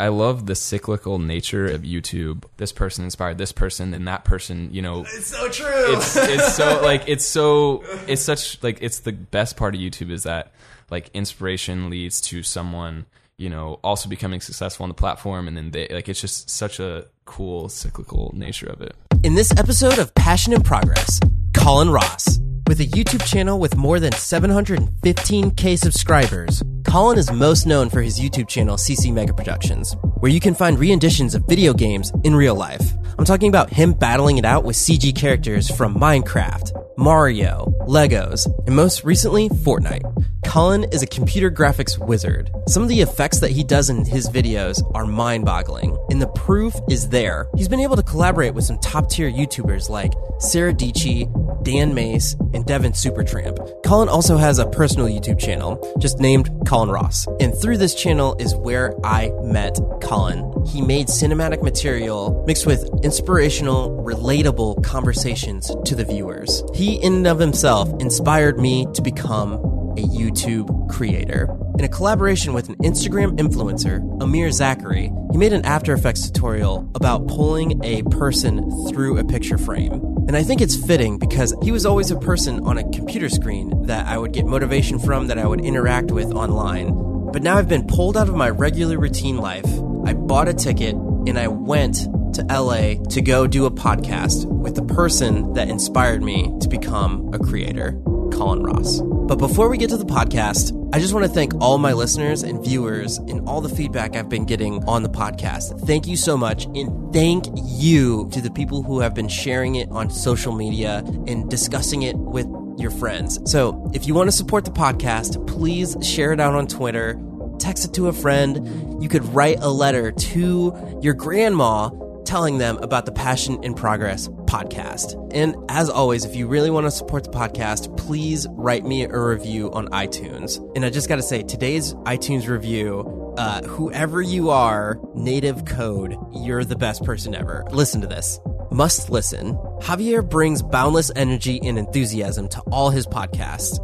I 0.00 0.08
love 0.08 0.46
the 0.46 0.54
cyclical 0.54 1.18
nature 1.18 1.66
of 1.66 1.82
YouTube. 1.82 2.44
This 2.56 2.72
person 2.72 3.04
inspired 3.04 3.36
this 3.36 3.52
person, 3.52 3.92
and 3.92 4.08
that 4.08 4.24
person, 4.24 4.70
you 4.72 4.80
know, 4.80 5.02
It's 5.02 5.26
so 5.26 5.48
true. 5.50 5.94
it's 5.94 6.16
it's 6.16 6.54
so 6.56 6.80
like 6.90 7.04
it's 7.06 7.24
so 7.26 7.84
it's 8.08 8.22
such 8.22 8.62
like 8.62 8.78
it's 8.80 9.00
the 9.00 9.12
best 9.12 9.58
part 9.58 9.74
of 9.74 9.80
YouTube 9.80 10.10
is 10.10 10.22
that 10.22 10.52
like 10.90 11.10
inspiration 11.12 11.90
leads 11.90 12.20
to 12.22 12.42
someone 12.42 13.04
you 13.36 13.50
know 13.50 13.78
also 13.84 14.08
becoming 14.08 14.40
successful 14.40 14.84
on 14.84 14.88
the 14.88 14.94
platform, 14.94 15.46
and 15.46 15.56
then 15.56 15.70
they 15.70 15.86
like 15.88 16.08
it's 16.08 16.20
just 16.20 16.48
such 16.48 16.80
a 16.80 17.04
cool 17.26 17.68
cyclical 17.68 18.32
nature 18.34 18.66
of 18.68 18.80
it. 18.80 18.96
In 19.22 19.34
this 19.34 19.50
episode 19.58 19.98
of 19.98 20.14
Passion 20.14 20.54
and 20.54 20.64
Progress, 20.64 21.20
Colin 21.54 21.90
Ross. 21.90 22.38
With 22.66 22.80
a 22.80 22.86
YouTube 22.86 23.24
channel 23.26 23.58
with 23.58 23.76
more 23.76 23.98
than 23.98 24.12
715k 24.12 25.78
subscribers, 25.78 26.62
Colin 26.86 27.18
is 27.18 27.32
most 27.32 27.66
known 27.66 27.90
for 27.90 28.00
his 28.00 28.20
YouTube 28.20 28.48
channel 28.48 28.76
CC 28.76 29.12
Mega 29.12 29.34
Productions, 29.34 29.96
where 30.20 30.30
you 30.30 30.40
can 30.40 30.54
find 30.54 30.78
re-editions 30.78 31.34
of 31.34 31.44
video 31.48 31.72
games 31.72 32.12
in 32.24 32.34
real 32.34 32.54
life. 32.54 32.92
I'm 33.18 33.24
talking 33.24 33.48
about 33.48 33.70
him 33.70 33.92
battling 33.92 34.38
it 34.38 34.44
out 34.44 34.64
with 34.64 34.76
CG 34.76 35.14
characters 35.14 35.70
from 35.70 35.94
Minecraft, 35.94 36.72
Mario, 36.96 37.74
Legos, 37.86 38.46
and 38.66 38.76
most 38.76 39.04
recently, 39.04 39.48
Fortnite. 39.48 40.06
Colin 40.44 40.84
is 40.84 41.02
a 41.02 41.06
computer 41.06 41.50
graphics 41.50 41.96
wizard. 41.96 42.50
Some 42.66 42.82
of 42.82 42.88
the 42.88 43.00
effects 43.00 43.38
that 43.40 43.52
he 43.52 43.62
does 43.62 43.88
in 43.88 44.04
his 44.04 44.28
videos 44.28 44.82
are 44.96 45.06
mind 45.06 45.44
boggling, 45.44 45.96
and 46.10 46.20
the 46.20 46.26
proof 46.26 46.74
is 46.88 47.08
there. 47.08 47.46
He's 47.54 47.68
been 47.68 47.80
able 47.80 47.96
to 47.96 48.02
collaborate 48.02 48.54
with 48.54 48.64
some 48.64 48.78
top 48.80 49.08
tier 49.08 49.30
YouTubers 49.30 49.88
like 49.88 50.12
Sara 50.40 50.72
Dietschy, 50.72 51.62
Dan 51.62 51.94
Mace, 51.94 52.34
and 52.52 52.66
Devin 52.66 52.92
Supertramp. 52.92 53.84
Colin 53.84 54.08
also 54.08 54.36
has 54.36 54.58
a 54.58 54.66
personal 54.66 55.06
YouTube 55.06 55.38
channel, 55.38 55.94
just 56.00 56.18
named 56.18 56.50
Colin 56.66 56.90
Ross. 56.90 57.28
And 57.38 57.54
through 57.56 57.76
this 57.76 57.94
channel 57.94 58.34
is 58.40 58.54
where 58.56 58.94
I 59.06 59.30
met 59.42 59.78
Colin. 60.02 60.52
He 60.66 60.82
made 60.82 61.06
cinematic 61.06 61.62
material 61.62 62.42
mixed 62.46 62.66
with 62.66 62.88
inspirational, 63.02 64.02
relatable 64.04 64.84
conversations 64.84 65.74
to 65.84 65.94
the 65.94 66.04
viewers. 66.04 66.62
He, 66.74 66.96
in 66.96 67.14
and 67.14 67.26
of 67.26 67.38
himself, 67.38 67.88
inspired 68.00 68.58
me 68.58 68.86
to 68.94 69.02
become 69.02 69.54
a 69.96 70.02
YouTube 70.02 70.88
creator. 70.88 71.48
In 71.78 71.84
a 71.84 71.88
collaboration 71.88 72.52
with 72.52 72.68
an 72.68 72.76
Instagram 72.76 73.38
influencer, 73.38 74.00
Amir 74.22 74.50
Zachary, 74.50 75.10
he 75.32 75.38
made 75.38 75.52
an 75.52 75.64
After 75.64 75.92
Effects 75.94 76.30
tutorial 76.30 76.90
about 76.94 77.26
pulling 77.26 77.82
a 77.84 78.02
person 78.04 78.70
through 78.88 79.18
a 79.18 79.24
picture 79.24 79.58
frame. 79.58 79.92
And 80.28 80.36
I 80.36 80.42
think 80.42 80.60
it's 80.60 80.76
fitting 80.76 81.18
because 81.18 81.56
he 81.62 81.72
was 81.72 81.86
always 81.86 82.10
a 82.10 82.18
person 82.18 82.60
on 82.60 82.78
a 82.78 82.88
computer 82.90 83.28
screen 83.28 83.86
that 83.86 84.06
I 84.06 84.18
would 84.18 84.32
get 84.32 84.46
motivation 84.46 84.98
from, 84.98 85.26
that 85.28 85.38
I 85.38 85.46
would 85.46 85.60
interact 85.60 86.10
with 86.10 86.32
online. 86.32 86.92
But 87.32 87.42
now 87.42 87.56
I've 87.56 87.68
been 87.68 87.86
pulled 87.86 88.16
out 88.16 88.28
of 88.28 88.34
my 88.34 88.50
regular 88.50 88.98
routine 88.98 89.38
life. 89.38 89.66
I 90.04 90.14
bought 90.14 90.48
a 90.48 90.54
ticket 90.54 90.94
and 90.94 91.38
I 91.38 91.48
went 91.48 92.06
to 92.34 92.42
LA 92.50 93.02
to 93.08 93.20
go 93.22 93.46
do 93.46 93.66
a 93.66 93.70
podcast 93.70 94.44
with 94.46 94.74
the 94.74 94.84
person 94.84 95.52
that 95.54 95.68
inspired 95.68 96.22
me 96.22 96.52
to 96.60 96.68
become 96.68 97.32
a 97.32 97.38
creator, 97.38 97.92
Colin 98.32 98.62
Ross. 98.62 99.00
But 99.00 99.36
before 99.36 99.68
we 99.68 99.78
get 99.78 99.90
to 99.90 99.96
the 99.96 100.04
podcast, 100.04 100.76
I 100.92 100.98
just 100.98 101.14
want 101.14 101.24
to 101.24 101.32
thank 101.32 101.54
all 101.60 101.78
my 101.78 101.92
listeners 101.92 102.42
and 102.42 102.64
viewers 102.64 103.18
and 103.18 103.48
all 103.48 103.60
the 103.60 103.68
feedback 103.68 104.16
I've 104.16 104.28
been 104.28 104.44
getting 104.44 104.82
on 104.84 105.02
the 105.02 105.08
podcast. 105.08 105.86
Thank 105.86 106.06
you 106.06 106.16
so 106.16 106.36
much. 106.36 106.64
And 106.64 107.12
thank 107.12 107.46
you 107.54 108.28
to 108.32 108.40
the 108.40 108.50
people 108.50 108.82
who 108.82 109.00
have 109.00 109.14
been 109.14 109.28
sharing 109.28 109.76
it 109.76 109.88
on 109.90 110.10
social 110.10 110.52
media 110.52 111.04
and 111.26 111.48
discussing 111.48 112.02
it 112.02 112.16
with 112.16 112.46
your 112.76 112.90
friends. 112.90 113.38
So 113.50 113.88
if 113.94 114.06
you 114.06 114.14
want 114.14 114.28
to 114.28 114.36
support 114.36 114.64
the 114.64 114.72
podcast, 114.72 115.46
please 115.46 115.96
share 116.02 116.32
it 116.32 116.40
out 116.40 116.54
on 116.54 116.66
Twitter, 116.66 117.20
text 117.60 117.84
it 117.84 117.94
to 117.94 118.08
a 118.08 118.12
friend. 118.12 119.02
You 119.02 119.08
could 119.08 119.24
write 119.26 119.58
a 119.60 119.68
letter 119.68 120.10
to 120.10 120.98
your 121.02 121.14
grandma 121.14 121.90
telling 122.24 122.58
them 122.58 122.78
about 122.78 123.06
the 123.06 123.12
Passion 123.12 123.62
in 123.62 123.74
Progress 123.74 124.28
podcast. 124.46 125.14
And 125.32 125.54
as 125.68 125.88
always, 125.88 126.24
if 126.24 126.34
you 126.34 126.46
really 126.46 126.70
want 126.70 126.86
to 126.86 126.90
support 126.90 127.24
the 127.24 127.30
podcast, 127.30 127.96
please 127.96 128.46
write 128.50 128.84
me 128.84 129.04
a 129.04 129.18
review 129.18 129.70
on 129.72 129.88
iTunes. 129.88 130.58
And 130.74 130.84
I 130.84 130.90
just 130.90 131.08
got 131.08 131.16
to 131.16 131.22
say, 131.22 131.42
today's 131.42 131.94
iTunes 131.94 132.48
review, 132.48 133.34
uh, 133.38 133.62
whoever 133.62 134.20
you 134.20 134.50
are, 134.50 135.00
native 135.14 135.64
code, 135.64 136.16
you're 136.32 136.64
the 136.64 136.76
best 136.76 137.04
person 137.04 137.34
ever. 137.34 137.64
Listen 137.70 138.00
to 138.00 138.06
this. 138.06 138.40
Must 138.70 139.10
listen. 139.10 139.54
Javier 139.80 140.28
brings 140.28 140.62
boundless 140.62 141.10
energy 141.16 141.60
and 141.62 141.78
enthusiasm 141.78 142.48
to 142.48 142.60
all 142.70 142.90
his 142.90 143.06
podcasts. 143.06 143.78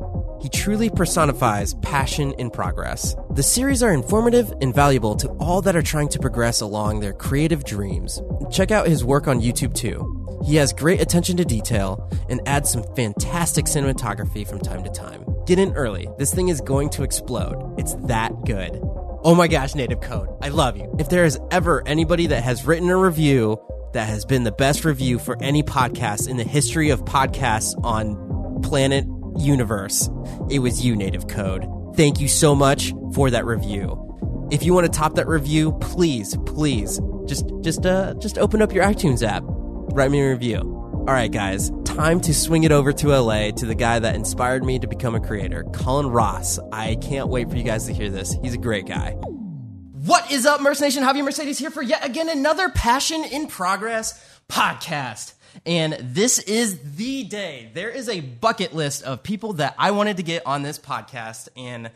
He 0.46 0.50
truly 0.50 0.90
personifies 0.90 1.74
passion 1.82 2.32
in 2.34 2.50
progress. 2.50 3.16
The 3.30 3.42
series 3.42 3.82
are 3.82 3.92
informative 3.92 4.54
and 4.60 4.72
valuable 4.72 5.16
to 5.16 5.28
all 5.40 5.60
that 5.62 5.74
are 5.74 5.82
trying 5.82 6.08
to 6.10 6.20
progress 6.20 6.60
along 6.60 7.00
their 7.00 7.12
creative 7.12 7.64
dreams. 7.64 8.22
Check 8.52 8.70
out 8.70 8.86
his 8.86 9.04
work 9.04 9.26
on 9.26 9.40
YouTube 9.40 9.74
too. 9.74 10.40
He 10.46 10.54
has 10.54 10.72
great 10.72 11.00
attention 11.00 11.36
to 11.38 11.44
detail 11.44 12.08
and 12.28 12.40
adds 12.46 12.70
some 12.70 12.84
fantastic 12.94 13.64
cinematography 13.64 14.46
from 14.46 14.60
time 14.60 14.84
to 14.84 14.90
time. 14.90 15.24
Get 15.46 15.58
in 15.58 15.72
early. 15.72 16.08
This 16.16 16.32
thing 16.32 16.46
is 16.46 16.60
going 16.60 16.90
to 16.90 17.02
explode. 17.02 17.74
It's 17.76 17.94
that 18.06 18.44
good. 18.44 18.78
Oh 19.24 19.34
my 19.34 19.48
gosh, 19.48 19.74
Native 19.74 20.00
Code. 20.00 20.28
I 20.42 20.50
love 20.50 20.76
you. 20.76 20.94
If 21.00 21.08
there 21.08 21.24
is 21.24 21.40
ever 21.50 21.82
anybody 21.88 22.28
that 22.28 22.44
has 22.44 22.64
written 22.64 22.88
a 22.88 22.96
review 22.96 23.60
that 23.94 24.08
has 24.08 24.24
been 24.24 24.44
the 24.44 24.52
best 24.52 24.84
review 24.84 25.18
for 25.18 25.36
any 25.42 25.64
podcast 25.64 26.28
in 26.28 26.36
the 26.36 26.44
history 26.44 26.90
of 26.90 27.04
podcasts 27.04 27.74
on 27.82 28.62
planet 28.62 29.06
universe, 29.38 30.08
it 30.50 30.60
was 30.60 30.84
you, 30.84 30.96
Native 30.96 31.28
Code. 31.28 31.66
Thank 31.96 32.20
you 32.20 32.28
so 32.28 32.54
much 32.54 32.92
for 33.14 33.30
that 33.30 33.44
review. 33.44 34.02
If 34.50 34.62
you 34.64 34.74
want 34.74 34.92
to 34.92 34.98
top 34.98 35.14
that 35.14 35.26
review, 35.26 35.72
please, 35.80 36.36
please, 36.46 37.00
just 37.26 37.46
just 37.62 37.84
uh 37.84 38.14
just 38.14 38.38
open 38.38 38.62
up 38.62 38.72
your 38.72 38.84
iTunes 38.84 39.26
app. 39.26 39.42
Write 39.46 40.10
me 40.10 40.20
a 40.20 40.30
review. 40.30 40.58
All 40.60 41.14
right, 41.14 41.30
guys, 41.30 41.70
time 41.84 42.20
to 42.22 42.34
swing 42.34 42.64
it 42.64 42.72
over 42.72 42.92
to 42.92 43.08
LA 43.08 43.50
to 43.52 43.66
the 43.66 43.76
guy 43.76 43.98
that 43.98 44.16
inspired 44.16 44.64
me 44.64 44.78
to 44.80 44.88
become 44.88 45.14
a 45.14 45.20
creator, 45.20 45.64
Colin 45.72 46.08
Ross. 46.08 46.58
I 46.72 46.96
can't 46.96 47.28
wait 47.28 47.48
for 47.48 47.56
you 47.56 47.62
guys 47.62 47.86
to 47.86 47.92
hear 47.92 48.10
this. 48.10 48.36
He's 48.42 48.54
a 48.54 48.58
great 48.58 48.86
guy. 48.86 49.12
What 49.12 50.30
is 50.30 50.46
up, 50.46 50.60
Merce 50.60 50.80
Nation? 50.80 51.02
Javier 51.02 51.24
Mercedes 51.24 51.58
here 51.58 51.70
for 51.70 51.82
yet 51.82 52.04
again 52.04 52.28
another 52.28 52.68
Passion 52.68 53.24
in 53.24 53.46
Progress 53.46 54.20
podcast. 54.48 55.34
And 55.64 55.94
this 56.00 56.38
is 56.40 56.78
the 56.96 57.24
day. 57.24 57.70
There 57.74 57.90
is 57.90 58.08
a 58.08 58.20
bucket 58.20 58.74
list 58.74 59.02
of 59.02 59.22
people 59.22 59.54
that 59.54 59.74
I 59.78 59.92
wanted 59.92 60.18
to 60.18 60.22
get 60.22 60.46
on 60.46 60.62
this 60.62 60.78
podcast. 60.78 61.48
And 61.56 61.90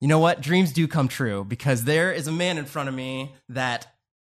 you 0.00 0.08
know 0.08 0.18
what? 0.18 0.40
Dreams 0.40 0.72
do 0.72 0.88
come 0.88 1.08
true 1.08 1.44
because 1.44 1.84
there 1.84 2.12
is 2.12 2.26
a 2.26 2.32
man 2.32 2.58
in 2.58 2.64
front 2.64 2.88
of 2.88 2.94
me 2.94 3.34
that 3.50 3.86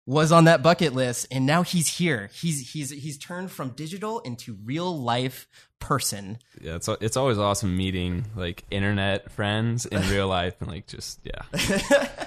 was 0.05 0.31
on 0.31 0.45
that 0.45 0.61
bucket 0.61 0.93
list 0.93 1.27
and 1.31 1.45
now 1.45 1.63
he's 1.63 1.87
here. 1.87 2.29
He's 2.33 2.71
he's 2.71 2.89
he's 2.89 3.17
turned 3.17 3.51
from 3.51 3.69
digital 3.69 4.19
into 4.19 4.57
real 4.63 4.97
life 4.97 5.47
person. 5.79 6.39
Yeah, 6.59 6.75
it's 6.75 6.89
it's 7.01 7.17
always 7.17 7.37
awesome 7.37 7.75
meeting 7.77 8.25
like 8.35 8.63
internet 8.69 9.31
friends 9.31 9.85
in 9.85 10.01
real 10.09 10.27
life 10.27 10.55
and 10.59 10.69
like 10.69 10.87
just 10.87 11.21
yeah. 11.23 11.43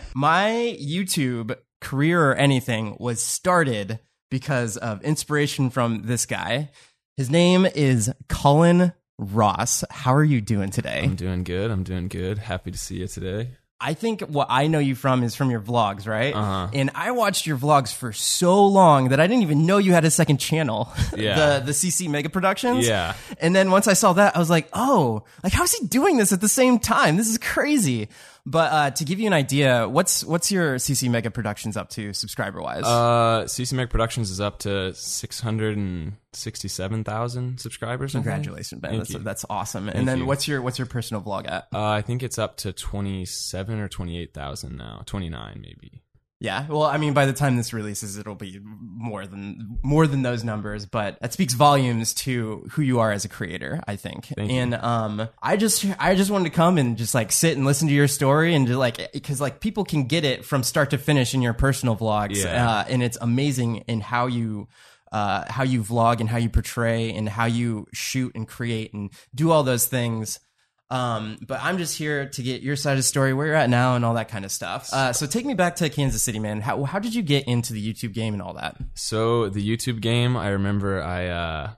My 0.14 0.76
YouTube 0.80 1.56
career 1.80 2.30
or 2.30 2.34
anything 2.34 2.96
was 2.98 3.22
started 3.22 4.00
because 4.30 4.76
of 4.76 5.02
inspiration 5.02 5.70
from 5.70 6.02
this 6.02 6.26
guy. 6.26 6.70
His 7.16 7.30
name 7.30 7.66
is 7.66 8.10
Colin 8.28 8.92
Ross. 9.18 9.84
How 9.90 10.14
are 10.14 10.24
you 10.24 10.40
doing 10.40 10.70
today? 10.70 11.00
I'm 11.04 11.16
doing 11.16 11.44
good. 11.44 11.70
I'm 11.70 11.82
doing 11.82 12.08
good. 12.08 12.38
Happy 12.38 12.70
to 12.70 12.78
see 12.78 12.96
you 12.96 13.06
today. 13.06 13.50
I 13.78 13.92
think 13.92 14.22
what 14.22 14.46
I 14.48 14.68
know 14.68 14.78
you 14.78 14.94
from 14.94 15.22
is 15.22 15.34
from 15.34 15.50
your 15.50 15.60
vlogs, 15.60 16.06
right? 16.06 16.34
Uh-huh. 16.34 16.68
And 16.72 16.90
I 16.94 17.10
watched 17.10 17.46
your 17.46 17.58
vlogs 17.58 17.94
for 17.94 18.10
so 18.10 18.66
long 18.66 19.10
that 19.10 19.20
I 19.20 19.26
didn't 19.26 19.42
even 19.42 19.66
know 19.66 19.76
you 19.76 19.92
had 19.92 20.06
a 20.06 20.10
second 20.10 20.38
channel. 20.38 20.90
Yeah. 21.16 21.58
the 21.60 21.66
the 21.66 21.72
CC 21.72 22.08
Mega 22.10 22.28
Productions. 22.28 22.86
Yeah. 22.86 23.14
And 23.38 23.54
then 23.56 23.70
once 23.70 23.86
I 23.86 23.94
saw 23.94 24.12
that, 24.14 24.36
I 24.36 24.38
was 24.38 24.50
like, 24.50 24.68
oh, 24.74 25.24
like 25.42 25.52
how's 25.52 25.72
he 25.72 25.86
doing 25.86 26.18
this 26.18 26.32
at 26.32 26.40
the 26.42 26.48
same 26.48 26.78
time? 26.78 27.16
This 27.16 27.28
is 27.28 27.38
crazy. 27.38 28.08
But 28.48 28.72
uh, 28.72 28.90
to 28.92 29.04
give 29.04 29.18
you 29.18 29.26
an 29.26 29.32
idea, 29.32 29.88
what's 29.88 30.22
what's 30.24 30.52
your 30.52 30.76
CC 30.76 31.10
Mega 31.10 31.32
Productions 31.32 31.76
up 31.76 31.90
to 31.90 32.12
subscriber 32.12 32.62
wise? 32.62 32.84
Uh, 32.84 33.42
CC 33.46 33.72
Mega 33.72 33.90
Productions 33.90 34.30
is 34.30 34.40
up 34.40 34.60
to 34.60 34.94
six 34.94 35.40
hundred 35.40 35.76
and 35.76 36.12
sixty-seven 36.32 37.02
thousand 37.02 37.58
subscribers. 37.58 38.12
Congratulations, 38.12 38.80
Ben. 38.80 38.98
That's 38.98 39.18
that's 39.18 39.44
awesome. 39.50 39.86
Thank 39.86 39.96
and 39.96 40.06
then 40.06 40.18
you. 40.18 40.26
what's 40.26 40.46
your 40.46 40.62
what's 40.62 40.78
your 40.78 40.86
personal 40.86 41.22
vlog 41.22 41.50
at? 41.50 41.66
Uh, 41.74 41.84
I 41.84 42.02
think 42.02 42.22
it's 42.22 42.38
up 42.38 42.56
to 42.58 42.72
twenty-seven 42.72 43.80
or 43.80 43.88
twenty-eight 43.88 44.32
thousand 44.32 44.76
now. 44.76 45.02
Twenty-nine 45.06 45.60
maybe. 45.60 46.04
Yeah, 46.38 46.66
well, 46.68 46.82
I 46.82 46.98
mean, 46.98 47.14
by 47.14 47.24
the 47.24 47.32
time 47.32 47.56
this 47.56 47.72
releases, 47.72 48.18
it'll 48.18 48.34
be 48.34 48.60
more 48.62 49.26
than 49.26 49.78
more 49.82 50.06
than 50.06 50.20
those 50.20 50.44
numbers, 50.44 50.84
but 50.84 51.18
that 51.20 51.32
speaks 51.32 51.54
volumes 51.54 52.12
to 52.12 52.66
who 52.72 52.82
you 52.82 53.00
are 53.00 53.10
as 53.10 53.24
a 53.24 53.28
creator. 53.28 53.80
I 53.86 53.96
think, 53.96 54.26
Thank 54.26 54.50
you. 54.50 54.58
and 54.58 54.74
um, 54.74 55.28
I 55.42 55.56
just 55.56 55.86
I 55.98 56.14
just 56.14 56.30
wanted 56.30 56.50
to 56.50 56.54
come 56.54 56.76
and 56.76 56.98
just 56.98 57.14
like 57.14 57.32
sit 57.32 57.56
and 57.56 57.64
listen 57.64 57.88
to 57.88 57.94
your 57.94 58.06
story 58.06 58.54
and 58.54 58.66
just 58.66 58.78
like 58.78 59.12
because 59.14 59.40
like 59.40 59.60
people 59.60 59.84
can 59.84 60.04
get 60.04 60.26
it 60.26 60.44
from 60.44 60.62
start 60.62 60.90
to 60.90 60.98
finish 60.98 61.32
in 61.32 61.40
your 61.40 61.54
personal 61.54 61.96
vlogs, 61.96 62.44
Yeah. 62.44 62.68
uh, 62.80 62.84
and 62.86 63.02
it's 63.02 63.16
amazing 63.20 63.76
in 63.88 64.00
how 64.00 64.26
you. 64.26 64.68
Uh, 65.12 65.44
how 65.50 65.62
you 65.62 65.82
vlog 65.84 66.18
and 66.18 66.28
how 66.28 66.36
you 66.36 66.50
portray 66.50 67.12
and 67.14 67.28
how 67.28 67.44
you 67.46 67.86
shoot 67.94 68.32
and 68.34 68.48
create 68.48 68.92
and 68.92 69.08
do 69.34 69.52
all 69.52 69.62
those 69.62 69.86
things. 69.86 70.40
Um, 70.88 71.38
but 71.46 71.60
I'm 71.62 71.78
just 71.78 71.98
here 71.98 72.28
to 72.28 72.42
get 72.42 72.62
your 72.62 72.76
side 72.76 72.92
of 72.92 72.98
the 72.98 73.02
story, 73.02 73.34
where 73.34 73.46
you're 73.46 73.56
at 73.56 73.68
now, 73.68 73.96
and 73.96 74.04
all 74.04 74.14
that 74.14 74.28
kind 74.28 74.44
of 74.44 74.52
stuff. 74.52 74.92
Uh, 74.92 75.12
so 75.12 75.26
take 75.26 75.44
me 75.44 75.54
back 75.54 75.76
to 75.76 75.88
Kansas 75.90 76.22
City, 76.22 76.38
man. 76.38 76.60
How 76.60 76.84
how 76.84 76.98
did 76.98 77.14
you 77.14 77.22
get 77.22 77.48
into 77.48 77.72
the 77.72 77.92
YouTube 77.92 78.12
game 78.12 78.34
and 78.34 78.42
all 78.42 78.54
that? 78.54 78.76
So 78.94 79.48
the 79.48 79.66
YouTube 79.66 80.00
game, 80.00 80.36
I 80.36 80.50
remember 80.50 81.02
I 81.02 81.26
uh 81.28 81.70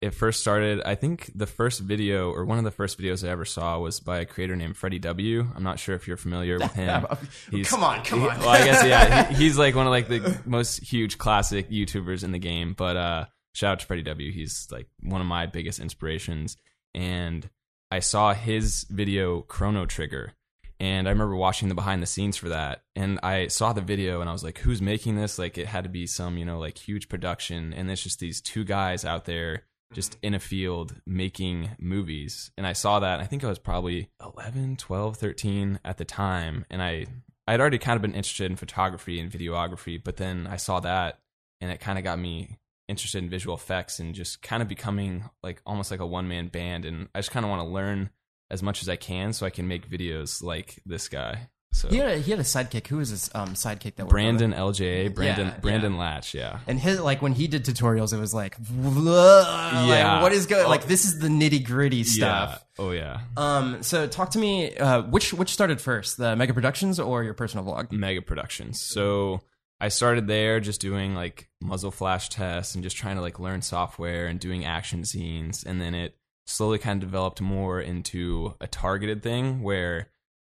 it 0.00 0.14
first 0.14 0.40
started 0.40 0.80
i 0.84 0.94
think 0.94 1.30
the 1.34 1.46
first 1.46 1.80
video 1.80 2.30
or 2.30 2.44
one 2.44 2.58
of 2.58 2.64
the 2.64 2.70
first 2.70 2.98
videos 2.98 3.26
i 3.26 3.30
ever 3.30 3.44
saw 3.44 3.78
was 3.78 4.00
by 4.00 4.18
a 4.18 4.24
creator 4.24 4.54
named 4.54 4.76
freddie 4.76 4.98
w 4.98 5.46
i'm 5.54 5.62
not 5.62 5.78
sure 5.78 5.94
if 5.94 6.06
you're 6.06 6.16
familiar 6.16 6.58
with 6.58 6.72
him 6.74 7.04
come 7.64 7.82
on 7.82 8.02
come 8.04 8.22
on 8.22 8.38
well 8.38 8.48
i 8.48 8.64
guess 8.64 8.84
yeah 8.84 9.26
he, 9.28 9.34
he's 9.44 9.58
like 9.58 9.74
one 9.74 9.86
of 9.86 9.90
like 9.90 10.08
the 10.08 10.38
most 10.46 10.78
huge 10.78 11.18
classic 11.18 11.68
youtubers 11.70 12.22
in 12.22 12.32
the 12.32 12.38
game 12.38 12.74
but 12.76 12.96
uh 12.96 13.24
shout 13.54 13.72
out 13.72 13.80
to 13.80 13.86
freddie 13.86 14.02
w 14.02 14.30
he's 14.30 14.68
like 14.70 14.86
one 15.02 15.20
of 15.20 15.26
my 15.26 15.46
biggest 15.46 15.80
inspirations 15.80 16.56
and 16.94 17.48
i 17.90 17.98
saw 17.98 18.34
his 18.34 18.84
video 18.90 19.42
chrono 19.42 19.86
trigger 19.86 20.32
and 20.80 21.08
I 21.08 21.10
remember 21.10 21.34
watching 21.34 21.68
the 21.68 21.74
behind 21.74 22.02
the 22.02 22.06
scenes 22.06 22.36
for 22.36 22.50
that. 22.50 22.82
And 22.94 23.18
I 23.22 23.48
saw 23.48 23.72
the 23.72 23.80
video 23.80 24.20
and 24.20 24.30
I 24.30 24.32
was 24.32 24.44
like, 24.44 24.58
who's 24.58 24.80
making 24.80 25.16
this? 25.16 25.38
Like, 25.38 25.58
it 25.58 25.66
had 25.66 25.84
to 25.84 25.90
be 25.90 26.06
some, 26.06 26.38
you 26.38 26.44
know, 26.44 26.60
like 26.60 26.78
huge 26.78 27.08
production. 27.08 27.72
And 27.72 27.90
it's 27.90 28.02
just 28.02 28.20
these 28.20 28.40
two 28.40 28.64
guys 28.64 29.04
out 29.04 29.24
there 29.24 29.64
just 29.92 30.12
mm-hmm. 30.12 30.26
in 30.26 30.34
a 30.34 30.40
field 30.40 30.94
making 31.04 31.70
movies. 31.80 32.52
And 32.56 32.66
I 32.66 32.74
saw 32.74 33.00
that. 33.00 33.18
I 33.18 33.24
think 33.24 33.42
I 33.42 33.48
was 33.48 33.58
probably 33.58 34.10
11, 34.22 34.76
12, 34.76 35.16
13 35.16 35.80
at 35.84 35.98
the 35.98 36.04
time. 36.04 36.64
And 36.70 36.80
I, 36.80 37.06
I'd 37.48 37.60
already 37.60 37.78
kind 37.78 37.96
of 37.96 38.02
been 38.02 38.14
interested 38.14 38.50
in 38.50 38.56
photography 38.56 39.18
and 39.18 39.32
videography, 39.32 40.02
but 40.02 40.16
then 40.16 40.46
I 40.46 40.56
saw 40.56 40.80
that 40.80 41.18
and 41.60 41.72
it 41.72 41.80
kind 41.80 41.98
of 41.98 42.04
got 42.04 42.18
me 42.18 42.58
interested 42.88 43.22
in 43.22 43.30
visual 43.30 43.54
effects 43.54 43.98
and 44.00 44.14
just 44.14 44.42
kind 44.42 44.62
of 44.62 44.68
becoming 44.68 45.24
like 45.42 45.60
almost 45.66 45.90
like 45.90 46.00
a 46.00 46.06
one 46.06 46.26
man 46.28 46.48
band. 46.48 46.84
And 46.84 47.08
I 47.14 47.18
just 47.20 47.30
kind 47.30 47.44
of 47.44 47.50
want 47.50 47.62
to 47.62 47.68
learn 47.68 48.10
as 48.50 48.62
much 48.62 48.82
as 48.82 48.88
I 48.88 48.96
can 48.96 49.32
so 49.32 49.44
I 49.46 49.50
can 49.50 49.68
make 49.68 49.88
videos 49.88 50.42
like 50.42 50.80
this 50.86 51.08
guy. 51.08 51.48
So 51.70 51.88
he 51.90 51.98
had 51.98 52.08
a, 52.08 52.16
he 52.16 52.30
had 52.30 52.40
a 52.40 52.44
sidekick. 52.44 52.86
Who 52.86 52.96
was 52.96 53.10
his 53.10 53.30
um, 53.34 53.50
sidekick 53.50 53.96
that 53.96 54.08
Brandon 54.08 54.54
LJA, 54.54 55.14
Brandon 55.14 55.48
Yeah, 55.48 55.58
Brandon 55.60 55.92
yeah. 55.92 55.98
Laatsch, 56.18 56.32
yeah. 56.32 56.60
And 56.66 56.80
his 56.80 56.98
like 56.98 57.20
when 57.20 57.32
he 57.32 57.46
did 57.46 57.66
tutorials, 57.66 58.14
it 58.14 58.18
was 58.18 58.32
like, 58.32 58.56
yeah, 58.70 59.86
Yeah. 59.86 60.22
what 60.22 60.32
is 60.32 60.46
going? 60.46 60.66
Like 60.66 60.86
this 60.86 61.04
is 61.04 61.18
the 61.18 61.28
nitty 61.28 61.64
gritty 61.66 62.04
stuff. 62.04 62.64
Yeah. 62.78 62.84
Oh 62.84 62.90
yeah. 62.92 63.20
Um, 63.36 63.82
so 63.82 64.06
talk 64.06 64.30
to 64.30 64.38
me. 64.38 64.74
Uh, 64.76 65.02
which 65.02 65.34
which 65.34 65.50
started 65.52 65.78
first, 65.78 66.16
the 66.16 66.34
Mega 66.36 66.54
Productions 66.54 66.98
or 66.98 67.22
your 67.22 67.34
personal 67.34 67.66
vlog? 67.66 67.92
Mega 67.92 68.22
Productions. 68.22 68.80
So 68.80 69.42
I 69.80 69.88
started 69.88 70.26
there 70.26 70.60
just 70.60 70.80
doing 70.80 71.14
like 71.14 71.48
muzzle 71.60 71.90
flash 71.90 72.28
tests 72.28 72.74
and 72.74 72.82
just 72.82 72.96
trying 72.96 73.16
to 73.16 73.22
like 73.22 73.38
learn 73.38 73.62
software 73.62 74.26
and 74.26 74.40
doing 74.40 74.64
action 74.64 75.04
scenes. 75.04 75.62
And 75.64 75.80
then 75.80 75.94
it 75.94 76.16
slowly 76.46 76.78
kind 76.78 77.02
of 77.02 77.08
developed 77.08 77.40
more 77.40 77.80
into 77.80 78.54
a 78.60 78.66
targeted 78.66 79.22
thing 79.22 79.62
where 79.62 80.08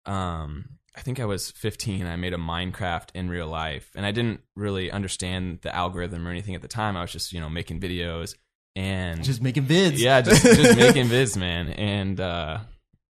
um 0.06 0.70
I 0.96 1.02
think 1.02 1.20
I 1.20 1.26
was 1.26 1.52
15 1.52 2.06
I 2.06 2.16
made 2.16 2.34
a 2.34 2.38
Minecraft 2.38 3.10
in 3.14 3.30
real 3.30 3.48
life 3.48 3.92
and 3.96 4.06
I 4.06 4.12
didn't 4.12 4.42
really 4.56 4.92
understand 4.92 5.60
the 5.62 5.76
algorithm 5.76 6.28
or 6.28 6.32
anything 6.32 6.56
at 6.56 6.62
the 6.62 6.68
time. 6.68 6.96
I 6.98 7.02
was 7.02 7.12
just, 7.12 7.34
you 7.34 7.40
know, 7.40 7.50
making 7.50 7.80
videos 7.80 8.36
and 8.76 9.24
Just 9.24 9.42
making 9.42 9.66
vids. 9.66 9.98
yeah, 9.98 10.22
just 10.22 10.44
just 10.44 10.78
making 10.78 11.08
vids, 11.08 11.36
man. 11.36 11.70
And 11.70 12.20
uh, 12.20 12.60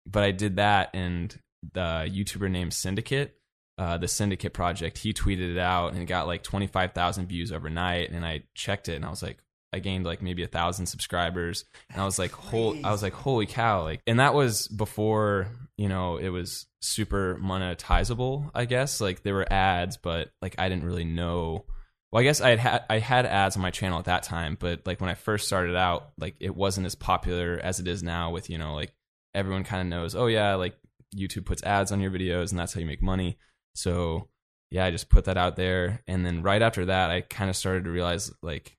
but 0.06 0.22
I 0.22 0.31
did 0.31 0.56
that, 0.56 0.90
and 0.94 1.37
the 1.75 2.08
YouTuber 2.10 2.50
named 2.50 2.72
Syndicate, 2.72 3.37
uh, 3.79 3.97
the 3.97 4.09
Syndicate 4.09 4.53
Project, 4.53 4.99
he 4.99 5.13
tweeted 5.13 5.53
it 5.53 5.59
out, 5.59 5.93
and 5.93 6.03
it 6.03 6.07
got 6.07 6.27
like 6.27 6.43
twenty 6.43 6.67
five 6.67 6.93
thousand 6.93 7.27
views 7.27 7.53
overnight. 7.53 8.11
And 8.11 8.27
I 8.27 8.43
checked 8.55 8.89
it, 8.89 8.97
and 8.97 9.05
I 9.05 9.11
was 9.11 9.23
like, 9.23 9.39
I 9.73 9.79
gained 9.79 10.05
like 10.05 10.21
maybe 10.21 10.43
a 10.43 10.49
thousand 10.49 10.87
subscribers, 10.87 11.65
and 11.91 12.03
I 12.03 12.05
was 12.05 12.19
like, 12.19 12.33
whole, 12.33 12.77
I 12.85 12.91
was 12.91 13.03
like, 13.03 13.13
holy 13.13 13.47
cow! 13.47 13.83
Like, 13.83 14.01
and 14.07 14.19
that 14.19 14.35
was 14.35 14.67
before 14.67 15.49
you 15.77 15.89
know 15.89 16.17
it 16.17 16.31
was 16.31 16.67
super 16.81 17.39
monetizable. 17.41 18.51
I 18.55 18.65
guess 18.65 19.01
like 19.01 19.23
there 19.23 19.35
were 19.35 19.51
ads, 19.51 19.97
but 19.97 20.31
like 20.43 20.57
I 20.59 20.69
didn't 20.69 20.85
really 20.85 21.05
know. 21.05 21.65
Well, 22.11 22.21
I 22.21 22.25
guess 22.25 22.41
I 22.41 22.51
had, 22.51 22.59
had 22.59 22.85
I 22.91 22.99
had 22.99 23.27
ads 23.27 23.55
on 23.55 23.63
my 23.63 23.71
channel 23.71 23.99
at 23.99 24.07
that 24.07 24.25
time, 24.25 24.57
but 24.59 24.87
like 24.87 25.01
when 25.01 25.11
I 25.11 25.15
first 25.15 25.47
started 25.47 25.77
out, 25.77 26.11
like 26.19 26.35
it 26.41 26.57
wasn't 26.57 26.87
as 26.87 26.95
popular 26.97 27.61
as 27.63 27.79
it 27.79 27.87
is 27.87 28.03
now. 28.03 28.31
With 28.31 28.51
you 28.51 28.59
know, 28.59 28.75
like 28.75 28.93
everyone 29.35 29.63
kind 29.63 29.83
of 29.83 29.87
knows, 29.87 30.17
oh 30.17 30.27
yeah, 30.27 30.55
like 30.55 30.77
YouTube 31.15 31.45
puts 31.45 31.63
ads 31.63 31.93
on 31.93 32.01
your 32.01 32.11
videos, 32.11 32.51
and 32.51 32.59
that's 32.59 32.75
how 32.75 32.81
you 32.81 32.87
make 32.87 33.03
money. 33.03 33.39
So 33.79 34.29
yeah, 34.71 34.85
I 34.85 34.91
just 34.91 35.09
put 35.09 35.25
that 35.27 35.39
out 35.39 35.57
there, 35.57 36.03
and 36.07 36.27
then 36.27 36.43
right 36.43 36.61
after 36.61 36.87
that, 36.87 37.11
I 37.11 37.23
kind 37.23 37.49
of 37.49 37.57
started 37.57 37.85
to 37.85 37.91
realize 37.91 38.31
like 38.43 38.77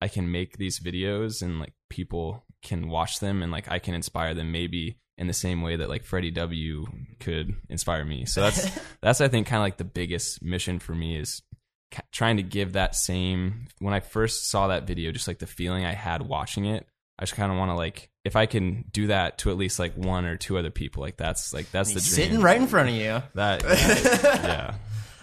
I 0.00 0.08
can 0.08 0.30
make 0.30 0.56
these 0.56 0.78
videos, 0.78 1.42
and 1.42 1.58
like 1.58 1.74
people 1.90 2.44
can 2.62 2.88
watch 2.88 3.20
them, 3.20 3.42
and 3.42 3.50
like 3.50 3.70
I 3.70 3.78
can 3.78 3.94
inspire 3.94 4.34
them 4.34 4.52
maybe 4.52 4.98
in 5.18 5.26
the 5.26 5.32
same 5.32 5.62
way 5.62 5.76
that 5.76 5.88
like 5.88 6.04
Freddie 6.04 6.30
W 6.30 6.86
could 7.20 7.56
inspire 7.68 8.04
me. 8.04 8.24
So 8.24 8.40
that's 8.40 8.70
that's 9.02 9.20
I 9.20 9.28
think 9.28 9.46
kind 9.46 9.60
of 9.60 9.64
like 9.64 9.78
the 9.78 9.84
biggest 9.84 10.42
mission 10.42 10.78
for 10.78 10.94
me 10.94 11.18
is 11.18 11.42
trying 12.12 12.36
to 12.36 12.42
give 12.42 12.74
that 12.74 12.94
same 12.94 13.66
when 13.78 13.94
I 13.94 14.00
first 14.00 14.48
saw 14.48 14.68
that 14.68 14.86
video, 14.86 15.12
just 15.12 15.28
like 15.28 15.38
the 15.38 15.46
feeling 15.46 15.84
I 15.84 15.92
had 15.92 16.22
watching 16.22 16.66
it. 16.66 16.86
I 17.18 17.22
just 17.22 17.34
kind 17.34 17.50
of 17.50 17.58
want 17.58 17.70
to 17.70 17.74
like 17.74 18.10
if 18.24 18.36
I 18.36 18.46
can 18.46 18.84
do 18.92 19.06
that 19.06 19.38
to 19.38 19.50
at 19.50 19.56
least 19.56 19.78
like 19.78 19.94
one 19.94 20.24
or 20.24 20.36
two 20.36 20.58
other 20.58 20.70
people, 20.70 21.02
like 21.02 21.16
that's 21.16 21.54
like 21.54 21.70
that's 21.70 21.90
the 21.90 22.00
dream. 22.00 22.02
sitting 22.02 22.40
right 22.40 22.60
in 22.60 22.66
front 22.66 22.88
of 22.88 22.94
you. 22.94 23.22
That 23.34 23.62
yeah. 23.64 24.74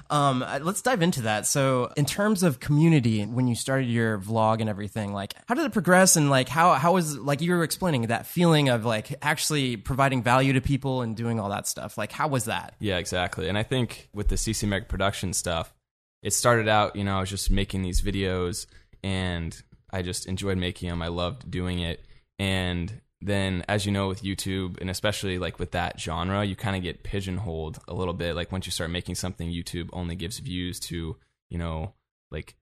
Um, 0.10 0.45
let's 0.62 0.81
dive 0.84 1.01
into 1.01 1.24
that. 1.24 1.48
So, 1.48 1.92
in 1.98 2.06
terms 2.06 2.44
of 2.44 2.60
community, 2.60 3.25
when 3.25 3.48
you 3.48 3.56
started 3.56 3.88
your 3.88 4.19
vlog 4.19 4.62
and 4.62 4.69
everything, 4.69 5.12
like, 5.12 5.34
how 5.48 5.56
did 5.56 5.66
it 5.66 5.74
progress? 5.74 6.16
And 6.16 6.30
like, 6.30 6.50
how 6.50 6.74
how 6.74 6.94
was 6.94 7.18
like 7.18 7.42
you 7.42 7.51
were 7.51 7.63
explaining 7.63 8.04
that 8.07 8.28
feeling 8.28 8.69
of 8.69 8.86
like 8.86 9.16
actually 9.24 9.75
providing 9.75 10.22
value 10.22 10.54
to 10.54 10.62
people 10.62 11.01
and 11.01 11.16
doing 11.16 11.39
all 11.39 11.50
that 11.50 11.68
stuff? 11.68 11.98
Like, 11.98 12.12
how 12.12 12.28
was 12.28 12.46
that? 12.46 12.75
Yeah, 12.80 12.98
exactly. 12.98 13.50
And 13.50 13.57
I 13.57 13.63
think 13.63 14.10
with 14.13 14.28
the 14.28 14.36
CC 14.36 14.68
Meg 14.68 14.88
production 14.88 15.34
stuff, 15.34 15.74
it 16.22 16.31
started 16.31 16.68
out, 16.68 16.96
you 16.96 17.04
know, 17.04 17.18
I 17.18 17.19
was 17.22 17.30
just 17.30 17.50
making 17.50 17.81
these 17.81 18.01
videos 18.01 18.68
and 19.04 19.60
I 19.94 20.01
just 20.01 20.25
enjoyed 20.25 20.57
making 20.57 20.90
them. 20.90 21.01
I 21.01 21.07
loved 21.07 21.50
doing 21.50 21.80
it. 21.80 22.04
And 22.40 23.01
then, 23.22 23.63
as 23.69 23.86
you 23.86 23.92
know, 23.94 24.10
with 24.10 24.24
YouTube 24.24 24.81
and 24.81 24.90
especially 24.90 25.38
like 25.40 25.60
with 25.60 25.72
that 25.72 26.00
genre, 26.00 26.44
you 26.44 26.56
kind 26.57 26.75
of 26.75 26.81
get 26.84 27.04
pigeonholed 27.04 27.80
a 27.88 27.94
little 27.94 28.13
bit. 28.13 28.36
Like 28.36 28.51
once 28.51 28.66
you 28.66 28.72
start 28.72 28.90
making 28.90 29.16
something, 29.16 29.48
YouTube 29.50 29.90
only 29.94 30.16
gives 30.16 30.40
views 30.40 30.80
to, 30.81 31.16
you 31.50 31.57
know, 31.57 31.94
like 32.31 32.56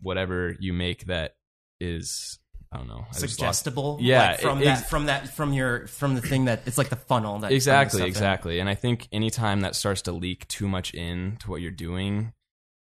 whatever 0.00 0.56
you 0.58 0.72
make 0.72 1.06
that 1.06 1.36
is, 1.80 2.38
I 2.72 2.78
don't 2.78 2.88
know, 2.88 3.04
I 3.08 3.12
Suggestible, 3.16 3.98
Yeah, 4.00 4.30
like, 4.32 4.40
from 4.40 4.60
it- 4.62 4.64
that 4.64 4.88
from 4.90 5.06
that 5.06 5.28
from 5.28 5.52
your 5.52 5.86
from 5.86 6.14
the 6.16 6.22
thing 6.22 6.46
that 6.46 6.62
it's 6.66 6.78
like 6.78 6.88
the 6.88 6.96
funnel 6.96 7.38
that 7.40 7.52
exactly 7.52 7.98
stuff 7.98 8.06
in. 8.06 8.08
exactly 8.08 8.58
and 8.58 8.68
i 8.68 8.74
think 8.74 9.06
anytime 9.12 9.60
that 9.60 9.76
starts 9.76 10.02
to 10.02 10.12
leak 10.12 10.48
too 10.48 10.66
much 10.66 10.92
in 10.94 11.36
to 11.40 11.50
what 11.50 11.60
you're 11.60 11.70
doing 11.70 12.32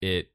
it 0.02 0.30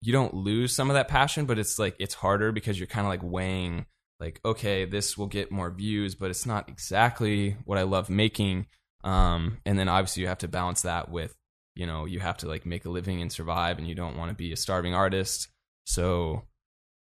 you 0.00 0.12
don't 0.12 0.34
lose 0.34 0.74
some 0.74 0.90
of 0.90 0.94
that 0.94 1.08
passion 1.08 1.44
but 1.44 1.58
it's 1.58 1.78
like 1.78 1.96
it's 1.98 2.14
harder 2.14 2.52
because 2.52 2.78
you're 2.78 2.86
kind 2.86 3.06
of 3.06 3.10
like 3.10 3.22
weighing 3.22 3.84
like 4.20 4.40
okay 4.44 4.84
this 4.84 5.16
will 5.16 5.26
get 5.26 5.50
more 5.50 5.70
views 5.70 6.14
but 6.14 6.30
it's 6.30 6.46
not 6.46 6.68
exactly 6.68 7.56
what 7.64 7.78
i 7.78 7.82
love 7.82 8.10
making. 8.10 8.66
Um 9.04 9.58
and 9.64 9.78
then 9.78 9.88
obviously 9.88 10.22
you 10.22 10.28
have 10.28 10.38
to 10.38 10.48
balance 10.48 10.82
that 10.82 11.08
with 11.08 11.34
you 11.76 11.86
know 11.86 12.04
you 12.04 12.18
have 12.20 12.36
to 12.38 12.48
like 12.48 12.66
make 12.66 12.84
a 12.84 12.90
living 12.90 13.22
and 13.22 13.32
survive 13.32 13.78
and 13.78 13.86
you 13.86 13.94
don't 13.94 14.16
want 14.16 14.30
to 14.30 14.34
be 14.34 14.52
a 14.52 14.56
starving 14.56 14.94
artist. 14.94 15.48
So 15.86 16.42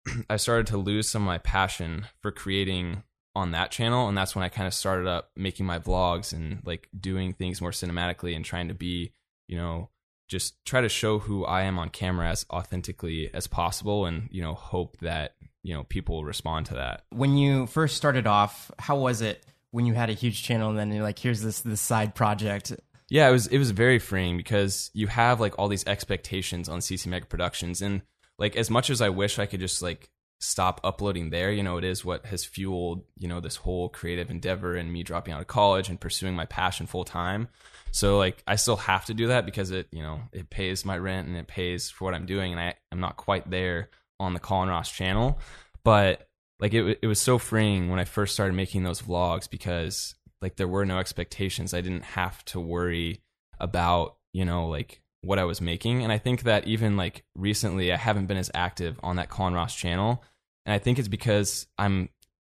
i 0.29 0.37
started 0.37 0.67
to 0.67 0.77
lose 0.77 1.09
some 1.09 1.23
of 1.23 1.27
my 1.27 1.37
passion 1.37 2.07
for 2.21 2.31
creating 2.31 3.03
on 3.35 3.51
that 3.51 3.71
channel 3.71 4.07
and 4.07 4.17
that's 4.17 4.35
when 4.35 4.43
i 4.43 4.49
kind 4.49 4.67
of 4.67 4.73
started 4.73 5.07
up 5.07 5.29
making 5.35 5.65
my 5.65 5.79
vlogs 5.79 6.33
and 6.33 6.61
like 6.65 6.89
doing 6.99 7.33
things 7.33 7.61
more 7.61 7.71
cinematically 7.71 8.35
and 8.35 8.43
trying 8.43 8.67
to 8.67 8.73
be 8.73 9.13
you 9.47 9.55
know 9.55 9.89
just 10.27 10.63
try 10.65 10.81
to 10.81 10.89
show 10.89 11.19
who 11.19 11.45
i 11.45 11.61
am 11.63 11.79
on 11.79 11.89
camera 11.89 12.29
as 12.29 12.45
authentically 12.49 13.29
as 13.33 13.47
possible 13.47 14.05
and 14.05 14.27
you 14.31 14.41
know 14.41 14.53
hope 14.53 14.97
that 14.99 15.35
you 15.63 15.73
know 15.73 15.83
people 15.83 16.15
will 16.15 16.25
respond 16.25 16.65
to 16.65 16.75
that 16.75 17.03
When 17.09 17.37
you 17.37 17.67
first 17.67 17.97
started 17.97 18.25
off, 18.25 18.71
how 18.79 18.97
was 18.97 19.21
it 19.21 19.43
when 19.71 19.85
you 19.85 19.93
had 19.93 20.09
a 20.09 20.13
huge 20.13 20.43
channel 20.43 20.69
and 20.69 20.79
then 20.79 20.91
you're 20.91 21.03
like, 21.03 21.19
here's 21.19 21.41
this 21.41 21.61
this 21.61 21.81
side 21.81 22.15
project? 22.15 22.73
Yeah, 23.09 23.27
it 23.27 23.31
was 23.31 23.47
it 23.47 23.57
was 23.57 23.71
very 23.71 23.99
freeing 23.99 24.37
because 24.37 24.89
you 24.93 25.07
have 25.07 25.39
like 25.39 25.59
all 25.59 25.67
these 25.67 25.85
expectations 25.85 26.69
on 26.69 26.79
CC 26.79 27.07
Mega 27.07 27.25
Productions 27.25 27.81
and 27.81 28.01
like 28.39 28.55
as 28.55 28.69
much 28.69 28.89
as 28.89 29.01
I 29.01 29.09
wish 29.09 29.39
I 29.39 29.45
could 29.45 29.59
just 29.59 29.81
like 29.81 30.09
stop 30.39 30.79
uploading 30.83 31.31
there, 31.31 31.51
you 31.51 31.63
know, 31.63 31.77
it 31.77 31.83
is 31.83 32.05
what 32.05 32.27
has 32.27 32.45
fueled, 32.45 33.03
you 33.17 33.27
know, 33.27 33.39
this 33.39 33.57
whole 33.57 33.89
creative 33.89 34.29
endeavor 34.29 34.75
and 34.75 34.93
me 34.93 35.03
dropping 35.03 35.33
out 35.33 35.41
of 35.41 35.47
college 35.47 35.89
and 35.89 35.99
pursuing 35.99 36.35
my 36.35 36.45
passion 36.45 36.85
full 36.85 37.03
time. 37.03 37.49
So 37.97 38.19
like 38.19 38.43
I 38.45 38.57
still 38.57 38.75
have 38.75 39.05
to 39.05 39.15
do 39.15 39.29
that 39.29 39.47
because 39.47 39.71
it, 39.71 39.87
you 39.91 40.03
know, 40.03 40.19
it 40.31 40.51
pays 40.51 40.85
my 40.85 40.99
rent 40.99 41.27
and 41.27 41.35
it 41.35 41.47
pays 41.47 41.89
for 41.89 42.05
what 42.05 42.13
I'm 42.13 42.27
doing 42.27 42.51
and 42.51 42.61
I 42.61 42.75
I'm 42.91 42.99
not 42.99 43.17
quite 43.17 43.49
there 43.49 43.89
on 44.19 44.35
the 44.35 44.39
Colin 44.39 44.69
Ross 44.69 44.91
channel, 44.91 45.39
but 45.83 46.27
like 46.59 46.75
it 46.75 46.99
it 47.01 47.07
was 47.07 47.19
so 47.19 47.39
freeing 47.39 47.89
when 47.89 47.97
I 47.97 48.03
first 48.03 48.35
started 48.35 48.53
making 48.53 48.83
those 48.83 49.01
vlogs 49.01 49.49
because 49.49 50.13
like 50.43 50.57
there 50.57 50.67
were 50.67 50.85
no 50.85 50.99
expectations. 50.99 51.73
I 51.73 51.81
didn't 51.81 52.03
have 52.03 52.45
to 52.45 52.59
worry 52.59 53.23
about, 53.59 54.17
you 54.31 54.45
know, 54.45 54.67
like 54.67 55.01
what 55.21 55.39
I 55.39 55.45
was 55.45 55.59
making. 55.59 56.03
And 56.03 56.11
I 56.11 56.19
think 56.19 56.43
that 56.43 56.67
even 56.67 56.97
like 56.97 57.23
recently 57.35 57.91
I 57.91 57.97
haven't 57.97 58.27
been 58.27 58.37
as 58.37 58.51
active 58.53 58.99
on 59.01 59.15
that 59.15 59.29
Colin 59.29 59.55
Ross 59.55 59.75
channel. 59.75 60.23
And 60.67 60.73
I 60.75 60.77
think 60.77 60.99
it's 60.99 61.07
because 61.07 61.65
I'm 61.79 62.09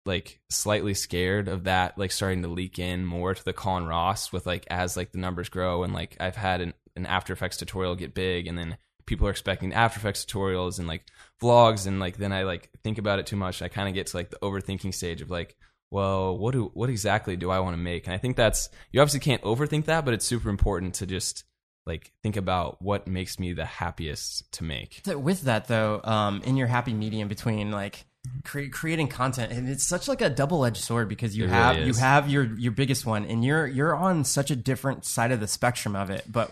like 0.08 0.40
slightly 0.50 0.94
scared 0.94 1.48
of 1.48 1.66
that 1.66 1.98
like 1.98 2.12
starting 2.12 2.42
to 2.42 2.48
leak 2.48 2.80
in 2.80 3.06
more 3.06 3.34
to 3.34 3.44
the 3.44 3.54
Colin 3.54 3.86
Ross 3.86 4.32
with 4.32 4.46
like 4.46 4.66
as 4.70 4.98
like 4.98 5.12
the 5.12 5.20
numbers 5.20 5.50
grow 5.50 5.84
and 5.84 5.94
like 5.94 6.16
I've 6.20 6.36
had 6.36 6.62
an, 6.62 6.74
an 6.96 7.06
After 7.06 7.34
Effects 7.34 7.58
tutorial 7.58 7.96
get 7.96 8.14
big 8.14 8.48
and 8.48 8.58
then 8.58 8.78
people 9.06 9.28
are 9.28 9.32
expecting 9.32 9.74
After 9.74 10.00
Effects 10.00 10.26
tutorials 10.26 10.80
and 10.80 10.88
like 10.88 11.04
vlogs 11.42 11.86
and 11.86 12.00
like 12.00 12.18
then 12.18 12.32
I 12.32 12.44
like 12.44 12.70
think 12.84 12.98
about 12.98 13.20
it 13.20 13.28
too 13.28 13.36
much. 13.36 13.62
I 13.62 13.68
kind 13.68 13.88
of 13.88 13.94
get 13.94 14.08
to 14.08 14.18
like 14.18 14.30
the 14.30 14.38
overthinking 14.38 14.94
stage 14.94 15.22
of 15.22 15.30
like, 15.30 15.56
well, 15.92 16.38
what 16.38 16.54
do 16.54 16.72
what 16.74 16.90
exactly 16.90 17.36
do 17.36 17.52
I 17.52 17.60
want 17.60 17.76
to 17.76 17.82
make? 17.82 18.08
And 18.08 18.14
I 18.14 18.18
think 18.18 18.36
that's 18.36 18.70
you 18.92 19.02
obviously 19.02 19.20
can't 19.20 19.42
overthink 19.44 19.86
that, 19.86 20.06
but 20.06 20.14
it's 20.14 20.26
super 20.26 20.50
important 20.50 20.96
to 20.96 21.06
just 21.06 21.44
like 21.86 22.12
think 22.22 22.36
about 22.36 22.82
what 22.82 23.08
makes 23.08 23.40
me 23.40 23.54
the 23.54 23.66
happiest 23.66 24.52
to 24.54 24.64
make. 24.64 25.02
With 25.06 25.44
that 25.44 25.68
though, 25.68 26.02
um, 26.04 26.42
in 26.44 26.58
your 26.58 26.68
happy 26.68 26.94
medium 26.94 27.28
between 27.28 27.72
like 27.72 28.06
cre- 28.44 28.70
creating 28.72 29.08
content, 29.08 29.52
and 29.52 29.68
it's 29.70 29.88
such 29.88 30.08
like 30.08 30.22
a 30.22 30.30
double 30.30 30.66
edged 30.66 30.84
sword 30.84 31.10
because 31.10 31.36
you 31.38 31.46
It 31.46 31.50
have 31.50 31.76
really 31.76 31.86
you 31.88 31.92
is. 31.92 32.00
have 32.00 32.30
your 32.30 32.44
your 32.58 32.72
biggest 32.72 33.06
one, 33.06 33.26
and 33.26 33.44
you're 33.44 33.68
you're 33.68 33.96
on 33.96 34.24
such 34.24 34.52
a 34.52 34.56
different 34.56 35.06
side 35.06 35.32
of 35.32 35.40
the 35.40 35.48
spectrum 35.48 35.96
of 35.96 36.10
it. 36.10 36.24
But 36.32 36.52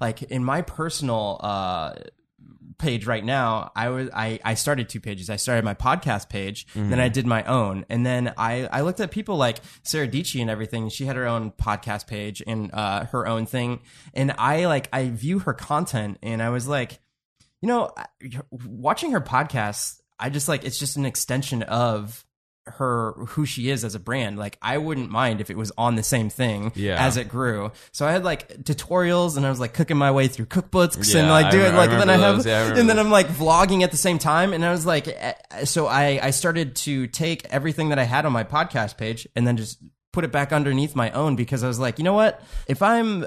like 0.00 0.22
in 0.22 0.44
my 0.44 0.62
personal 0.62 1.38
uh 1.42 1.94
page 2.78 3.06
right 3.06 3.24
now 3.24 3.70
i 3.74 3.88
was 3.88 4.10
i 4.12 4.38
i 4.44 4.52
started 4.52 4.86
two 4.86 5.00
pages 5.00 5.30
i 5.30 5.36
started 5.36 5.64
my 5.64 5.72
podcast 5.72 6.28
page 6.28 6.66
Mm-hmm. 6.74 6.90
then 6.90 7.00
i 7.00 7.08
did 7.08 7.26
my 7.26 7.42
own 7.44 7.86
and 7.88 8.04
then 8.04 8.34
i 8.36 8.66
i 8.70 8.82
looked 8.82 9.00
at 9.00 9.10
people 9.10 9.38
like 9.38 9.60
sara 9.82 10.06
dietschy 10.06 10.42
and 10.42 10.50
everything 10.50 10.90
she 10.90 11.06
had 11.06 11.16
her 11.16 11.26
own 11.26 11.52
podcast 11.52 12.06
page 12.06 12.42
and 12.46 12.70
uh 12.74 13.06
her 13.06 13.26
own 13.26 13.46
thing 13.46 13.80
and 14.12 14.30
i 14.36 14.66
like 14.66 14.90
i 14.92 15.08
view 15.08 15.38
her 15.38 15.54
content 15.54 16.18
and 16.22 16.42
i 16.42 16.50
was 16.50 16.68
like 16.68 16.98
you 17.62 17.68
know 17.68 17.90
I- 17.96 18.04
watching 18.50 19.12
her 19.12 19.22
podcast 19.22 20.02
i 20.18 20.28
just 20.30 20.48
like 20.48 20.64
it's 20.64 20.78
just 20.78 20.96
an 20.96 21.04
extension 21.06 21.62
of 21.64 22.24
her 22.68 23.12
who 23.28 23.46
she 23.46 23.70
is 23.70 23.84
as 23.84 23.94
a 23.94 24.00
brand 24.00 24.36
like 24.36 24.58
i 24.60 24.76
wouldn't 24.76 25.08
mind 25.08 25.40
if 25.40 25.50
it 25.50 25.56
was 25.56 25.70
on 25.78 25.94
the 25.94 26.02
same 26.02 26.28
thing 26.28 26.72
Yeah. 26.74 26.96
as 27.04 27.16
it 27.16 27.28
grew 27.28 27.70
so 27.92 28.04
i 28.04 28.10
had 28.10 28.24
like 28.24 28.48
tutorials 28.64 29.36
and 29.36 29.46
i 29.46 29.50
was 29.50 29.60
like 29.60 29.72
cooking 29.72 29.96
my 29.96 30.10
way 30.10 30.26
through 30.26 30.46
cookbooks 30.46 31.14
and 31.14 31.28
like 31.28 31.52
doing 31.52 31.76
like 31.76 31.90
I 31.90 31.98
then 31.98 32.10
i 32.10 32.16
have. 32.16 32.44
Yeah, 32.44 32.72
I 32.74 32.78
and 32.78 32.88
then 32.90 32.98
i'm 32.98 33.10
like 33.10 33.28
vlogging 33.28 33.82
at 33.82 33.92
the 33.92 33.96
same 33.96 34.18
time 34.18 34.52
and 34.52 34.64
i 34.64 34.72
was 34.72 34.84
like 34.84 35.06
eh, 35.06 35.34
so 35.64 35.86
i 35.86 36.18
i 36.20 36.30
started 36.30 36.74
to 36.76 37.06
take 37.06 37.44
everything 37.50 37.90
that 37.90 38.00
i 38.00 38.04
had 38.04 38.26
on 38.26 38.32
my 38.32 38.42
podcast 38.42 38.96
page 38.96 39.28
and 39.36 39.46
then 39.46 39.56
just 39.56 39.78
put 40.12 40.24
it 40.24 40.32
back 40.32 40.52
underneath 40.52 40.96
my 40.96 41.12
own 41.12 41.36
because 41.36 41.62
i 41.62 41.68
was 41.68 41.78
like 41.78 41.98
you 41.98 42.04
know 42.04 42.14
what 42.14 42.42
if 42.66 42.82
i'm 42.82 43.24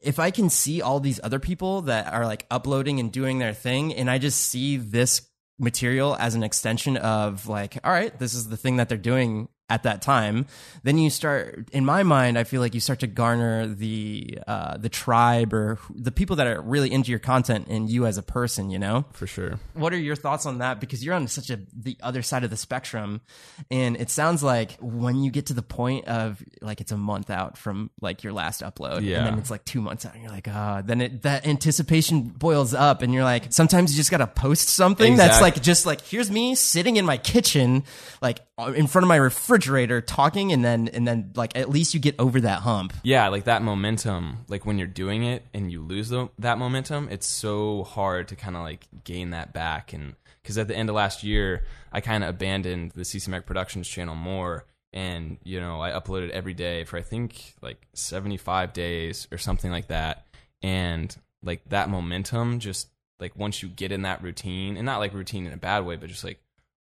if 0.00 0.18
I 0.18 0.32
can 0.32 0.50
see 0.50 0.82
all 0.82 0.98
these 0.98 1.20
other 1.22 1.38
people 1.38 1.82
that 1.82 2.12
are 2.12 2.24
like 2.26 2.44
uploading 2.50 2.98
and 2.98 3.12
doing 3.12 3.38
their 3.38 3.52
thing, 3.54 3.94
and 3.94 4.10
I 4.10 4.18
just 4.18 4.40
see 4.40 4.76
this 4.76 5.20
material 5.62 6.16
as 6.16 6.34
an 6.34 6.42
extension 6.42 6.96
of 6.96 7.48
like, 7.48 7.78
all 7.84 7.92
right, 7.92 8.18
this 8.18 8.34
is 8.34 8.48
the 8.48 8.56
thing 8.56 8.76
that 8.76 8.88
they're 8.88 8.98
doing 8.98 9.48
at 9.72 9.84
that 9.84 10.02
time, 10.02 10.46
then 10.82 10.98
you 10.98 11.08
start. 11.08 11.70
In 11.72 11.84
my 11.86 12.02
mind, 12.02 12.38
I 12.38 12.44
feel 12.44 12.60
like 12.60 12.74
you 12.74 12.80
start 12.80 13.00
to 13.00 13.06
garner 13.06 13.66
the 13.66 14.38
uh, 14.46 14.76
the 14.76 14.90
tribe 14.90 15.54
or 15.54 15.78
the 15.88 16.12
people 16.12 16.36
that 16.36 16.46
are 16.46 16.60
really 16.60 16.92
into 16.92 17.10
your 17.10 17.18
content 17.18 17.68
and 17.68 17.88
you 17.88 18.04
as 18.04 18.18
a 18.18 18.22
person. 18.22 18.70
You 18.70 18.78
know, 18.78 19.06
For 19.12 19.26
sure. 19.26 19.58
what 19.72 19.94
are 19.94 19.98
your 19.98 20.14
thoughts 20.14 20.44
on 20.44 20.58
that? 20.58 20.78
Because 20.78 21.02
you're 21.02 21.14
on 21.14 21.26
such 21.26 21.48
a 21.48 21.58
the 21.74 21.96
other 22.02 22.20
side 22.20 22.44
of 22.44 22.50
the 22.50 22.56
spectrum, 22.58 23.22
and 23.70 23.96
it 23.96 24.10
sounds 24.10 24.42
like 24.42 24.76
when 24.80 25.22
you 25.24 25.30
get 25.30 25.46
to 25.46 25.54
the 25.54 25.62
point 25.62 26.06
of 26.06 26.42
like 26.60 26.82
it's 26.82 26.92
a 26.92 26.98
month 26.98 27.30
out 27.30 27.56
from 27.56 27.90
like 28.02 28.22
your 28.22 28.34
last 28.34 28.60
upload, 28.60 28.98
and 28.98 29.26
then 29.26 29.38
it's 29.38 29.50
like 29.50 29.64
two 29.64 29.80
months 29.80 30.04
out, 30.04 30.12
and 30.12 30.22
you're 30.22 30.32
like, 30.32 30.48
ah, 30.48 30.82
then 30.84 31.00
it 31.00 31.22
that 31.22 31.46
anticipation 31.46 32.24
boils 32.24 32.74
up, 32.74 33.00
and 33.00 33.14
you're 33.14 33.24
like, 33.24 33.52
sometimes 33.54 33.90
you 33.92 33.96
just 33.96 34.10
gotta 34.10 34.26
post 34.26 34.68
something 34.68 35.16
that's 35.16 35.40
like 35.40 35.62
just 35.62 35.86
like 35.86 36.02
here's 36.02 36.30
me 36.30 36.54
sitting 36.54 36.96
in 36.96 37.06
my 37.06 37.16
kitchen, 37.16 37.84
like 38.20 38.40
Uh, 38.58 38.70
in 38.76 38.86
front 38.86 39.02
of 39.02 39.08
my 39.08 39.16
refrigerator 39.16 40.02
talking, 40.02 40.52
and 40.52 40.62
then 40.62 40.86
and 40.88 41.08
then 41.08 41.32
like 41.34 41.56
at 41.56 41.70
least 41.70 41.94
you 41.94 42.00
get 42.00 42.14
over 42.18 42.38
that 42.42 42.60
hump. 42.60 42.92
yeah 43.02 43.28
like 43.28 43.44
that 43.44 43.62
momentum 43.62 44.44
like 44.48 44.66
when 44.66 44.76
you're 44.78 44.86
doing 44.86 45.24
it 45.24 45.42
and 45.54 45.72
you 45.72 45.80
lose 45.80 46.10
the, 46.10 46.28
that 46.38 46.58
momentum 46.58 47.08
it's 47.10 47.26
so 47.26 47.82
hard 47.84 48.28
to 48.28 48.36
kind 48.36 48.54
of 48.54 48.62
like 48.62 48.86
gain 49.04 49.30
that 49.30 49.54
back 49.54 49.94
and 49.94 50.14
because 50.42 50.58
at 50.58 50.68
the 50.68 50.76
end 50.76 50.90
of 50.90 50.94
last 50.94 51.22
year 51.24 51.64
i 51.92 52.00
kind 52.02 52.22
of 52.22 52.28
abandoned 52.28 52.90
the 52.92 53.02
ccmac 53.02 53.46
productions 53.46 53.88
channel 53.88 54.14
more 54.14 54.66
and 54.92 55.38
you 55.44 55.58
know 55.58 55.80
i 55.80 55.90
uploaded 55.90 56.28
every 56.30 56.52
day 56.52 56.84
for 56.84 56.98
i 56.98 57.02
think 57.02 57.54
like 57.62 57.86
75 57.94 58.74
days 58.74 59.28
or 59.32 59.38
something 59.38 59.70
like 59.70 59.88
that 59.88 60.26
and 60.62 61.16
like 61.42 61.62
that 61.70 61.88
momentum 61.88 62.58
just 62.58 62.88
like 63.18 63.34
once 63.34 63.62
you 63.62 63.70
get 63.70 63.92
in 63.92 64.02
that 64.02 64.22
routine 64.22 64.76
and 64.76 64.84
not 64.84 64.98
like 64.98 65.14
routine 65.14 65.46
in 65.46 65.54
a 65.54 65.56
bad 65.56 65.86
way 65.86 65.96
but 65.96 66.10
just 66.10 66.22
like 66.24 66.38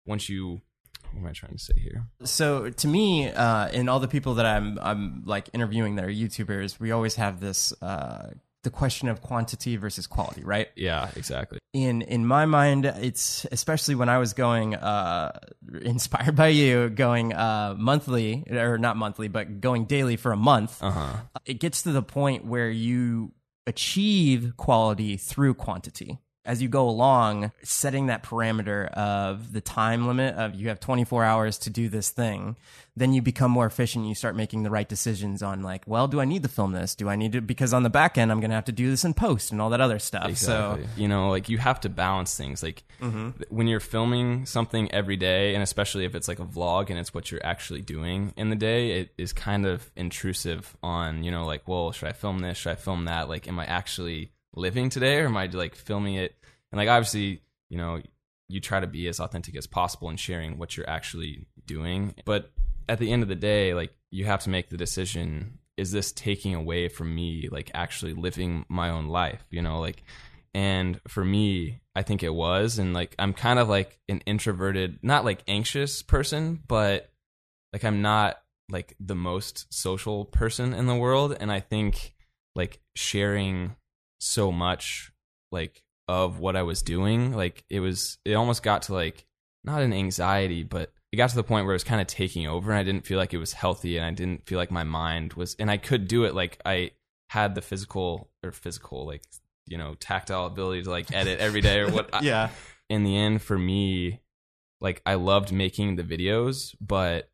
once 0.07 0.29
you 0.29 0.61
what 1.11 1.21
am 1.21 1.27
i 1.27 1.31
trying 1.31 1.53
to 1.53 1.59
say 1.59 1.73
here 1.77 2.05
So 2.23 2.69
to 2.69 2.87
me, 2.87 3.29
uh, 3.29 3.67
and 3.67 3.89
all 3.89 3.99
the 3.99 4.07
people 4.07 4.35
that 4.35 4.45
I'm 4.45 4.77
I'm 4.81 5.23
like 5.25 5.49
interviewing 5.53 5.95
that 5.95 6.05
are 6.05 6.09
YouTubers, 6.23 6.79
we 6.79 6.91
always 6.91 7.15
have 7.15 7.39
this 7.39 7.73
uh, 7.81 8.31
the 8.63 8.69
question 8.69 9.07
of 9.07 9.21
quantity 9.21 9.77
versus 9.77 10.05
quality, 10.07 10.43
right? 10.43 10.67
yeah 10.75 11.09
exactly 11.15 11.59
In 11.73 12.01
in 12.01 12.25
my 12.25 12.45
mind, 12.45 12.85
it's 12.85 13.45
especially 13.51 13.95
when 13.95 14.09
I 14.09 14.17
was 14.17 14.33
going 14.33 14.75
uh, 14.75 15.31
inspired 15.81 16.35
by 16.35 16.47
you, 16.49 16.89
going 16.89 17.31
uh, 17.33 17.75
monthly 17.77 18.43
or 18.51 18.77
not 18.77 18.97
monthly, 18.97 19.27
but 19.29 19.61
going 19.61 19.85
daily 19.85 20.17
for 20.17 20.31
a 20.31 20.37
month. 20.37 20.81
uh-huh 20.81 21.21
It 21.45 21.59
gets 21.59 21.83
to 21.83 21.91
the 21.91 22.01
point 22.03 22.45
where 22.45 22.69
you 22.69 23.31
achieve 23.67 24.53
quality 24.57 25.15
through 25.17 25.53
quantity. 25.53 26.19
As 26.45 26.61
you 26.61 26.69
go 26.69 26.89
along, 26.89 27.51
setting 27.63 28.07
that 28.07 28.23
parameter 28.23 28.87
of 28.87 29.51
the 29.53 29.61
time 29.61 30.07
limit 30.07 30.35
of 30.35 30.55
you 30.55 30.69
have 30.69 30.79
24 30.79 31.23
hours 31.23 31.57
to 31.59 31.69
do 31.69 31.89
this 31.89 32.09
thing, 32.09 32.55
then 32.95 33.13
you 33.13 33.21
become 33.21 33.51
more 33.51 33.65
efficient. 33.65 34.05
You 34.05 34.15
start 34.15 34.35
making 34.35 34.63
the 34.63 34.69
right 34.69 34.87
decisions 34.87 35.43
on 35.43 35.61
like, 35.61 35.83
well, 35.85 36.07
do 36.07 36.19
I 36.19 36.25
need 36.25 36.41
to 36.43 36.49
film 36.49 36.71
this? 36.71 36.95
Do 36.95 37.07
I 37.09 37.15
need 37.17 37.33
to? 37.33 37.41
Because 37.41 37.73
on 37.73 37.83
the 37.83 37.89
back 37.89 38.17
end, 38.17 38.31
I'm 38.31 38.39
going 38.39 38.49
to 38.49 38.55
have 38.55 38.65
to 38.65 38.71
do 38.71 38.89
this 38.89 39.05
in 39.05 39.13
post 39.13 39.51
and 39.51 39.61
all 39.61 39.69
that 39.71 39.81
other 39.81 39.99
stuff. 39.99 40.29
Exactly. 40.29 40.87
you 40.95 41.07
know, 41.07 41.29
like 41.29 41.49
you 41.49 41.57
have 41.59 41.81
to 41.81 41.89
balance 41.89 42.35
things. 42.35 42.63
Like 42.63 42.83
Mm-hmm. 43.01 43.43
when 43.47 43.67
you're 43.67 43.79
filming 43.79 44.45
something 44.45 44.91
every 44.91 45.15
day, 45.15 45.53
and 45.53 45.63
especially 45.63 46.03
if 46.03 46.15
it's 46.15 46.27
like 46.27 46.39
a 46.39 46.45
vlog 46.45 46.89
and 46.89 46.99
it's 46.99 47.13
what 47.13 47.31
you're 47.31 47.45
actually 47.45 47.79
doing 47.79 48.33
in 48.35 48.49
the 48.49 48.57
day, 48.57 48.99
it 48.99 49.13
is 49.17 49.31
kind 49.31 49.65
of 49.65 49.89
intrusive 49.95 50.75
on, 50.83 51.23
you 51.23 51.31
know, 51.31 51.45
like, 51.45 51.65
well, 51.65 51.93
should 51.93 52.09
I 52.09 52.11
film 52.11 52.39
this? 52.39 52.57
Should 52.57 52.71
I 52.71 52.75
film 52.75 53.05
that? 53.05 53.29
Like, 53.29 53.47
am 53.47 53.57
I 53.57 53.65
actually 53.65 54.31
living 54.53 54.89
today 54.89 55.19
or 55.19 55.25
am 55.25 55.37
I 55.37 55.45
like 55.47 55.75
filming 55.75 56.15
it? 56.15 56.35
And 56.71 56.77
like, 56.77 56.89
obviously, 56.89 57.41
you 57.69 57.77
know, 57.77 58.01
you 58.47 58.59
try 58.59 58.79
to 58.79 58.87
be 58.87 59.07
as 59.07 59.19
authentic 59.19 59.55
as 59.55 59.67
possible 59.67 60.09
in 60.09 60.17
sharing 60.17 60.57
what 60.57 60.75
you're 60.75 60.89
actually 60.89 61.45
doing. 61.65 62.15
But 62.25 62.51
at 62.87 62.99
the 62.99 63.11
end 63.11 63.23
of 63.23 63.29
the 63.29 63.35
day, 63.35 63.73
like, 63.73 63.93
you 64.11 64.25
have 64.25 64.41
to 64.43 64.49
make 64.49 64.69
the 64.69 64.77
decision 64.77 65.59
is 65.79 65.91
this 65.91 66.11
taking 66.11 66.53
away 66.53 66.89
from 66.89 67.15
me 67.15 67.47
like 67.51 67.71
actually 67.73 68.13
living 68.13 68.65
my 68.67 68.89
own 68.89 69.07
life 69.07 69.45
you 69.49 69.61
know 69.61 69.79
like 69.79 70.03
and 70.53 70.99
for 71.07 71.23
me 71.23 71.79
i 71.95 72.01
think 72.01 72.21
it 72.21 72.33
was 72.33 72.79
and 72.79 72.93
like 72.93 73.15
i'm 73.17 73.33
kind 73.33 73.59
of 73.59 73.69
like 73.69 73.97
an 74.09 74.19
introverted 74.25 74.99
not 75.01 75.23
like 75.23 75.41
anxious 75.47 76.01
person 76.01 76.59
but 76.67 77.11
like 77.71 77.85
i'm 77.85 78.01
not 78.01 78.41
like 78.69 78.95
the 78.99 79.15
most 79.15 79.73
social 79.73 80.25
person 80.25 80.73
in 80.73 80.85
the 80.85 80.95
world 80.95 81.35
and 81.39 81.49
i 81.51 81.61
think 81.61 82.13
like 82.55 82.81
sharing 82.95 83.73
so 84.19 84.51
much 84.51 85.11
like 85.51 85.81
of 86.07 86.39
what 86.39 86.55
i 86.55 86.63
was 86.63 86.81
doing. 86.81 87.33
Like 87.33 87.63
it 87.69 87.79
was 87.79 88.17
it 88.25 88.33
almost 88.33 88.63
got 88.63 88.83
to 88.83 88.93
like 88.93 89.25
not 89.63 89.81
an 89.81 89.93
anxiety 89.93 90.63
but 90.63 90.91
it 91.11 91.17
got 91.17 91.29
to 91.29 91.35
the 91.35 91.43
point 91.43 91.65
where 91.65 91.73
it 91.73 91.75
was 91.75 91.83
kind 91.83 91.99
of 91.99 92.07
taking 92.07 92.47
over 92.47 92.71
and 92.71 92.79
i 92.79 92.83
didn't 92.83 93.05
feel 93.05 93.17
like 93.17 93.33
it 93.33 93.37
was 93.37 93.51
healthy 93.51 93.97
and 93.97 94.05
i 94.05 94.11
didn't 94.11 94.45
feel 94.47 94.57
like 94.57 94.71
my 94.71 94.83
mind 94.85 95.33
was 95.33 95.53
and 95.59 95.69
i 95.69 95.75
could 95.75 96.07
do 96.07 96.23
it 96.23 96.33
like 96.33 96.59
i 96.65 96.91
had 97.29 97.55
the 97.55 97.61
physical 97.61 98.29
or 98.41 98.53
physical 98.53 99.05
like 99.05 99.21
you 99.67 99.77
know 99.77 99.95
tactile 99.95 100.45
ability 100.45 100.81
to 100.83 100.89
like 100.89 101.11
edit 101.13 101.39
every 101.39 101.59
day 101.59 101.79
or 101.79 101.91
what 101.91 102.09
I- 102.13 102.21
yeah, 102.21 102.49
in 102.89 103.03
the 103.03 103.17
end 103.17 103.41
for 103.41 103.57
me 103.59 104.21
like 104.79 105.01
i 105.05 105.15
loved 105.15 105.51
making 105.51 105.97
the 105.97 106.03
videos 106.03 106.73
but 106.79 107.29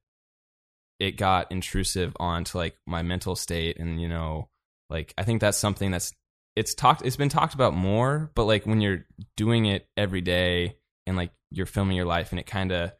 it 0.99 1.11
got 1.17 1.51
intrusive 1.51 2.11
onto 2.19 2.57
like 2.57 2.75
my 2.87 3.03
mental 3.03 3.35
state 3.35 3.77
and 3.79 4.01
you 4.01 4.07
know 4.09 4.49
like 4.89 5.13
i 5.17 5.23
think 5.23 5.41
that's 5.41 5.57
something 5.59 5.91
that's 5.91 6.11
it's 6.55 6.73
talked 6.73 7.05
it's 7.05 7.17
been 7.17 7.29
talked 7.29 7.53
about 7.53 7.73
more 7.73 8.31
but 8.35 8.45
like 8.45 8.65
when 8.65 8.81
you're 8.81 9.05
doing 9.35 9.65
it 9.65 9.87
every 9.97 10.21
day 10.21 10.77
and 11.05 11.17
like 11.17 11.31
you're 11.51 11.65
filming 11.65 11.95
your 11.95 12.05
life 12.05 12.31
and 12.31 12.39
it 12.39 12.45
kind 12.45 12.71
of 12.71 12.91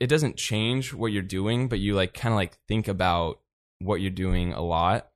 it 0.00 0.06
doesn't 0.06 0.36
change 0.36 0.94
what 0.94 1.12
you're 1.12 1.22
doing 1.22 1.68
but 1.68 1.78
you 1.78 1.94
like 1.94 2.14
kind 2.14 2.32
of 2.32 2.36
like 2.36 2.56
think 2.68 2.88
about 2.88 3.40
what 3.80 4.00
you're 4.00 4.10
doing 4.10 4.52
a 4.52 4.62
lot 4.62 5.08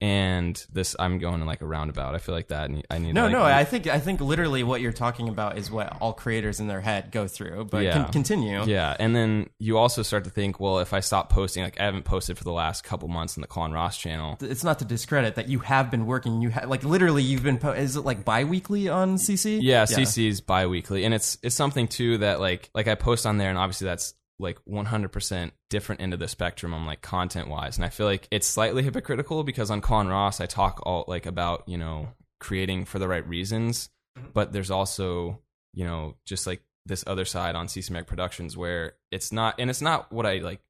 and 0.00 0.66
this 0.72 0.94
i'm 0.98 1.18
going 1.18 1.40
in 1.40 1.46
like 1.46 1.62
a 1.62 1.66
roundabout 1.66 2.14
i 2.14 2.18
feel 2.18 2.34
like 2.34 2.48
that 2.48 2.68
and 2.68 2.84
i 2.90 2.98
need 2.98 3.14
no, 3.14 3.24
like, 3.24 3.32
no. 3.32 3.42
I 3.42 3.64
think 3.64 3.86
I 3.86 3.98
think 3.98 4.20
literally 4.20 4.62
what 4.62 4.80
you're 4.82 4.92
talking 4.92 5.28
about 5.28 5.56
is 5.56 5.70
what 5.70 5.96
all 6.00 6.12
creators 6.12 6.60
in 6.60 6.66
their 6.66 6.80
head 6.80 7.10
go 7.10 7.26
through. 7.26 7.66
But 7.70 7.84
Yeah. 7.84 7.92
con- 8.04 8.12
continue. 8.12 8.64
Yeah, 8.64 8.94
and 8.98 9.14
then 9.16 9.48
you 9.58 9.78
also 9.78 10.02
start 10.02 10.24
to 10.24 10.30
think, 10.30 10.60
well, 10.60 10.80
if 10.80 10.92
I 10.92 11.00
stop 11.00 11.30
posting, 11.30 11.62
like 11.62 11.80
I 11.80 11.84
haven't 11.84 12.04
posted 12.04 12.36
for 12.36 12.44
the 12.44 12.52
last 12.52 12.84
couple 12.84 13.08
months 13.08 13.36
on 13.38 13.40
the 13.40 13.46
Colin 13.46 13.72
Ross 13.72 13.96
channel. 13.96 14.36
it's 14.40 14.64
not 14.64 14.78
to 14.80 14.84
discredit 14.84 15.36
that 15.36 15.48
you 15.48 15.60
have 15.60 15.90
been 15.90 16.04
working. 16.06 16.42
You 16.42 16.50
ha- 16.50 16.66
like 16.66 16.84
literally 16.84 17.22
you've 17.22 17.42
been. 17.42 17.58
Po- 17.58 17.72
is 17.72 17.96
it 17.96 18.02
like 18.02 18.24
bi-weekly 18.24 18.88
on 18.88 19.16
CC? 19.16 19.60
Yeah, 19.62 19.84
CC 19.84 20.28
is 20.28 20.40
bi-weekly, 20.40 21.04
and 21.04 21.14
it's 21.14 21.38
it's 21.42 21.54
something 21.56 21.88
too 21.88 22.18
that 22.18 22.40
like 22.40 22.70
like 22.74 22.88
I 22.88 22.94
post 22.94 23.24
on 23.26 23.38
there, 23.38 23.48
and 23.48 23.58
obviously 23.58 23.86
that's 23.86 24.14
like 24.38 24.58
100% 24.68 25.50
different 25.70 26.00
end 26.00 26.12
of 26.12 26.20
the 26.20 26.28
spectrum 26.28 26.74
on 26.74 26.84
like 26.84 27.00
content 27.00 27.48
wise 27.48 27.76
and 27.76 27.84
i 27.86 27.88
feel 27.88 28.06
like 28.06 28.28
it's 28.30 28.46
slightly 28.46 28.82
hypocritical 28.82 29.44
because 29.44 29.70
on 29.70 29.80
Colin 29.80 30.08
Ross 30.08 30.40
i 30.40 30.46
talk 30.46 30.80
all 30.84 31.04
like 31.08 31.24
about 31.24 31.62
you 31.66 31.78
know 31.78 32.08
creating 32.38 32.84
for 32.84 32.98
the 32.98 33.08
right 33.08 33.26
reasons. 33.26 33.90
Mm-hmm. 34.18 34.28
But 34.32 34.52
there's 34.52 34.70
also 34.70 35.40
you 35.74 35.84
know 35.84 36.14
just 36.24 36.46
like 36.46 36.62
this 36.84 37.04
other 37.06 37.24
side 37.24 37.54
on 37.54 37.66
CCMag 37.66 38.06
Productions 38.06 38.56
where 38.56 38.94
it's 39.10 39.32
not 39.32 39.56
and 39.58 39.70
it's 39.70 39.82
not 39.82 40.12
what 40.12 40.26
I 40.26 40.38
like 40.38 40.60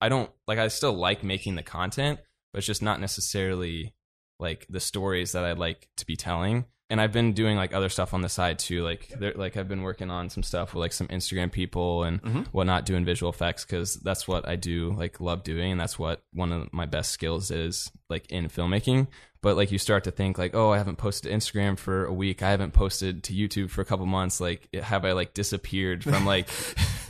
I 0.00 0.08
don't 0.08 0.30
like 0.46 0.58
I 0.58 0.68
still 0.68 0.94
like 0.94 1.22
making 1.22 1.56
the 1.56 1.62
content 1.62 2.20
but 2.52 2.58
it's 2.58 2.66
just 2.66 2.82
not 2.82 3.00
necessarily 3.00 3.94
like 4.40 4.66
the 4.70 4.80
stories 4.80 5.32
that 5.32 5.44
I'd 5.44 5.58
like 5.58 5.88
to 5.98 6.06
be 6.06 6.16
telling 6.16 6.64
and 6.90 7.00
I've 7.00 7.12
been 7.12 7.32
doing 7.34 7.56
like 7.56 7.74
other 7.74 7.88
stuff 7.88 8.14
on 8.14 8.22
the 8.22 8.28
side 8.28 8.58
too. 8.58 8.82
Like, 8.82 9.08
there, 9.18 9.34
like 9.34 9.56
I've 9.56 9.68
been 9.68 9.82
working 9.82 10.10
on 10.10 10.30
some 10.30 10.42
stuff 10.42 10.72
with 10.72 10.80
like 10.80 10.92
some 10.92 11.08
Instagram 11.08 11.52
people 11.52 12.02
and 12.02 12.22
mm-hmm. 12.22 12.40
whatnot, 12.52 12.86
doing 12.86 13.04
visual 13.04 13.30
effects 13.30 13.64
because 13.64 13.96
that's 13.96 14.26
what 14.26 14.48
I 14.48 14.56
do, 14.56 14.94
like 14.96 15.20
love 15.20 15.44
doing, 15.44 15.72
and 15.72 15.80
that's 15.80 15.98
what 15.98 16.22
one 16.32 16.50
of 16.52 16.72
my 16.72 16.86
best 16.86 17.12
skills 17.12 17.50
is, 17.50 17.90
like 18.08 18.30
in 18.30 18.48
filmmaking. 18.48 19.08
But 19.40 19.56
like 19.56 19.70
you 19.70 19.78
start 19.78 20.04
to 20.04 20.10
think 20.10 20.38
like, 20.38 20.54
oh, 20.54 20.70
I 20.70 20.78
haven't 20.78 20.96
posted 20.96 21.30
to 21.30 21.36
Instagram 21.36 21.78
for 21.78 22.06
a 22.06 22.12
week. 22.12 22.42
I 22.42 22.50
haven't 22.50 22.72
posted 22.72 23.22
to 23.24 23.32
YouTube 23.32 23.70
for 23.70 23.82
a 23.82 23.84
couple 23.84 24.06
months. 24.06 24.40
Like, 24.40 24.68
have 24.74 25.04
I 25.04 25.12
like 25.12 25.34
disappeared 25.34 26.02
from 26.02 26.24
like, 26.24 26.48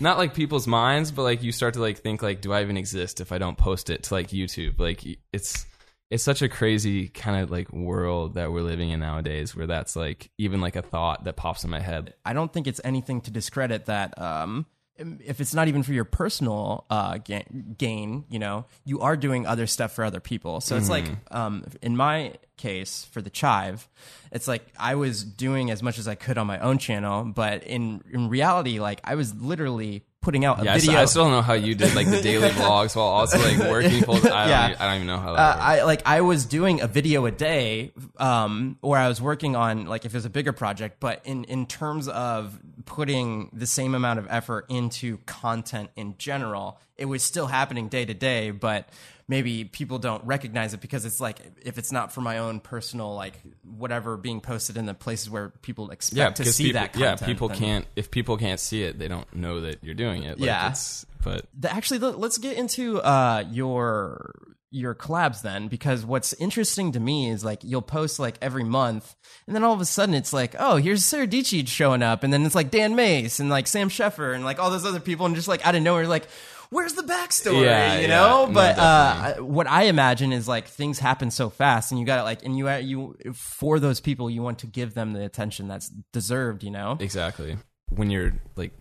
not 0.00 0.18
like 0.18 0.34
people's 0.34 0.66
minds, 0.66 1.10
but 1.12 1.22
like 1.22 1.42
you 1.42 1.52
start 1.52 1.74
to 1.74 1.80
like 1.80 1.98
think 1.98 2.20
like, 2.20 2.40
do 2.40 2.52
I 2.52 2.62
even 2.62 2.76
exist 2.76 3.20
if 3.20 3.32
I 3.32 3.38
don't 3.38 3.56
post 3.56 3.90
it 3.90 4.02
to 4.04 4.14
like 4.14 4.28
YouTube? 4.28 4.78
Like, 4.78 5.04
it's 5.32 5.64
it's 6.10 6.24
such 6.24 6.42
a 6.42 6.48
crazy 6.48 7.08
kind 7.08 7.42
of 7.42 7.50
like 7.50 7.72
world 7.72 8.34
that 8.34 8.50
we're 8.50 8.62
living 8.62 8.90
in 8.90 9.00
nowadays 9.00 9.54
where 9.54 9.66
that's 9.66 9.94
like 9.94 10.30
even 10.38 10.60
like 10.60 10.76
a 10.76 10.82
thought 10.82 11.24
that 11.24 11.36
pops 11.36 11.64
in 11.64 11.70
my 11.70 11.80
head 11.80 12.14
I 12.24 12.32
don't 12.32 12.52
think 12.52 12.66
it's 12.66 12.80
anything 12.84 13.20
to 13.22 13.30
discredit 13.30 13.86
that. 13.86 14.20
Um, 14.20 14.66
if 14.98 15.40
it's 15.40 15.54
not 15.54 15.68
even 15.68 15.84
for 15.84 15.92
your 15.92 16.04
personal 16.04 16.84
uh, 16.90 17.18
ga- 17.18 17.46
gain, 17.76 18.24
you 18.28 18.40
know, 18.40 18.66
you 18.84 19.00
are 19.00 19.16
doing 19.16 19.46
other 19.46 19.68
stuff 19.68 19.92
for 19.92 20.04
other 20.04 20.18
people. 20.18 20.60
So 20.60 20.76
it's 20.76 20.88
like, 20.88 21.04
um, 21.30 21.64
in 21.82 21.96
my 21.96 22.34
case, 22.56 23.06
for 23.12 23.22
the 23.22 23.30
chive, 23.30 23.88
it's 24.32 24.48
like 24.48 24.66
I 24.76 24.96
was 24.96 25.22
doing 25.22 25.70
as 25.70 25.84
much 25.84 25.98
as 25.98 26.08
I 26.08 26.16
could 26.16 26.36
on 26.36 26.48
my 26.48 26.58
own 26.58 26.78
channel, 26.78 27.24
but 27.24 27.62
in 27.62 28.02
in 28.10 28.28
reality, 28.28 28.80
like 28.80 29.00
I 29.04 29.14
was 29.14 29.34
literally 29.36 30.02
putting 30.20 30.44
out 30.44 30.60
a 30.60 30.64
yeah 30.64 30.72
I, 30.72 30.78
video. 30.78 30.90
still, 30.90 31.00
I 31.00 31.04
still 31.04 31.22
don't 31.24 31.32
know 31.32 31.42
how 31.42 31.52
you 31.54 31.74
did 31.74 31.94
like 31.94 32.10
the 32.10 32.20
daily 32.20 32.48
vlogs 32.50 32.96
while 32.96 33.06
also 33.06 33.38
like 33.38 33.58
working 33.70 34.02
full 34.02 34.16
I 34.16 34.20
don't, 34.20 34.30
Yeah. 34.30 34.76
I 34.78 34.86
don't 34.86 34.94
even 34.96 35.06
know 35.06 35.18
how 35.18 35.32
that 35.34 35.58
uh. 35.58 35.60
I 35.60 35.82
like 35.84 36.02
I 36.06 36.20
was 36.22 36.44
doing 36.44 36.80
a 36.80 36.86
video 36.88 37.24
a 37.26 37.30
day, 37.30 37.92
um, 38.18 38.78
or 38.82 38.96
I 38.98 39.08
was 39.08 39.22
working 39.22 39.56
on 39.56 39.86
like 39.86 40.04
if 40.04 40.12
it 40.12 40.16
was 40.16 40.24
a 40.24 40.30
bigger 40.30 40.52
project. 40.52 40.98
But 41.00 41.22
in 41.24 41.44
in 41.44 41.66
terms 41.66 42.08
of 42.08 42.58
putting 42.84 43.50
the 43.52 43.66
same 43.66 43.94
amount 43.94 44.18
of 44.18 44.26
effort 44.30 44.66
into 44.68 45.18
content 45.26 45.90
in 45.96 46.16
general, 46.18 46.78
it 46.96 47.04
was 47.04 47.22
still 47.22 47.46
happening 47.46 47.88
day 47.88 48.04
to 48.04 48.14
day. 48.14 48.50
But 48.50 48.88
maybe 49.28 49.64
people 49.64 49.98
don't 49.98 50.24
recognize 50.24 50.72
it 50.74 50.80
because 50.80 51.04
it's 51.04 51.20
like 51.20 51.38
if 51.62 51.78
it's 51.78 51.92
not 51.92 52.12
for 52.12 52.22
my 52.22 52.38
own 52.38 52.60
personal 52.60 53.14
like 53.14 53.34
whatever 53.62 54.16
being 54.16 54.40
posted 54.40 54.76
in 54.76 54.86
the 54.86 54.94
places 54.94 55.28
where 55.30 55.50
people 55.62 55.90
expect 55.90 56.16
yeah 56.16 56.30
to 56.30 56.50
see 56.50 56.64
people, 56.64 56.80
that. 56.80 56.92
Content, 56.94 57.20
yeah 57.20 57.26
people 57.26 57.48
can't 57.50 57.86
if 57.94 58.10
people 58.10 58.36
can't 58.38 58.58
see 58.58 58.82
it 58.82 58.98
they 58.98 59.06
don't 59.08 59.32
know 59.36 59.60
that 59.60 59.84
you're 59.84 59.94
doing 59.94 60.22
it 60.22 60.38
like, 60.40 60.46
Yeah. 60.46 60.70
it's, 60.70 61.04
but 61.22 61.46
the, 61.58 61.72
actually 61.72 61.98
let- 62.00 62.18
let's 62.18 62.38
get 62.38 62.56
into 62.56 63.00
uh 63.00 63.44
your 63.50 64.34
your 64.70 64.94
collabs 64.94 65.40
then 65.40 65.68
because 65.68 66.04
what's 66.04 66.34
interesting 66.34 66.92
to 66.92 67.00
me 67.00 67.30
is 67.30 67.42
like 67.42 67.60
you'll 67.64 67.80
post 67.80 68.18
like 68.18 68.36
every 68.42 68.64
month 68.64 69.16
and 69.46 69.56
then 69.56 69.64
all 69.64 69.72
of 69.72 69.80
a 69.80 69.84
sudden 69.86 70.14
it's 70.14 70.32
like 70.32 70.54
oh 70.58 70.76
here's 70.76 71.02
Sara 71.04 71.26
Dietschy 71.26 71.66
showing 71.66 72.02
up 72.02 72.22
and 72.22 72.32
then 72.32 72.44
it's 72.44 72.54
like 72.54 72.70
Dan 72.70 72.94
Mace 72.94 73.40
and 73.40 73.48
like 73.48 73.66
Sam 73.66 73.88
Sheffer 73.88 74.34
and 74.34 74.44
like 74.44 74.58
all 74.58 74.70
those 74.70 74.84
other 74.84 75.00
people 75.00 75.24
and 75.24 75.34
just 75.34 75.48
like 75.48 75.66
out 75.66 75.74
of 75.74 75.82
nowhere 75.82 76.06
like 76.06 76.28
where's 76.70 76.94
the 76.94 77.02
backstory 77.02 77.64
Yeah, 77.64 77.98
you 78.00 78.08
know 78.08 78.46
No, 78.46 78.52
but 78.52 78.76
definitely. 78.76 79.42
uh 79.42 79.44
what 79.44 79.66
I 79.66 79.84
imagine 79.84 80.32
is 80.32 80.46
like 80.48 80.68
things 80.68 80.98
happen 80.98 81.30
so 81.30 81.50
fast 81.50 81.90
and 81.92 81.98
you 82.00 82.06
got 82.06 82.16
to 82.16 82.22
like 82.24 82.44
and 82.44 82.56
you 82.56 82.68
you 82.76 83.16
for 83.34 83.78
those 83.80 84.00
people 84.00 84.28
you 84.30 84.42
want 84.42 84.58
to 84.60 84.66
give 84.66 84.94
them 84.94 85.12
the 85.12 85.24
attention 85.24 85.68
that's 85.68 85.88
deserved 86.12 86.62
you 86.64 86.70
know 86.70 86.96
Exactly. 87.00 87.56
When 87.90 88.10
you're 88.10 88.34
like 88.56 88.72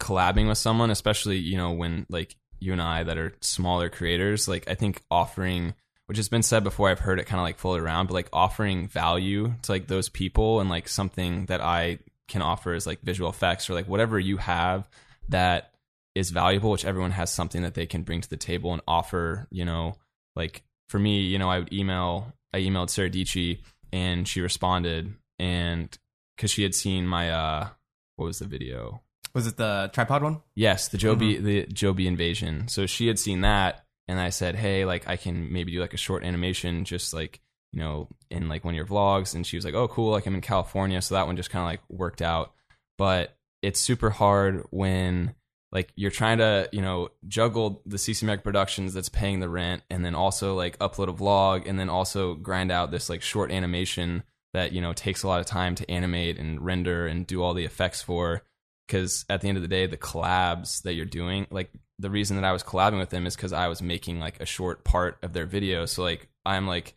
collabing 0.00 0.46
with 0.48 0.58
someone, 0.58 0.90
especially, 0.90 1.38
you 1.38 1.56
know, 1.56 1.72
when 1.72 2.06
like 2.10 2.36
you 2.60 2.72
and 2.72 2.82
I 2.82 3.02
that 3.02 3.16
are 3.18 3.32
smaller 3.40 3.88
creators, 3.88 4.46
like 4.48 4.68
I 4.68 4.74
think 4.74 5.02
offering 5.10 5.74
which 6.06 6.18
has 6.18 6.28
been 6.28 6.42
said 6.44 6.62
before, 6.62 6.88
I've 6.88 7.00
heard 7.00 7.18
it 7.18 7.24
kind 7.24 7.40
of 7.40 7.44
like 7.44 7.58
float 7.58 7.80
around, 7.80 8.06
but 8.06 8.14
like 8.14 8.28
offering 8.32 8.86
value 8.86 9.52
to 9.62 9.72
like 9.72 9.88
those 9.88 10.08
people 10.08 10.60
and 10.60 10.70
like 10.70 10.86
something 10.86 11.46
that 11.46 11.60
I 11.60 11.98
can 12.28 12.42
offer 12.42 12.74
is 12.74 12.86
like 12.86 13.00
visual 13.00 13.28
effects 13.28 13.68
or 13.68 13.74
like 13.74 13.88
whatever 13.88 14.16
you 14.16 14.36
have 14.36 14.88
that 15.30 15.72
is 16.16 16.30
valuable, 16.30 16.70
which 16.70 16.84
everyone 16.84 17.12
has 17.12 17.32
something 17.32 17.62
that 17.62 17.74
they 17.74 17.86
can 17.86 18.02
bring 18.02 18.20
to 18.20 18.30
the 18.30 18.36
table 18.36 18.72
and 18.72 18.82
offer, 18.88 19.46
you 19.50 19.64
know, 19.64 19.96
like 20.34 20.62
for 20.88 20.98
me, 20.98 21.20
you 21.20 21.38
know, 21.38 21.50
I 21.50 21.58
would 21.60 21.72
email, 21.72 22.32
I 22.52 22.60
emailed 22.60 22.90
Sara 22.90 23.10
Dietschy 23.10 23.60
and 23.92 24.26
she 24.26 24.40
responded 24.40 25.14
and 25.38 25.96
because 26.36 26.50
she 26.50 26.62
had 26.62 26.74
seen 26.74 27.06
my, 27.06 27.30
uh, 27.30 27.68
what 28.16 28.26
was 28.26 28.38
the 28.38 28.46
video? 28.46 29.02
was 29.36 29.46
it 29.46 29.58
the 29.58 29.90
tripod 29.92 30.22
one 30.22 30.40
Yes, 30.54 30.88
the 30.88 30.96
Joby 30.96 31.36
the 31.36 31.66
Joby 31.66 32.06
invasion. 32.06 32.68
So 32.68 32.86
she 32.86 33.06
had 33.06 33.18
seen 33.18 33.42
that, 33.42 33.84
and 34.08 34.18
I 34.18 34.30
said, 34.30 34.56
"Hey, 34.56 34.86
like 34.86 35.06
I 35.06 35.18
can 35.18 35.52
maybe 35.52 35.72
do 35.72 35.80
like 35.80 35.92
a 35.92 35.98
short 35.98 36.24
animation, 36.24 36.86
just 36.86 37.12
like 37.12 37.40
you 37.70 37.80
know, 37.80 38.08
in 38.30 38.48
like 38.48 38.64
one 38.64 38.72
of 38.72 38.76
your 38.76 38.86
vlogs." 38.86 39.34
And 39.34 39.46
she 39.46 39.58
was 39.58 39.64
like, 39.66 39.74
"Oh, 39.74 39.88
cool! 39.88 40.10
Like 40.10 40.24
I'm 40.24 40.34
in 40.34 40.40
California, 40.40 41.02
so 41.02 41.14
that 41.14 41.26
one 41.26 41.36
just 41.36 41.50
kind 41.50 41.62
of 41.62 41.66
like 41.66 41.82
worked 41.90 42.22
out." 42.22 42.54
But 42.96 43.36
it's 43.60 43.78
super 43.78 44.08
hard 44.08 44.64
when 44.70 45.34
like 45.72 45.92
you're 45.96 46.10
trying 46.10 46.38
to 46.38 46.68
you 46.72 46.80
know 46.80 47.08
juggle 47.26 47.82
the 47.86 47.96
CC 47.96 48.22
Mac 48.22 48.44
Productions 48.44 48.94
that's 48.94 49.08
paying 49.08 49.40
the 49.40 49.48
rent, 49.48 49.82
and 49.90 50.04
then 50.04 50.14
also 50.14 50.54
like 50.54 50.78
upload 50.78 51.08
a 51.08 51.12
vlog, 51.12 51.68
and 51.68 51.78
then 51.78 51.88
also 51.88 52.34
grind 52.34 52.70
out 52.70 52.90
this 52.90 53.08
like 53.08 53.22
short 53.22 53.50
animation 53.50 54.22
that 54.54 54.72
you 54.72 54.80
know 54.80 54.92
takes 54.92 55.22
a 55.22 55.28
lot 55.28 55.40
of 55.40 55.46
time 55.46 55.74
to 55.74 55.90
animate 55.90 56.38
and 56.38 56.64
render 56.64 57.06
and 57.06 57.26
do 57.26 57.42
all 57.42 57.54
the 57.54 57.64
effects 57.64 58.02
for. 58.02 58.42
Because 58.86 59.24
at 59.28 59.40
the 59.40 59.48
end 59.48 59.58
of 59.58 59.62
the 59.62 59.68
day 59.68 59.86
the 59.86 59.96
collabs 59.96 60.82
that 60.82 60.94
you're 60.94 61.04
doing 61.04 61.48
like 61.50 61.72
the 61.98 62.08
reason 62.08 62.36
that 62.36 62.44
i 62.44 62.52
was 62.52 62.62
collabing 62.62 63.00
with 63.00 63.10
them 63.10 63.26
is 63.26 63.34
because 63.34 63.52
i 63.52 63.66
was 63.66 63.82
making 63.82 64.20
like 64.20 64.40
a 64.40 64.46
short 64.46 64.84
part 64.84 65.18
of 65.22 65.32
their 65.32 65.46
video. 65.46 65.86
So 65.86 66.02
like 66.02 66.28
i'm 66.44 66.68
like 66.68 66.94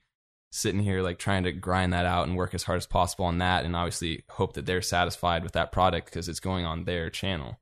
sitting 0.51 0.81
here 0.81 1.01
like 1.01 1.19
trying 1.19 1.43
to 1.43 1.51
grind 1.51 1.93
that 1.93 2.05
out 2.05 2.27
and 2.27 2.35
work 2.35 2.53
as 2.55 2.63
hard 2.63 2.77
as 2.77 2.85
possible 2.87 3.25
on 3.25 3.37
that 3.37 3.65
and 3.65 3.75
obviously 3.75 4.23
hope 4.29 4.53
that 4.53 4.65
they're 4.65 4.81
satisfied 4.81 5.43
with 5.43 5.51
that 5.53 5.71
product 5.71 6.05
because 6.05 6.27
it's 6.27 6.39
going 6.39 6.65
on 6.65 6.85
their 6.85 7.09
channel 7.09 7.57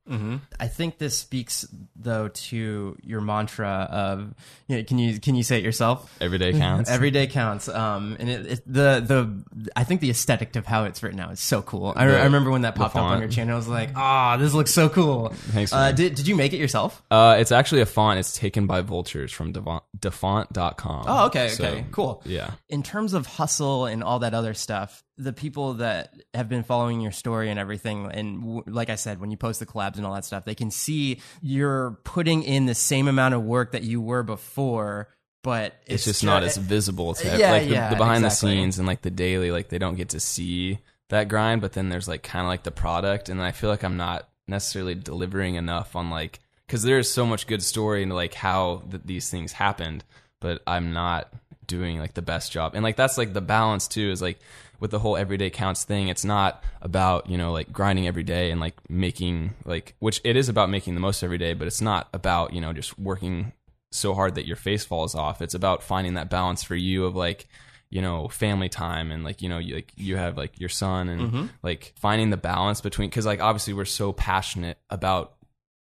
I 0.58 0.68
think 0.68 0.98
this 0.98 1.18
speaks 1.18 1.66
though 1.94 2.28
to 2.28 2.96
your 3.02 3.20
mantra 3.20 3.86
of 3.90 4.34
you 4.68 4.78
know, 4.78 4.84
can 4.84 4.98
you 4.98 5.20
can 5.20 5.34
you 5.34 5.42
say 5.42 5.58
it 5.58 5.64
yourself? 5.64 6.16
every 6.20 6.38
day 6.38 6.52
counts 6.58 6.88
Every 6.90 7.10
day 7.10 7.26
counts. 7.26 7.68
Um, 7.68 8.16
and 8.18 8.28
it, 8.30 8.46
it, 8.46 8.62
the 8.66 9.00
the 9.06 9.68
I 9.76 9.84
think 9.84 10.00
the 10.00 10.10
aesthetic 10.10 10.56
of 10.56 10.64
how 10.66 10.84
it's 10.84 11.02
written 11.02 11.20
out 11.20 11.32
is 11.32 11.40
so 11.40 11.60
cool. 11.62 11.92
I, 11.94 12.06
The- 12.06 12.20
I 12.20 12.24
remember 12.24 12.50
when 12.50 12.62
that 12.62 12.74
popped 12.74 12.96
up 12.96 13.02
on 13.02 13.20
your 13.20 13.28
channel. 13.28 13.54
I 13.54 13.56
was 13.56 13.68
like, 13.68 13.90
ah, 13.96 14.36
this 14.38 14.54
looks 14.54 14.72
so 14.72 14.88
cool. 14.88 15.28
Thanks, 15.52 15.72
Uh, 15.72 15.92
did 15.92 16.14
did 16.14 16.26
you 16.26 16.36
make 16.36 16.52
it 16.52 16.58
yourself? 16.58 17.02
uh, 17.10 17.36
it's 17.38 17.52
actually 17.52 17.82
a 17.82 17.86
font 17.86 18.18
it's 18.18 18.36
taken 18.36 18.66
by 18.66 18.80
vultures 18.80 19.30
from 19.32 19.52
DaFont, 19.52 19.82
dafont.com 19.98 21.04
Oh, 21.06 21.26
okay, 21.26 21.48
So, 21.48 21.64
okay, 21.64 21.84
cool. 21.92 22.22
yeah 22.24 22.52
in 22.78 22.84
terms 22.84 23.12
of 23.12 23.26
hustle 23.26 23.86
and 23.86 24.04
all 24.04 24.20
that 24.20 24.34
other 24.34 24.54
stuff, 24.54 25.02
the 25.16 25.32
people 25.32 25.74
that 25.74 26.14
have 26.32 26.48
been 26.48 26.62
following 26.62 27.00
your 27.00 27.10
story 27.10 27.50
and 27.50 27.58
everything, 27.58 28.08
and 28.12 28.40
w- 28.40 28.62
like 28.68 28.88
I 28.88 28.94
said, 28.94 29.20
when 29.20 29.32
you 29.32 29.36
post 29.36 29.58
the 29.58 29.66
collabs 29.66 29.96
and 29.96 30.06
all 30.06 30.14
that 30.14 30.24
stuff, 30.24 30.44
they 30.44 30.54
can 30.54 30.70
see 30.70 31.20
you're 31.42 31.98
putting 32.04 32.44
in 32.44 32.66
the 32.66 32.76
same 32.76 33.08
amount 33.08 33.34
of 33.34 33.42
work 33.42 33.72
that 33.72 33.82
you 33.82 34.00
were 34.00 34.22
before, 34.22 35.08
but 35.42 35.74
it's, 35.86 36.04
just 36.04 36.22
not 36.22 36.44
as 36.44 36.56
visible 36.56 37.14
to 37.14 37.36
Yeah, 37.36 37.50
like 37.50 37.64
the, 37.64 37.70
yeah, 37.70 37.90
the 37.90 37.96
behind 37.96 38.24
exactly. 38.24 38.50
the 38.50 38.56
scenes 38.60 38.78
and 38.78 38.86
like 38.86 39.02
the 39.02 39.10
daily 39.10 39.50
like 39.50 39.70
they 39.70 39.78
don't 39.78 39.96
get 39.96 40.10
to 40.10 40.20
see 40.20 40.78
that 41.08 41.28
grind 41.28 41.60
but 41.60 41.72
then 41.72 41.88
there's 41.88 42.06
like 42.06 42.22
kind 42.22 42.44
of 42.44 42.48
like 42.48 42.62
the 42.64 42.70
product 42.70 43.28
and 43.28 43.40
i 43.42 43.50
feel 43.50 43.70
like 43.70 43.82
i'm 43.82 43.96
not 43.96 44.28
necessarily 44.46 44.94
delivering 44.94 45.54
enough 45.54 45.96
on 45.96 46.10
like 46.10 46.40
because 46.66 46.82
there 46.82 46.98
is 46.98 47.10
so 47.10 47.24
much 47.24 47.46
good 47.46 47.62
story 47.62 48.02
into 48.02 48.14
like 48.14 48.34
how 48.34 48.82
th- 48.90 49.02
these 49.06 49.30
things 49.30 49.52
happened 49.52 50.04
but 50.40 50.60
i'm 50.66 50.92
not 50.92 51.32
doing 51.68 52.00
like 52.00 52.14
the 52.14 52.22
best 52.22 52.50
job 52.50 52.74
and 52.74 52.82
like 52.82 52.96
that's 52.96 53.16
like 53.16 53.32
the 53.32 53.40
balance 53.40 53.86
too 53.86 54.10
is 54.10 54.20
like 54.20 54.40
with 54.80 54.90
the 54.90 54.98
whole 54.98 55.16
everyday 55.16 55.50
counts 55.50 55.84
thing 55.84 56.08
it's 56.08 56.24
not 56.24 56.64
about 56.82 57.30
you 57.30 57.38
know 57.38 57.52
like 57.52 57.72
grinding 57.72 58.08
every 58.08 58.24
day 58.24 58.50
and 58.50 58.60
like 58.60 58.74
making 58.90 59.54
like 59.64 59.94
which 60.00 60.20
it 60.24 60.36
is 60.36 60.48
about 60.48 60.68
making 60.68 60.94
the 60.94 61.00
most 61.00 61.22
every 61.22 61.38
day 61.38 61.54
but 61.54 61.66
it's 61.66 61.80
not 61.80 62.08
about 62.12 62.52
you 62.52 62.60
know 62.60 62.72
just 62.72 62.98
working 62.98 63.52
so 63.90 64.14
hard 64.14 64.34
that 64.34 64.46
your 64.46 64.56
face 64.56 64.84
falls 64.84 65.14
off. 65.14 65.40
It's 65.42 65.54
about 65.54 65.82
finding 65.82 66.14
that 66.14 66.30
balance 66.30 66.62
for 66.62 66.76
you 66.76 67.04
of 67.04 67.16
like, 67.16 67.48
you 67.90 68.02
know, 68.02 68.28
family 68.28 68.68
time 68.68 69.10
and 69.10 69.24
like, 69.24 69.40
you 69.40 69.48
know, 69.48 69.58
you, 69.58 69.76
like 69.76 69.92
you 69.96 70.16
have 70.16 70.36
like 70.36 70.60
your 70.60 70.68
son 70.68 71.08
and 71.08 71.20
mm-hmm. 71.20 71.46
like 71.62 71.94
finding 71.96 72.30
the 72.30 72.36
balance 72.36 72.80
between 72.80 73.10
cuz 73.10 73.24
like 73.24 73.40
obviously 73.40 73.72
we're 73.72 73.84
so 73.84 74.12
passionate 74.12 74.78
about 74.90 75.36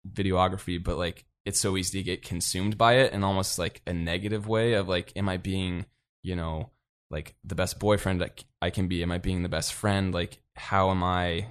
videography, 0.08 0.82
but 0.82 0.96
like 0.96 1.24
it's 1.46 1.60
so 1.60 1.76
easy 1.76 2.00
to 2.00 2.04
get 2.04 2.22
consumed 2.22 2.76
by 2.76 2.94
it 2.94 3.12
in 3.12 3.24
almost 3.24 3.58
like 3.58 3.80
a 3.86 3.94
negative 3.94 4.48
way 4.48 4.74
of 4.74 4.88
like 4.88 5.12
am 5.16 5.28
I 5.28 5.36
being, 5.38 5.86
you 6.22 6.36
know, 6.36 6.70
like 7.08 7.36
the 7.44 7.54
best 7.54 7.78
boyfriend 7.78 8.28
i 8.60 8.70
can 8.70 8.88
be? 8.88 9.02
Am 9.02 9.12
I 9.12 9.18
being 9.18 9.42
the 9.42 9.48
best 9.48 9.72
friend? 9.72 10.12
Like 10.12 10.40
how 10.56 10.90
am 10.90 11.02
I 11.04 11.46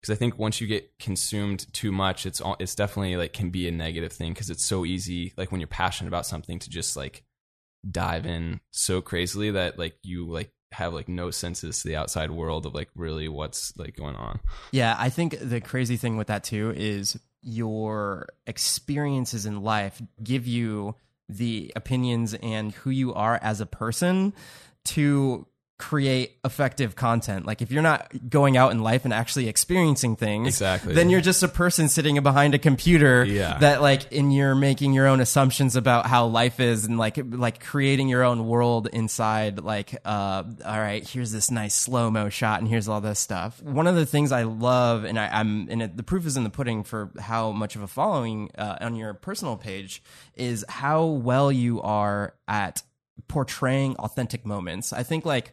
because 0.00 0.14
I 0.14 0.18
think 0.18 0.38
once 0.38 0.60
you 0.60 0.66
get 0.66 0.96
consumed 1.00 1.66
too 1.72 1.90
much, 1.90 2.26
it's 2.26 2.40
all, 2.40 2.56
it's 2.60 2.74
definitely 2.74 3.16
like 3.16 3.32
can 3.32 3.50
be 3.50 3.66
a 3.66 3.72
negative 3.72 4.12
thing 4.12 4.32
because 4.32 4.50
it's 4.50 4.64
so 4.64 4.84
easy 4.84 5.32
like 5.36 5.50
when 5.50 5.60
you're 5.60 5.66
passionate 5.66 6.08
about 6.08 6.26
something 6.26 6.58
to 6.60 6.70
just 6.70 6.96
like 6.96 7.24
dive 7.90 8.26
in 8.26 8.60
so 8.70 9.00
crazily 9.00 9.50
that 9.52 9.78
like 9.78 9.96
you 10.02 10.28
like 10.30 10.52
have 10.72 10.92
like 10.92 11.08
no 11.08 11.30
senses 11.30 11.80
to 11.80 11.88
the 11.88 11.96
outside 11.96 12.30
world 12.30 12.66
of 12.66 12.74
like 12.74 12.90
really 12.94 13.28
what's 13.28 13.76
like 13.76 13.96
going 13.96 14.16
on. 14.16 14.40
Yeah, 14.72 14.94
I 14.98 15.08
think 15.08 15.38
the 15.40 15.60
crazy 15.60 15.96
thing 15.96 16.16
with 16.16 16.26
that 16.26 16.44
too 16.44 16.72
is 16.76 17.18
your 17.42 18.28
experiences 18.46 19.46
in 19.46 19.62
life 19.62 20.00
give 20.22 20.46
you 20.46 20.94
the 21.28 21.72
opinions 21.76 22.34
and 22.34 22.72
who 22.72 22.90
you 22.90 23.14
are 23.14 23.38
as 23.42 23.60
a 23.60 23.66
person 23.66 24.32
to 24.84 25.46
create 25.78 26.36
effective 26.44 26.96
content. 26.96 27.46
Like 27.46 27.62
if 27.62 27.70
you're 27.70 27.82
not 27.84 28.10
going 28.28 28.56
out 28.56 28.72
in 28.72 28.80
life 28.82 29.04
and 29.04 29.14
actually 29.14 29.48
experiencing 29.48 30.16
things, 30.16 30.48
Exactly. 30.48 30.92
then 30.92 31.08
you're 31.08 31.20
just 31.20 31.42
a 31.44 31.48
person 31.48 31.88
sitting 31.88 32.20
behind 32.20 32.52
a 32.54 32.58
computer 32.58 33.24
Yeah. 33.24 33.58
that 33.58 33.80
like 33.80 34.12
and 34.12 34.34
you're 34.34 34.56
making 34.56 34.92
your 34.92 35.06
own 35.06 35.20
assumptions 35.20 35.76
about 35.76 36.06
how 36.06 36.26
life 36.26 36.58
is 36.58 36.84
and 36.84 36.98
like 36.98 37.16
like 37.24 37.64
creating 37.64 38.08
your 38.08 38.24
own 38.24 38.48
world 38.48 38.88
inside 38.92 39.60
like 39.62 39.94
uh 40.04 40.42
all 40.66 40.80
right, 40.80 41.08
here's 41.08 41.30
this 41.30 41.48
nice 41.48 41.74
slow-mo 41.74 42.28
shot 42.28 42.58
and 42.60 42.68
here's 42.68 42.88
all 42.88 43.00
this 43.00 43.20
stuff. 43.20 43.62
One 43.62 43.86
of 43.86 43.94
the 43.94 44.04
things 44.06 44.32
I 44.32 44.42
love 44.42 45.04
and 45.04 45.16
I, 45.16 45.28
I'm 45.28 45.68
and 45.70 45.80
it, 45.82 45.96
the 45.96 46.02
proof 46.02 46.26
is 46.26 46.36
in 46.36 46.42
the 46.42 46.50
pudding 46.50 46.82
for 46.82 47.10
how 47.20 47.52
much 47.52 47.76
of 47.76 47.82
a 47.82 47.86
following 47.88 48.50
uh, 48.58 48.78
on 48.80 48.96
your 48.96 49.14
personal 49.14 49.56
page 49.56 50.02
is 50.34 50.64
how 50.68 51.04
well 51.04 51.52
you 51.52 51.80
are 51.82 52.34
at 52.48 52.82
portraying 53.26 53.96
authentic 53.96 54.46
moments. 54.46 54.92
I 54.92 55.02
think 55.02 55.24
like 55.26 55.52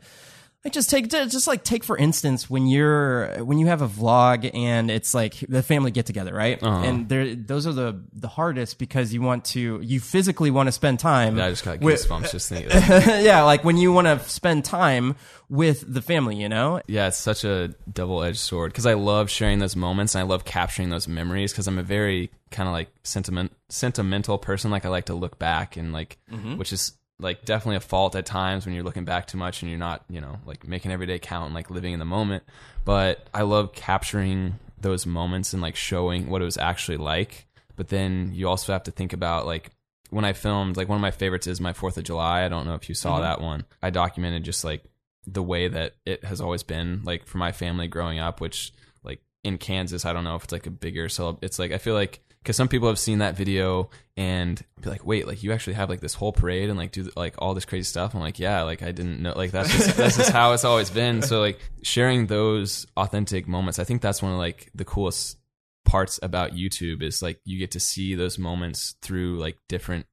I 0.64 0.70
just 0.70 0.90
take 0.90 1.10
just 1.10 1.46
like 1.46 1.64
take 1.64 1.84
for 1.84 1.96
instance 1.96 2.50
when 2.50 2.66
you're 2.66 3.44
when 3.46 3.60
you 3.60 3.68
have 3.68 3.84
a 3.84 3.88
vlog 3.88 4.50
and 4.56 4.90
it's 4.90 5.14
like 5.14 5.36
the 5.48 5.62
family 5.62 5.92
get 5.92 6.08
together 6.08 6.34
right 6.34 6.58
Uh-huh. 6.62 6.84
and 6.84 7.08
there 7.08 7.36
those 7.36 7.68
are 7.68 7.72
the 7.74 8.02
the 8.14 8.28
hardest 8.28 8.80
because 8.80 9.14
you 9.14 9.22
want 9.22 9.46
to 9.54 9.80
you 9.84 10.00
physically 10.00 10.50
want 10.50 10.66
to 10.66 10.72
spend 10.72 11.00
time 11.00 11.40
I 11.40 11.52
just 11.52 11.64
got 11.64 11.82
with- 11.82 12.08
goosebumps 12.08 12.32
just 12.32 12.50
thinking. 12.50 12.70
That. 12.70 13.24
yeah 13.24 13.44
like 13.44 13.64
when 13.64 13.78
you 13.78 13.94
want 13.94 14.08
to 14.08 14.18
spend 14.28 14.66
time 14.66 15.16
with 15.50 15.84
the 15.88 16.02
family 16.02 16.36
you 16.38 16.50
know 16.50 16.82
Yeah, 16.88 17.10
it's 17.10 17.18
such 17.18 17.44
a 17.44 17.76
double 17.94 18.24
edged 18.24 18.40
sword 18.40 18.72
because 18.72 18.88
I 18.88 18.96
love 18.96 19.30
sharing 19.30 19.60
those 19.60 19.76
moments 19.76 20.16
and 20.16 20.22
I 20.22 20.26
love 20.26 20.46
capturing 20.46 20.90
those 20.90 21.08
memories 21.08 21.52
because 21.52 21.68
I'm 21.68 21.78
a 21.78 21.84
very 21.84 22.32
kind 22.50 22.68
of 22.68 22.74
like 22.74 22.90
sentiment 23.04 23.52
sentimental 23.70 24.40
person. 24.40 24.72
Like 24.72 24.84
I 24.86 24.90
like 24.90 25.06
to 25.06 25.14
look 25.14 25.38
back 25.38 25.78
and 25.78 25.94
like, 25.94 26.18
which 26.56 26.74
is 26.74 26.94
like 27.20 27.46
definitely 27.46 27.78
a 27.78 27.82
fault 27.82 28.16
at 28.16 28.26
times 28.26 28.66
when 28.66 28.76
you're 28.76 28.84
looking 28.84 29.06
back 29.06 29.28
too 29.28 29.38
much 29.38 29.62
and 29.62 29.70
you're 29.70 29.80
not, 29.80 30.04
you 30.10 30.20
know, 30.20 30.38
like 30.46 30.68
making 30.68 30.92
every 30.92 31.06
day 31.06 31.20
count 31.20 31.46
and 31.46 31.56
like 31.56 31.70
living 31.70 31.94
in 31.94 32.00
the 32.00 32.06
moment. 32.06 32.44
But 32.84 33.28
I 33.34 33.44
love 33.44 33.74
capturing 33.74 34.60
those 34.82 35.06
moments 35.06 35.54
and 35.54 35.62
like 35.62 35.76
showing 35.76 36.30
what 36.30 36.42
it 36.42 36.46
was 36.46 36.58
actually 36.58 36.98
like. 36.98 37.48
But 37.76 37.90
then 37.90 38.32
you 38.34 38.48
also 38.48 38.74
have 38.74 38.84
to 38.84 38.92
think 38.92 39.14
about 39.14 39.46
like 39.46 39.72
when 40.10 40.26
I 40.26 40.34
filmed, 40.34 40.78
like 40.78 40.90
one 40.90 40.98
of 40.98 41.02
my 41.02 41.12
favorites 41.12 41.48
is 41.48 41.62
my 41.62 41.74
Fourth 41.74 41.98
of 41.98 42.04
July. 42.04 42.46
I 42.46 42.50
don't 42.50 42.66
know 42.66 42.76
if 42.76 42.90
you 42.90 42.96
saw 42.96 43.14
mm-hmm. 43.14 43.24
that 43.24 43.42
one. 43.42 43.66
I 43.82 43.90
documented 43.90 44.44
just 44.44 44.64
like 44.64 44.84
the 45.26 45.44
way 45.44 45.68
that 45.68 45.94
it 46.06 46.24
has 46.24 46.42
always 46.42 46.64
been, 46.64 47.02
like 47.04 47.26
for 47.26 47.38
my 47.38 47.52
family 47.52 47.88
growing 47.88 48.20
up, 48.20 48.42
which 48.42 48.74
like 49.04 49.22
in 49.44 49.58
Kansas, 49.58 50.06
I 50.06 50.14
don't 50.14 50.24
know 50.24 50.36
if 50.36 50.44
it's 50.44 50.54
like 50.54 50.68
a 50.68 50.72
bigger 50.72 51.08
celeb. 51.08 51.40
It's 51.42 51.60
like 51.60 51.72
I 51.72 51.78
feel 51.78 51.96
like 51.96 52.22
because 52.46 52.56
some 52.56 52.68
people 52.68 52.88
have 52.88 53.00
seen 53.00 53.18
that 53.18 53.36
video 53.36 53.90
and 54.16 54.64
be 54.80 54.88
like, 54.88 55.04
wait, 55.04 55.26
like 55.26 55.42
you 55.42 55.52
actually 55.52 55.74
have 55.74 55.90
like 55.90 56.00
this 56.00 56.14
whole 56.14 56.32
parade 56.32 56.70
and 56.70 56.78
like 56.78 56.92
do 56.92 57.10
like 57.16 57.34
all 57.40 57.56
this 57.56 57.66
crazy 57.66 57.86
stuff. 57.86 58.14
I'm 58.14 58.22
like, 58.22 58.38
yeah, 58.38 58.62
like 58.62 58.84
I 58.84 58.92
didn't 58.92 59.20
know, 59.20 59.34
like 59.36 59.50
that's 59.50 59.72
just 59.72 59.98
that's 59.98 60.16
just 60.16 60.30
how 60.30 60.54
it's 60.54 60.64
always 60.64 60.92
been. 60.92 61.24
So 61.24 61.40
like 61.40 61.60
sharing 61.82 62.28
those 62.28 62.86
authentic 62.96 63.48
moments, 63.48 63.80
I 63.80 63.84
think 63.84 64.04
that's 64.04 64.22
one 64.22 64.32
of 64.32 64.38
like 64.38 64.70
the 64.76 64.86
coolest 64.86 65.40
parts 65.86 66.20
about 66.22 66.52
YouTube 66.52 67.02
is 67.02 67.24
like 67.24 67.40
you 67.46 67.58
get 67.58 67.72
to 67.72 67.80
see 67.80 68.14
those 68.14 68.38
moments 68.38 68.94
through 69.02 69.40
like 69.40 69.58
different 69.68 70.06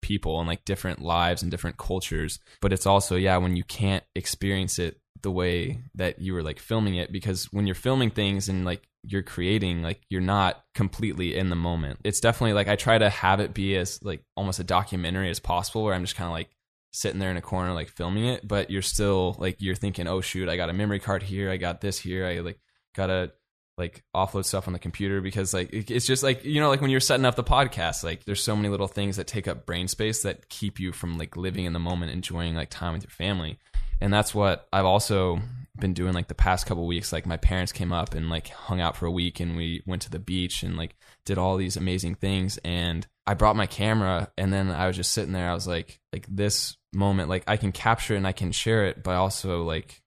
people 0.00 0.38
and 0.38 0.46
like 0.46 0.64
different 0.64 1.02
lives 1.02 1.42
and 1.42 1.50
different 1.50 1.76
cultures. 1.76 2.38
But 2.60 2.72
it's 2.72 2.86
also, 2.86 3.16
yeah, 3.16 3.36
when 3.38 3.56
you 3.56 3.64
can't 3.64 4.04
experience 4.14 4.78
it 4.78 4.99
the 5.22 5.30
way 5.30 5.82
that 5.94 6.20
you 6.20 6.34
were 6.34 6.42
like 6.42 6.58
filming 6.58 6.96
it, 6.96 7.12
because 7.12 7.44
when 7.52 7.66
you're 7.66 7.74
filming 7.74 8.10
things 8.10 8.48
and 8.48 8.64
like 8.64 8.82
you're 9.02 9.22
creating, 9.22 9.82
like 9.82 10.00
you're 10.08 10.20
not 10.20 10.62
completely 10.74 11.36
in 11.36 11.50
the 11.50 11.56
moment. 11.56 12.00
It's 12.04 12.20
definitely 12.20 12.54
like 12.54 12.68
I 12.68 12.76
try 12.76 12.98
to 12.98 13.10
have 13.10 13.40
it 13.40 13.54
be 13.54 13.76
as 13.76 14.02
like 14.02 14.22
almost 14.36 14.60
a 14.60 14.64
documentary 14.64 15.30
as 15.30 15.40
possible 15.40 15.84
where 15.84 15.94
I'm 15.94 16.04
just 16.04 16.16
kind 16.16 16.28
of 16.28 16.32
like 16.32 16.50
sitting 16.92 17.20
there 17.20 17.30
in 17.30 17.36
a 17.36 17.42
corner 17.42 17.72
like 17.72 17.88
filming 17.88 18.26
it, 18.26 18.46
but 18.46 18.70
you're 18.70 18.82
still 18.82 19.36
like 19.38 19.56
you're 19.60 19.74
thinking, 19.74 20.06
oh 20.06 20.20
shoot, 20.20 20.48
I 20.48 20.56
got 20.56 20.70
a 20.70 20.74
memory 20.74 21.00
card 21.00 21.22
here, 21.22 21.50
I 21.50 21.56
got 21.56 21.80
this 21.80 21.98
here, 21.98 22.26
I 22.26 22.40
like 22.40 22.58
gotta 22.94 23.32
like 23.80 24.04
offload 24.14 24.44
stuff 24.44 24.66
on 24.66 24.74
the 24.74 24.78
computer 24.78 25.22
because 25.22 25.54
like 25.54 25.70
it's 25.72 26.06
just 26.06 26.22
like 26.22 26.44
you 26.44 26.60
know 26.60 26.68
like 26.68 26.82
when 26.82 26.90
you're 26.90 27.00
setting 27.00 27.24
up 27.24 27.34
the 27.34 27.42
podcast 27.42 28.04
like 28.04 28.24
there's 28.24 28.42
so 28.42 28.54
many 28.54 28.68
little 28.68 28.86
things 28.86 29.16
that 29.16 29.26
take 29.26 29.48
up 29.48 29.64
brain 29.64 29.88
space 29.88 30.22
that 30.22 30.50
keep 30.50 30.78
you 30.78 30.92
from 30.92 31.16
like 31.16 31.34
living 31.34 31.64
in 31.64 31.72
the 31.72 31.78
moment 31.78 32.12
enjoying 32.12 32.54
like 32.54 32.68
time 32.68 32.92
with 32.92 33.02
your 33.02 33.10
family 33.10 33.58
and 34.00 34.12
that's 34.12 34.34
what 34.34 34.68
i've 34.72 34.84
also 34.84 35.40
been 35.80 35.94
doing 35.94 36.12
like 36.12 36.28
the 36.28 36.34
past 36.34 36.66
couple 36.66 36.86
weeks. 36.86 37.12
Like 37.12 37.26
my 37.26 37.36
parents 37.36 37.72
came 37.72 37.92
up 37.92 38.14
and 38.14 38.28
like 38.28 38.48
hung 38.48 38.80
out 38.80 38.96
for 38.96 39.06
a 39.06 39.10
week 39.10 39.40
and 39.40 39.56
we 39.56 39.82
went 39.86 40.02
to 40.02 40.10
the 40.10 40.18
beach 40.18 40.62
and 40.62 40.76
like 40.76 40.94
did 41.24 41.38
all 41.38 41.56
these 41.56 41.76
amazing 41.76 42.14
things. 42.14 42.58
And 42.64 43.06
i 43.26 43.34
brought 43.34 43.56
my 43.56 43.66
camera 43.66 44.28
and 44.36 44.52
then 44.52 44.70
i 44.70 44.86
was 44.86 44.96
just 44.96 45.12
sitting 45.12 45.32
there. 45.32 45.50
I 45.50 45.54
was 45.54 45.66
like 45.66 46.00
like 46.12 46.26
this 46.28 46.76
moment 46.92 47.28
like 47.28 47.44
i 47.46 47.56
can 47.56 47.70
capture 47.70 48.14
it 48.14 48.16
and 48.16 48.26
i 48.26 48.32
can 48.32 48.50
share 48.50 48.86
it 48.86 49.04
but 49.04 49.14
also 49.14 49.62
like 49.62 50.02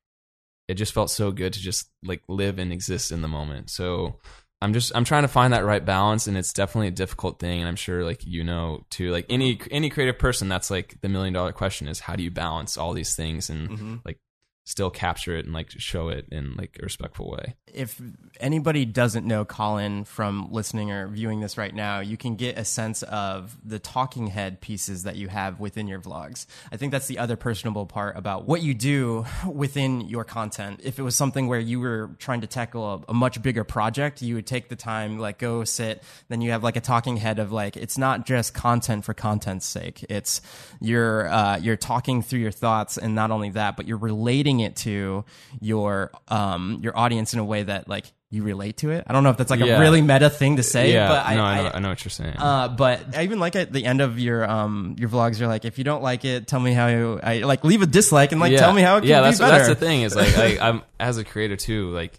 it 0.68 0.74
just 0.74 0.94
felt 0.94 1.10
so 1.10 1.32
good 1.32 1.54
to 1.54 1.60
just 1.62 1.90
like 2.04 2.22
live 2.28 2.60
and 2.60 2.72
exist 2.72 3.12
in 3.12 3.22
the 3.22 3.28
moment. 3.28 3.70
So 3.70 4.20
I'm 4.64 4.74
just 4.74 4.94
I'm 4.96 5.04
trying 5.04 5.24
to 5.24 5.28
find 5.28 5.52
that 5.52 5.66
right 5.66 5.84
balance 5.84 6.26
and 6.28 6.38
it's 6.38 6.54
definitely 6.54 6.88
a 6.88 6.92
difficult 6.92 7.38
thing 7.38 7.60
and 7.60 7.68
I'm 7.68 7.76
sure 7.76 8.06
like 8.06 8.26
you 8.26 8.46
know 8.46 8.86
too. 8.90 9.12
Like 9.12 9.26
any 9.30 9.60
any 9.70 9.90
creative 9.90 10.18
person 10.18 10.48
that's 10.48 10.72
like 10.72 11.02
the 11.02 11.10
million 11.10 11.34
dollar 11.34 11.52
question 11.52 11.90
is 11.90 12.00
how 12.00 12.16
do 12.16 12.24
you 12.24 12.32
balance 12.32 12.78
all 12.78 12.94
these 12.94 13.14
things 13.14 13.50
and 13.50 13.70
mm-hmm. 13.70 13.96
like 14.06 14.20
still 14.66 14.90
capture 14.90 15.36
it 15.36 15.46
and 15.46 15.54
like 15.54 15.70
show 15.72 16.10
it 16.10 16.26
in 16.32 16.56
like 16.56 16.78
a 16.80 16.84
respectful 16.84 17.30
way. 17.30 17.56
if 17.74 18.00
anybody 18.40 18.86
doesn't 18.86 19.26
know 19.26 19.44
Colin 19.44 20.06
from 20.06 20.52
listening 20.52 20.92
or 20.92 21.08
viewing 21.08 21.40
this 21.40 21.58
right 21.58 21.74
now, 21.74 22.00
you 22.00 22.18
can 22.18 22.36
get 22.36 22.58
a 22.58 22.66
sense 22.66 23.04
of 23.04 23.58
the 23.66 23.80
talking 23.80 24.28
head 24.28 24.62
pieces 24.62 25.04
that 25.04 25.16
you 25.16 25.28
have 25.28 25.60
within 25.60 25.88
your 25.88 26.00
vlogs. 26.00 26.46
I 26.72 26.78
think 26.78 26.92
that's 26.92 27.08
the 27.08 27.20
other 27.20 27.36
personable 27.36 27.86
part 27.86 28.16
about 28.16 28.48
what 28.48 28.62
you 28.62 28.74
do 28.74 29.26
within 29.52 30.02
your 30.02 30.24
content. 30.24 30.82
If 30.84 31.00
it 31.00 31.04
was 31.04 31.16
something 31.16 31.48
where 31.48 31.60
you 31.60 31.80
were 31.80 32.12
trying 32.20 32.42
to 32.42 32.48
tackle 32.48 32.94
a, 32.94 33.12
a 33.12 33.14
much 33.14 33.42
bigger 33.42 33.64
project, 33.64 34.22
you 34.22 34.36
would 34.36 34.48
take 34.48 34.70
the 34.70 34.76
time, 34.76 35.18
like 35.18 35.40
go 35.40 35.64
sit, 35.64 36.04
then 36.30 36.42
you 36.42 36.52
have 36.52 36.64
like 36.64 36.76
a 36.76 36.82
talking 36.82 37.18
head 37.18 37.40
of 37.40 37.52
like, 37.52 37.76
it's 37.76 37.98
not 37.98 38.26
just 38.26 38.54
content 38.54 39.04
for 39.04 39.14
content's 39.14 39.66
sake. 39.66 40.06
It's 40.10 40.42
you're, 40.80 41.28
uh, 41.28 41.58
you're 41.58 41.78
talking 41.78 42.22
through 42.22 42.40
your 42.40 42.52
thoughts 42.52 42.98
and 42.98 43.16
not 43.16 43.32
only 43.32 43.50
that, 43.52 43.76
but 43.76 43.88
you're 43.88 43.98
relating 43.98 44.53
it 44.60 44.76
to 44.78 45.26
your, 45.62 46.12
um, 46.28 46.80
your 46.84 46.98
audience 46.98 47.34
in 47.34 47.40
a 47.40 47.46
way 47.46 47.64
that 47.64 47.88
like 47.88 48.06
you 48.30 48.42
relate 48.42 48.78
to 48.78 48.90
it. 48.90 49.04
I 49.06 49.14
don't 49.14 49.24
know 49.24 49.30
if 49.30 49.38
that's 49.38 49.52
like 49.52 49.60
Yeah. 49.60 49.78
a 49.78 49.80
really 49.80 50.02
meta 50.02 50.28
thing 50.30 50.56
to 50.56 50.64
say, 50.64 50.92
yeah, 50.94 51.08
but 51.08 51.26
I, 51.26 51.36
no, 51.36 51.44
I, 51.44 51.56
know, 51.58 51.68
I, 51.68 51.76
I 51.76 51.80
know 51.80 51.90
what 51.90 52.04
you're 52.04 52.10
saying. 52.10 52.36
uh, 52.38 52.68
but 52.70 53.16
I 53.16 53.24
even 53.24 53.40
like 53.40 53.56
at 53.56 53.72
the 53.72 53.86
end 53.86 54.02
of 54.02 54.18
your 54.18 54.50
um 54.50 54.96
your 54.98 55.08
vlogs, 55.10 55.40
you're 55.40 55.48
like, 55.48 55.66
if 55.66 55.78
you 55.78 55.84
don't 55.84 56.02
like 56.02 56.26
it, 56.26 56.48
tell 56.48 56.60
me 56.60 56.74
how 56.74 56.88
you. 56.88 57.20
I 57.22 57.40
like 57.40 57.64
leave 57.64 57.84
a 57.84 57.86
dislike 57.86 58.32
and 58.32 58.42
like 58.42 58.52
yeah. 58.52 58.58
tell 58.60 58.74
me 58.74 58.82
how 58.82 58.98
it 58.98 59.02
can 59.02 59.10
yeah, 59.10 59.20
be 59.22 59.26
that's 59.26 59.40
better. 59.40 59.58
that's 59.58 59.68
the 59.70 59.76
thing 59.76 60.02
is 60.02 60.16
like 60.16 60.36
I, 60.36 60.58
I'm 60.68 60.82
as 61.00 61.20
a 61.20 61.24
creator 61.24 61.56
too, 61.56 61.92
like 61.92 62.18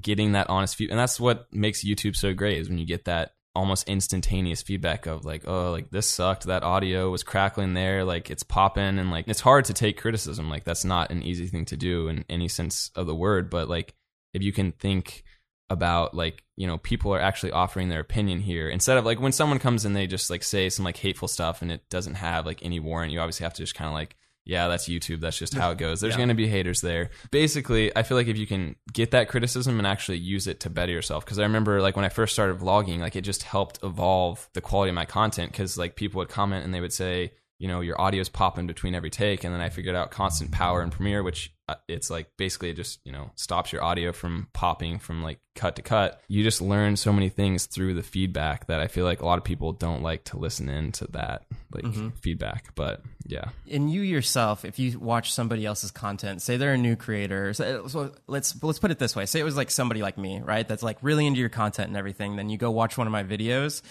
getting 0.00 0.32
that 0.32 0.48
honest 0.48 0.76
feedback, 0.76 0.92
and 0.92 0.98
that's 1.00 1.20
what 1.20 1.46
makes 1.52 1.84
YouTube 1.84 2.16
so 2.16 2.32
great 2.32 2.58
is 2.58 2.68
when 2.70 2.78
you 2.78 2.86
get 2.86 3.04
that 3.04 3.32
almost 3.54 3.88
instantaneous 3.88 4.62
feedback 4.62 5.06
of 5.06 5.24
like, 5.24 5.46
oh, 5.46 5.70
like 5.70 5.90
this 5.90 6.06
sucked, 6.06 6.44
that 6.44 6.62
audio 6.62 7.10
was 7.10 7.22
crackling 7.22 7.74
there, 7.74 8.04
like 8.04 8.30
it's 8.30 8.42
popping, 8.42 8.98
and 8.98 9.10
like 9.10 9.28
it's 9.28 9.40
hard 9.40 9.64
to 9.66 9.74
take 9.74 10.00
criticism. 10.00 10.50
Like 10.50 10.64
that's 10.64 10.84
not 10.84 11.10
an 11.10 11.22
easy 11.22 11.46
thing 11.46 11.64
to 11.66 11.76
do 11.76 12.08
in 12.08 12.24
any 12.28 12.48
sense 12.48 12.90
of 12.94 13.06
the 13.06 13.14
word, 13.14 13.50
but 13.50 13.68
like 13.68 13.94
if 14.32 14.42
you 14.42 14.52
can 14.52 14.72
think 14.72 15.24
about 15.70 16.14
like 16.14 16.42
you 16.56 16.66
know 16.66 16.76
people 16.78 17.14
are 17.14 17.20
actually 17.20 17.50
offering 17.50 17.88
their 17.88 18.00
opinion 18.00 18.38
here 18.38 18.68
instead 18.68 18.98
of 18.98 19.04
like 19.04 19.18
when 19.18 19.32
someone 19.32 19.58
comes 19.58 19.86
and 19.86 19.96
they 19.96 20.06
just 20.06 20.28
like 20.28 20.42
say 20.42 20.68
some 20.68 20.84
like 20.84 20.98
hateful 20.98 21.26
stuff 21.26 21.62
and 21.62 21.72
it 21.72 21.88
doesn't 21.88 22.14
have 22.14 22.44
like 22.44 22.62
any 22.62 22.78
warrant 22.78 23.10
you 23.10 23.18
obviously 23.18 23.44
have 23.44 23.54
to 23.54 23.62
just 23.62 23.74
kind 23.74 23.88
of 23.88 23.94
like 23.94 24.14
yeah 24.44 24.68
that's 24.68 24.88
youtube. 24.88 25.20
That's 25.20 25.38
just 25.38 25.54
how 25.54 25.70
it 25.70 25.78
goes. 25.78 26.00
There's 26.00 26.12
Yeah. 26.14 26.18
going 26.18 26.28
to 26.28 26.34
be 26.34 26.46
haters 26.48 26.80
there. 26.80 27.10
Basically 27.30 27.94
i 27.96 28.02
feel 28.02 28.16
like 28.16 28.26
if 28.28 28.36
you 28.36 28.46
can 28.46 28.76
get 28.92 29.10
that 29.12 29.28
criticism 29.28 29.78
and 29.78 29.86
actually 29.86 30.18
use 30.18 30.46
it 30.46 30.60
to 30.60 30.70
better 30.70 30.92
yourself. 30.92 31.24
Because 31.24 31.38
i 31.38 31.42
remember 31.42 31.80
like 31.80 31.96
when 31.96 32.04
i 32.04 32.08
first 32.10 32.32
started 32.32 32.58
vlogging 32.58 32.98
like 32.98 33.16
it 33.16 33.22
just 33.22 33.42
helped 33.44 33.78
evolve 33.82 34.48
the 34.52 34.60
quality 34.60 34.90
of 34.90 34.94
my 34.94 35.04
content. 35.06 35.52
Because 35.52 35.78
like 35.78 35.96
people 35.96 36.18
would 36.18 36.28
comment 36.28 36.64
and 36.64 36.74
they 36.74 36.80
would 36.80 36.92
say 36.92 37.32
you 37.58 37.68
know 37.68 37.80
your 37.80 38.00
audio's 38.00 38.28
popping 38.28 38.66
between 38.66 38.94
every 38.94 39.10
take. 39.10 39.44
And 39.44 39.54
then 39.54 39.60
i 39.62 39.68
figured 39.70 39.94
out 39.96 40.10
constant 40.10 40.50
power 40.50 40.82
in 40.82 40.90
premiere 40.90 41.22
which 41.22 41.53
it's 41.88 42.10
like 42.10 42.28
basically 42.36 42.70
it 42.70 42.74
just 42.76 43.00
you 43.04 43.12
know 43.12 43.30
stops 43.36 43.72
your 43.72 43.82
audio 43.82 44.12
from 44.12 44.48
popping 44.52 44.98
from 44.98 45.22
like 45.22 45.38
cut 45.54 45.76
to 45.76 45.82
cut 45.82 46.20
you 46.28 46.42
just 46.42 46.60
learn 46.60 46.94
so 46.96 47.12
many 47.12 47.28
things 47.30 47.64
through 47.66 47.94
the 47.94 48.02
feedback 48.02 48.66
that 48.66 48.80
i 48.80 48.86
feel 48.86 49.04
like 49.06 49.22
a 49.22 49.24
lot 49.24 49.38
of 49.38 49.44
people 49.44 49.72
don't 49.72 50.02
like 50.02 50.24
to 50.24 50.36
listen 50.36 50.68
in 50.68 50.92
to 50.92 51.06
that 51.12 51.44
like 51.72 51.84
Mm-hmm. 51.84 52.10
feedback. 52.20 52.72
But 52.76 53.02
yeah, 53.26 53.46
and 53.70 53.90
you 53.90 54.02
yourself, 54.02 54.64
if 54.64 54.78
you 54.78 54.96
watch 54.98 55.32
somebody 55.32 55.66
else's 55.66 55.90
content, 55.90 56.40
say 56.40 56.56
they're 56.56 56.74
a 56.74 56.78
new 56.78 56.94
creator, 56.94 57.52
so, 57.52 57.88
so 57.88 58.12
let's 58.28 58.62
let's 58.62 58.78
put 58.78 58.92
it 58.92 58.98
this 59.00 59.16
way: 59.16 59.26
say 59.26 59.40
it 59.40 59.44
was 59.44 59.56
like 59.56 59.72
somebody 59.72 60.00
like 60.00 60.16
me, 60.16 60.40
right? 60.40 60.68
That's 60.68 60.84
like 60.84 60.98
really 61.02 61.26
into 61.26 61.40
your 61.40 61.48
content 61.48 61.88
and 61.88 61.96
everything. 61.96 62.36
Then 62.36 62.48
you 62.48 62.58
go 62.58 62.70
watch 62.70 62.96
one 62.96 63.08
of 63.08 63.12
my 63.12 63.24
videos. 63.24 63.82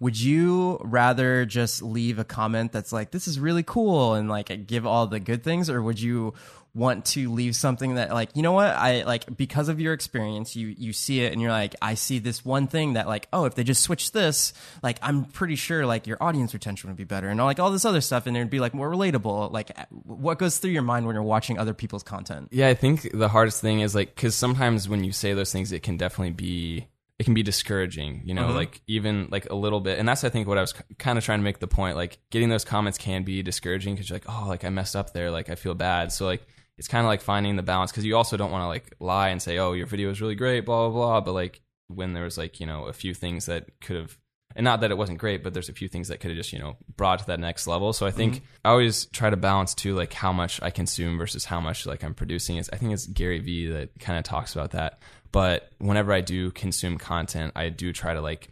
Would 0.00 0.20
you 0.20 0.78
rather 0.82 1.44
just 1.46 1.82
leave 1.82 2.18
a 2.18 2.24
comment 2.24 2.72
that's 2.72 2.92
like, 2.92 3.10
"This 3.10 3.26
is 3.26 3.40
really 3.40 3.62
cool" 3.62 4.14
and 4.14 4.28
like 4.28 4.66
give 4.66 4.84
all 4.84 5.06
the 5.06 5.20
good 5.20 5.42
things, 5.42 5.70
or 5.70 5.80
would 5.82 6.00
you 6.00 6.34
want 6.74 7.04
to 7.04 7.30
leave 7.32 7.56
something 7.56 7.96
that 7.96 8.12
like 8.12 8.30
you 8.34 8.42
know 8.42 8.52
what 8.52 8.68
i 8.68 9.02
like 9.02 9.36
because 9.36 9.68
of 9.68 9.80
your 9.80 9.92
experience 9.92 10.54
you 10.54 10.68
you 10.78 10.92
see 10.92 11.20
it 11.20 11.32
and 11.32 11.42
you're 11.42 11.50
like 11.50 11.74
i 11.82 11.94
see 11.94 12.18
this 12.18 12.44
one 12.44 12.66
thing 12.66 12.92
that 12.92 13.08
like 13.08 13.26
oh 13.32 13.44
if 13.44 13.54
they 13.54 13.64
just 13.64 13.82
switch 13.82 14.12
this 14.12 14.52
like 14.82 14.98
i'm 15.02 15.24
pretty 15.24 15.56
sure 15.56 15.84
like 15.84 16.06
your 16.06 16.16
audience 16.22 16.54
retention 16.54 16.88
would 16.88 16.96
be 16.96 17.04
better 17.04 17.28
and 17.28 17.40
all 17.40 17.46
like 17.46 17.58
all 17.58 17.70
this 17.72 17.84
other 17.84 18.00
stuff 18.00 18.26
and 18.26 18.36
it'd 18.36 18.50
be 18.50 18.60
like 18.60 18.72
more 18.74 18.88
relatable 18.90 19.50
like 19.52 19.76
what 20.04 20.38
goes 20.38 20.58
through 20.58 20.70
your 20.70 20.82
mind 20.82 21.06
when 21.06 21.14
you're 21.14 21.22
watching 21.22 21.58
other 21.58 21.74
people's 21.74 22.02
content 22.02 22.48
yeah. 22.52 22.68
I 22.68 22.74
think 22.74 23.10
the 23.12 23.28
hardest 23.28 23.60
thing 23.60 23.80
is 23.80 23.94
like 23.94 24.14
because 24.14 24.34
sometimes 24.34 24.88
when 24.88 25.02
you 25.04 25.12
say 25.12 25.34
those 25.34 25.52
things, 25.52 25.72
it 25.72 25.82
can 25.82 25.96
definitely 25.96 26.32
be 26.32 26.86
it 27.18 27.24
can 27.24 27.34
be 27.34 27.42
discouraging. 27.42 28.22
You 28.24 28.34
know, 28.34 28.44
Mm-hmm. 28.48 28.56
like 28.56 28.80
even 28.86 29.28
like 29.30 29.50
a 29.50 29.54
little 29.54 29.80
bit, 29.80 29.98
and 29.98 30.08
that's 30.08 30.24
I 30.24 30.28
think 30.30 30.48
what 30.48 30.56
I 30.58 30.62
was 30.62 30.72
kind 30.98 31.18
of 31.18 31.24
trying 31.24 31.38
to 31.40 31.42
make 31.42 31.58
the 31.58 31.66
point. 31.66 31.96
Like 31.96 32.18
getting 32.30 32.48
those 32.48 32.64
comments 32.64 32.96
can 32.98 33.24
be 33.24 33.42
discouraging 33.42 33.94
because 33.94 34.08
you're 34.08 34.16
like, 34.16 34.26
oh, 34.28 34.46
like 34.48 34.64
I 34.64 34.70
messed 34.70 34.96
up 34.96 35.12
there, 35.12 35.30
like 35.30 35.50
I 35.50 35.54
feel 35.54 35.74
bad. 35.74 36.12
So 36.12 36.24
like 36.26 36.46
it's 36.80 36.88
kind 36.88 37.04
of 37.04 37.08
like 37.08 37.20
finding 37.20 37.56
the 37.56 37.62
balance 37.62 37.92
because 37.92 38.06
you 38.06 38.16
also 38.16 38.38
don't 38.38 38.50
want 38.50 38.62
to 38.62 38.66
like 38.66 38.94
lie 39.00 39.28
and 39.28 39.42
say, 39.42 39.58
oh, 39.58 39.74
your 39.74 39.86
video 39.86 40.08
is 40.08 40.22
really 40.22 40.34
great, 40.34 40.64
blah 40.64 40.88
blah 40.88 40.96
blah. 40.96 41.20
But 41.20 41.32
like 41.32 41.60
when 41.88 42.14
there 42.14 42.24
was 42.24 42.38
like 42.38 42.58
you 42.58 42.64
know 42.64 42.86
a 42.86 42.94
few 42.94 43.12
things 43.12 43.44
that 43.46 43.68
could 43.82 43.96
have 43.96 44.18
and 44.56 44.64
not 44.64 44.80
that 44.80 44.90
it 44.90 44.96
wasn't 44.96 45.18
great, 45.18 45.44
but 45.44 45.52
there's 45.52 45.68
a 45.68 45.74
few 45.74 45.88
things 45.88 46.08
that 46.08 46.20
could 46.20 46.30
have 46.30 46.38
just 46.38 46.54
you 46.54 46.58
know 46.58 46.78
brought 46.96 47.18
to 47.18 47.26
that 47.26 47.38
next 47.38 47.66
level. 47.66 47.92
So 47.92 48.06
I 48.06 48.10
think 48.10 48.36
mm-hmm. 48.36 48.44
I 48.64 48.70
always 48.70 49.04
try 49.12 49.28
to 49.28 49.36
balance 49.36 49.74
too, 49.74 49.94
like 49.94 50.14
how 50.14 50.32
much 50.32 50.58
I 50.62 50.70
consume 50.70 51.18
versus 51.18 51.44
how 51.44 51.60
much 51.60 51.84
like 51.84 52.02
I'm 52.02 52.14
producing. 52.14 52.56
It's, 52.56 52.70
I 52.72 52.76
think 52.76 52.94
it's 52.94 53.06
Gary 53.06 53.40
Vee 53.40 53.66
that 53.66 53.90
kind 54.00 54.18
of 54.18 54.24
talks 54.24 54.54
about 54.54 54.70
that. 54.70 55.00
But 55.32 55.70
whenever 55.76 56.14
I 56.14 56.22
do 56.22 56.50
consume 56.50 56.96
content, 56.96 57.52
I 57.54 57.68
do 57.68 57.92
try 57.92 58.14
to 58.14 58.22
like 58.22 58.48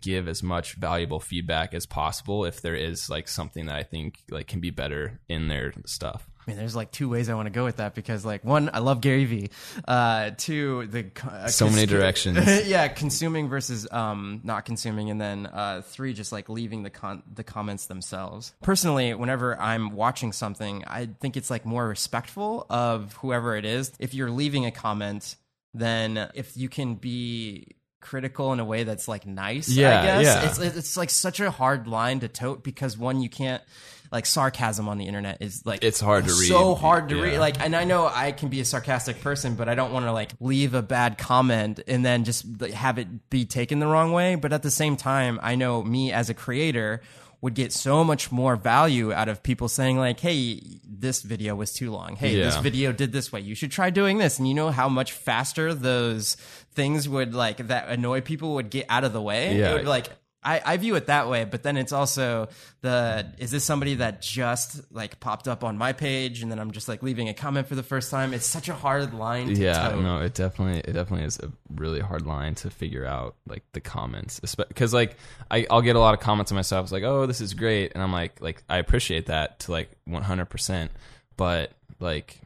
give 0.00 0.28
as 0.28 0.44
much 0.44 0.74
valuable 0.74 1.18
feedback 1.18 1.74
as 1.74 1.86
possible 1.86 2.44
if 2.44 2.60
there 2.60 2.76
is 2.76 3.10
like 3.10 3.26
something 3.26 3.66
that 3.66 3.74
I 3.74 3.82
think 3.82 4.22
like 4.30 4.46
can 4.46 4.60
be 4.60 4.70
better 4.70 5.18
in 5.28 5.48
their 5.48 5.72
stuff. 5.86 6.30
I 6.46 6.50
mean, 6.50 6.58
there's 6.58 6.76
like 6.76 6.90
two 6.92 7.08
ways 7.08 7.30
I 7.30 7.34
want 7.34 7.46
to 7.46 7.50
go 7.50 7.64
with 7.64 7.76
that 7.76 7.94
because, 7.94 8.24
like, 8.24 8.44
one, 8.44 8.68
I 8.72 8.80
love 8.80 9.00
Gary 9.00 9.24
Vee. 9.24 9.50
Uh, 9.88 10.32
two, 10.36 10.86
the 10.88 11.06
uh, 11.26 11.46
So 11.48 11.70
many 11.70 11.86
directions. 11.86 12.38
yeah, 12.66 12.86
consuming 12.88 13.48
versus 13.48 13.88
um, 13.90 14.40
not 14.44 14.66
consuming, 14.66 15.08
and 15.10 15.18
then 15.18 15.46
uh, 15.46 15.80
three, 15.82 16.12
just 16.12 16.32
like 16.32 16.50
leaving 16.50 16.82
the 16.82 16.90
con- 16.90 17.22
the 17.32 17.44
comments 17.44 17.86
themselves. 17.86 18.52
Personally, 18.62 19.14
whenever 19.14 19.58
I'm 19.58 19.92
watching 19.92 20.32
something, 20.32 20.84
I 20.86 21.06
think 21.18 21.38
it's 21.38 21.48
like 21.50 21.64
more 21.64 21.88
respectful 21.88 22.66
of 22.68 23.14
whoever 23.14 23.56
it 23.56 23.64
is. 23.64 23.92
If 23.98 24.12
you're 24.12 24.30
leaving 24.30 24.66
a 24.66 24.70
comment, 24.70 25.36
then 25.72 26.28
if 26.34 26.56
you 26.58 26.68
can 26.68 26.96
be 26.96 27.68
critical 28.00 28.52
in 28.52 28.60
a 28.60 28.64
way 28.66 28.84
that's 28.84 29.08
like 29.08 29.26
nice, 29.26 29.70
Yeah, 29.70 29.98
I 29.98 30.04
guess 30.04 30.24
yeah. 30.24 30.48
it's 30.66 30.76
it's 30.76 30.96
like 30.98 31.08
such 31.08 31.40
a 31.40 31.50
hard 31.50 31.86
line 31.88 32.20
to 32.20 32.28
tote 32.28 32.62
because 32.62 32.98
one, 32.98 33.22
you 33.22 33.30
can't 33.30 33.62
like 34.12 34.26
sarcasm 34.26 34.88
on 34.88 34.98
the 34.98 35.06
internet 35.06 35.38
is 35.40 35.64
like 35.66 35.82
It's 35.82 36.00
hard 36.00 36.24
to 36.26 36.30
read. 36.32 36.48
so 36.48 36.74
hard 36.74 37.08
to 37.08 37.16
Yeah. 37.16 37.22
read. 37.22 37.38
Like, 37.38 37.60
and 37.60 37.74
I 37.74 37.84
know 37.84 38.06
I 38.06 38.32
can 38.32 38.48
be 38.48 38.60
a 38.60 38.64
sarcastic 38.64 39.20
person, 39.20 39.54
but 39.56 39.68
I 39.68 39.74
don't 39.74 39.92
want 39.92 40.06
to 40.06 40.12
like 40.12 40.32
leave 40.40 40.74
a 40.74 40.82
bad 40.82 41.18
comment 41.18 41.80
and 41.88 42.04
then 42.04 42.24
just 42.24 42.44
like, 42.60 42.72
have 42.72 42.98
it 42.98 43.28
be 43.30 43.44
taken 43.44 43.78
the 43.80 43.86
wrong 43.86 44.12
way. 44.12 44.34
But 44.36 44.52
at 44.52 44.62
the 44.62 44.70
same 44.70 44.96
time, 44.96 45.40
I 45.42 45.54
know 45.56 45.82
me 45.82 46.12
as 46.12 46.30
a 46.30 46.34
creator 46.34 47.00
would 47.40 47.54
get 47.54 47.72
so 47.74 48.02
much 48.02 48.32
more 48.32 48.56
value 48.56 49.12
out 49.12 49.28
of 49.28 49.42
people 49.42 49.68
saying 49.68 49.98
like, 49.98 50.18
"Hey, 50.18 50.62
this 50.88 51.20
video 51.20 51.54
was 51.54 51.74
too 51.74 51.90
long. 51.90 52.16
Hey, 52.16 52.36
this 52.36 52.56
video 52.56 52.90
did 52.90 53.12
this 53.12 53.30
way. 53.32 53.40
You 53.40 53.54
should 53.54 53.70
try 53.70 53.90
doing 53.90 54.16
this." 54.16 54.38
And 54.38 54.48
you 54.48 54.54
know 54.54 54.70
how 54.70 54.88
much 54.88 55.12
faster 55.12 55.74
those 55.74 56.38
things 56.74 57.06
would 57.06 57.34
like 57.34 57.66
that 57.68 57.88
annoy 57.90 58.22
people 58.22 58.54
would 58.54 58.70
get 58.70 58.86
out 58.88 59.04
of 59.04 59.12
the 59.12 59.20
way. 59.20 59.58
Yeah. 59.58 59.72
It 59.72 59.74
would, 59.74 59.86
like 59.86 60.08
I, 60.44 60.60
I 60.64 60.76
view 60.76 60.94
it 60.96 61.06
that 61.06 61.28
way, 61.28 61.44
but 61.44 61.62
then 61.62 61.76
it's 61.76 61.92
also 61.92 62.48
the 62.82 63.32
is 63.38 63.50
this 63.50 63.64
somebody 63.64 63.94
that 63.96 64.20
just 64.20 64.92
like 64.92 65.18
popped 65.18 65.48
up 65.48 65.64
on 65.64 65.78
my 65.78 65.92
page 65.92 66.42
and 66.42 66.50
then 66.50 66.58
I'm 66.58 66.70
just 66.70 66.88
like 66.88 67.02
leaving 67.02 67.28
a 67.28 67.34
comment 67.34 67.66
for 67.66 67.74
the 67.74 67.82
first 67.82 68.10
time? 68.10 68.34
It's 68.34 68.44
such 68.46 68.68
a 68.68 68.74
hard 68.74 69.14
line 69.14 69.46
to 69.48 69.54
yeah 69.54 69.88
toe. 69.88 70.00
no 70.00 70.18
it 70.18 70.34
definitely 70.34 70.80
it 70.80 70.92
definitely 70.92 71.26
is 71.26 71.38
a 71.38 71.50
really 71.74 72.00
hard 72.00 72.26
line 72.26 72.54
to 72.56 72.70
figure 72.70 73.06
out 73.06 73.36
like 73.46 73.62
the 73.72 73.80
comments 73.80 74.40
because 74.56 74.92
like 74.92 75.16
I, 75.50 75.66
i'll 75.70 75.82
get 75.82 75.96
a 75.96 75.98
lot 75.98 76.14
of 76.14 76.20
comments 76.20 76.52
on 76.52 76.56
myself 76.56 76.84
it's 76.84 76.92
like 76.92 77.02
oh 77.02 77.26
this 77.26 77.40
is 77.40 77.54
great 77.54 77.92
and 77.94 78.02
i'm 78.02 78.12
like 78.12 78.40
like 78.40 78.62
i 78.68 78.78
appreciate 78.78 79.26
that 79.26 79.60
to 79.60 79.72
like 79.72 79.90
100% 80.08 80.88
but 81.36 81.72
like 82.00 82.40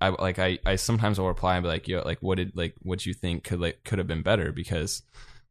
i 0.00 0.08
like 0.08 0.38
i 0.38 0.58
i 0.64 0.76
sometimes 0.76 1.18
will 1.18 1.28
reply 1.28 1.56
and 1.56 1.62
be 1.64 1.68
like 1.68 1.88
yo 1.88 2.02
like 2.02 2.18
what 2.22 2.36
did 2.36 2.56
like 2.56 2.74
what 2.82 3.04
you 3.04 3.12
think 3.12 3.44
could 3.44 3.60
like 3.60 3.82
could 3.84 3.98
have 3.98 4.08
been 4.08 4.22
better 4.22 4.52
because 4.52 5.02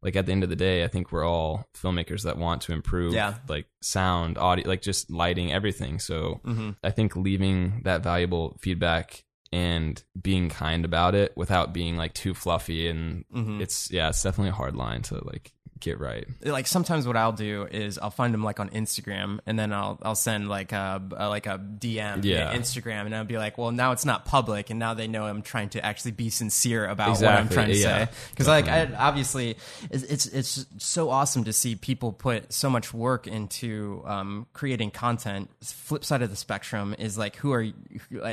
like 0.06 0.16
at 0.16 0.26
the 0.28 0.32
end 0.32 0.44
of 0.44 0.50
the 0.50 0.56
day 0.56 0.84
i 0.86 0.88
think 0.88 1.12
we're 1.12 1.26
all 1.26 1.68
filmmakers 1.76 2.24
that 2.24 2.38
want 2.38 2.62
to 2.62 2.72
improve 2.72 3.14
Yeah. 3.14 3.34
like 3.50 3.66
sound 3.82 4.38
audio 4.38 4.68
like 4.68 4.82
just 4.82 5.10
lighting 5.10 5.52
everything 5.52 6.00
so 6.00 6.40
Mm-hmm. 6.46 6.70
i 6.84 6.92
think 6.92 7.16
leaving 7.16 7.82
that 7.84 8.04
valuable 8.04 8.56
feedback 8.62 9.24
and 9.52 10.02
being 10.22 10.50
kind 10.50 10.86
about 10.86 11.16
it 11.16 11.32
without 11.36 11.74
being 11.74 11.98
like 11.98 12.14
too 12.14 12.34
fluffy 12.34 12.88
and 12.88 13.26
Mm-hmm. 13.34 13.62
it's 13.62 13.90
yeah 13.92 14.10
it's 14.10 14.22
definitely 14.24 14.50
a 14.52 14.54
hard 14.62 14.76
line 14.76 15.02
to 15.04 15.16
like 15.26 15.52
get 15.86 16.00
right 16.00 16.28
like 16.42 16.66
sometimes 16.68 17.06
what 17.06 17.16
I'll 17.16 17.32
do 17.32 17.68
is 17.70 18.00
I'll 18.00 18.10
find 18.10 18.34
them 18.34 18.44
like 18.44 18.60
on 18.60 18.70
Instagram 18.70 19.40
and 19.46 19.58
then 19.58 19.72
I'll 19.72 20.00
I'll 20.02 20.16
send 20.16 20.50
like 20.50 20.72
a, 20.72 21.02
a 21.16 21.30
like 21.30 21.46
a 21.46 21.60
DM 21.60 22.24
Yeah. 22.24 22.56
Instagram 22.56 23.06
and 23.06 23.16
I'll 23.16 23.24
be 23.24 23.38
like, 23.38 23.58
well, 23.58 23.72
now 23.72 23.92
it's 23.92 24.06
not 24.06 24.26
public 24.26 24.70
and 24.70 24.80
now 24.80 24.94
they 24.94 25.08
know 25.08 25.26
I'm 25.26 25.42
trying 25.42 25.70
to 25.70 25.86
actually 25.86 26.12
be 26.12 26.30
sincere 26.30 26.88
about 26.88 27.12
what 27.20 27.26
I'm 27.26 27.50
trying 27.50 27.68
to 27.70 27.76
yeah, 27.76 28.06
say. 28.06 28.12
Because 28.32 28.48
like 28.48 28.68
I, 28.68 28.92
obviously 28.98 29.58
it's, 29.92 30.26
it's 30.26 30.66
so 30.78 31.10
awesome 31.10 31.44
to 31.44 31.54
see 31.54 31.76
people 31.76 32.12
put 32.14 32.52
so 32.52 32.70
much 32.70 32.94
work 32.94 33.28
into 33.28 34.02
um, 34.06 34.48
creating 34.54 34.92
content. 34.92 35.50
Flip 35.64 36.04
side 36.04 36.22
of 36.22 36.30
the 36.30 36.36
spectrum 36.36 36.96
is 36.98 37.18
like 37.18 37.36
who 37.36 37.54
are 37.54 37.62
you, 37.62 37.74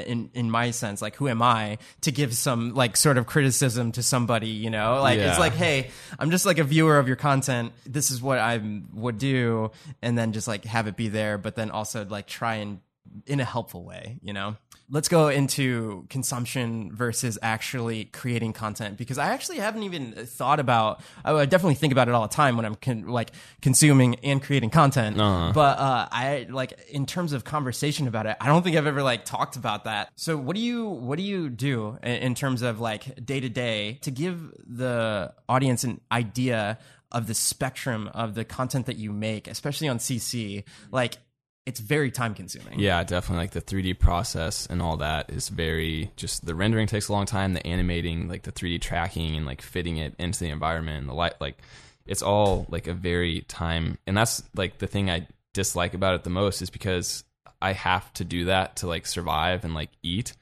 in 0.07 0.31
in 0.35 0.51
my 0.51 0.71
sense 0.71 1.03
like 1.03 1.17
who 1.17 1.29
am 1.29 1.43
I 1.43 1.79
to 2.03 2.13
give 2.13 2.35
some 2.35 2.75
like 2.75 2.97
sort 2.97 3.19
of 3.19 3.27
criticism 3.27 3.93
to 3.93 4.03
somebody? 4.03 4.49
You 4.49 4.71
know, 4.71 5.01
like 5.03 5.19
it's 5.19 5.39
like 5.39 5.53
hey, 5.55 5.91
I'm 6.19 6.31
just 6.31 6.47
like 6.47 6.59
a 6.59 6.65
viewer 6.65 6.99
of 6.99 7.07
your 7.07 7.17
content. 7.17 7.42
This 7.87 8.11
is 8.11 8.23
what 8.23 8.39
I 8.39 8.61
would 8.93 9.19
do, 9.19 9.71
and 10.01 10.17
then 10.17 10.33
just 10.33 10.49
like 10.49 10.65
have 10.65 10.87
it 10.87 10.97
be 10.97 11.09
there, 11.09 11.39
but 11.39 11.57
then 11.57 11.71
also 11.71 12.05
like 12.05 12.27
try 12.27 12.57
and 12.57 12.81
in 13.27 13.41
a 13.41 13.45
helpful 13.45 13.85
way, 13.85 14.19
you 14.23 14.33
know? 14.33 14.57
Let's 14.91 15.09
go 15.09 15.29
into 15.29 16.07
consumption 16.11 16.95
versus 16.95 17.39
actually 17.41 18.05
creating 18.07 18.53
content 18.53 18.99
because 18.99 19.17
I 19.17 19.31
actually 19.31 19.59
haven't 19.59 19.85
even 19.85 20.13
thought 20.27 20.61
about. 20.61 21.01
I 21.25 21.47
definitely 21.47 21.77
think 21.77 21.93
about 21.93 22.09
it 22.09 22.15
all 22.15 22.23
the 22.29 22.35
time 22.35 22.57
when 22.57 22.67
I'm 22.67 22.75
con- 22.75 23.07
like 23.07 23.31
consuming 23.63 24.17
and 24.17 24.43
creating 24.43 24.69
content. 24.69 25.17
But 25.55 25.79
uh, 25.79 26.09
I 26.13 26.47
like 26.51 26.79
in 26.91 27.07
terms 27.07 27.33
of 27.33 27.43
conversation 27.43 28.07
about 28.07 28.27
it, 28.27 28.37
I 28.39 28.49
don't 28.49 28.63
think 28.63 28.77
I've 28.77 28.87
ever 28.87 29.03
like 29.03 29.25
talked 29.25 29.57
about 29.57 29.85
that. 29.85 30.11
So 30.15 30.37
what 30.37 30.57
do 30.57 30.61
you 30.63 30.85
what 30.87 31.17
do 31.17 31.23
you 31.23 31.49
do 31.49 31.99
in, 32.03 32.17
in 32.17 32.35
terms 32.35 32.61
of 32.61 32.79
like 32.79 33.25
day 33.25 33.41
to 33.41 33.49
day 33.49 33.99
to 34.03 34.11
give 34.11 34.53
the 34.67 35.33
audience 35.49 35.85
an 35.85 36.03
idea 36.11 36.79
of 37.13 37.27
the 37.29 37.35
spectrum 37.35 38.09
of 38.15 38.35
the 38.35 38.45
content 38.45 38.87
that 38.87 38.97
you 38.97 39.13
make, 39.13 39.47
especially 39.47 39.89
on 39.89 39.99
CC? 39.99 40.65
Like 40.91 41.19
it's 41.65 41.79
very 41.79 42.11
time 42.11 42.35
consuming. 42.35 42.81
yeah 42.81 43.05
definitely 43.05 43.45
like 43.45 43.53
the 43.53 43.61
3d 43.63 43.97
process 43.99 44.67
and 44.67 44.83
all 44.83 44.97
that 44.97 45.31
is 45.31 45.49
very 45.49 46.11
just 46.17 46.45
the 46.45 46.55
rendering 46.57 46.89
takes 46.89 47.07
a 47.09 47.13
long 47.13 47.25
time 47.25 47.53
the 47.53 47.65
animating 47.65 48.29
like 48.29 48.43
the 48.43 48.51
3d 48.51 48.81
tracking 48.81 49.37
and 49.37 49.47
like 49.47 49.63
fitting 49.63 49.97
it 49.99 50.13
into 50.19 50.41
the 50.41 50.51
environment 50.51 50.99
and 50.99 51.09
the 51.09 51.15
light 51.15 51.35
like 51.41 51.57
it's 52.05 52.21
all 52.23 52.67
like 52.69 52.89
a 52.89 52.93
very 52.95 53.43
time 53.43 53.97
and 54.09 54.17
that's 54.17 54.43
like 54.57 54.79
the 54.79 54.89
thing 54.89 55.09
i 55.09 55.25
dislike 55.53 55.95
about 55.95 56.17
it 56.17 56.25
the 56.25 56.31
most 56.31 56.63
is 56.63 56.71
because 56.71 57.23
i 57.61 57.73
have 57.73 58.13
to 58.15 58.25
do 58.25 58.47
that 58.47 58.75
to 58.75 58.89
like 58.89 59.07
survive 59.07 59.65
and 59.65 59.73
like 59.73 59.91
eat 60.03 60.33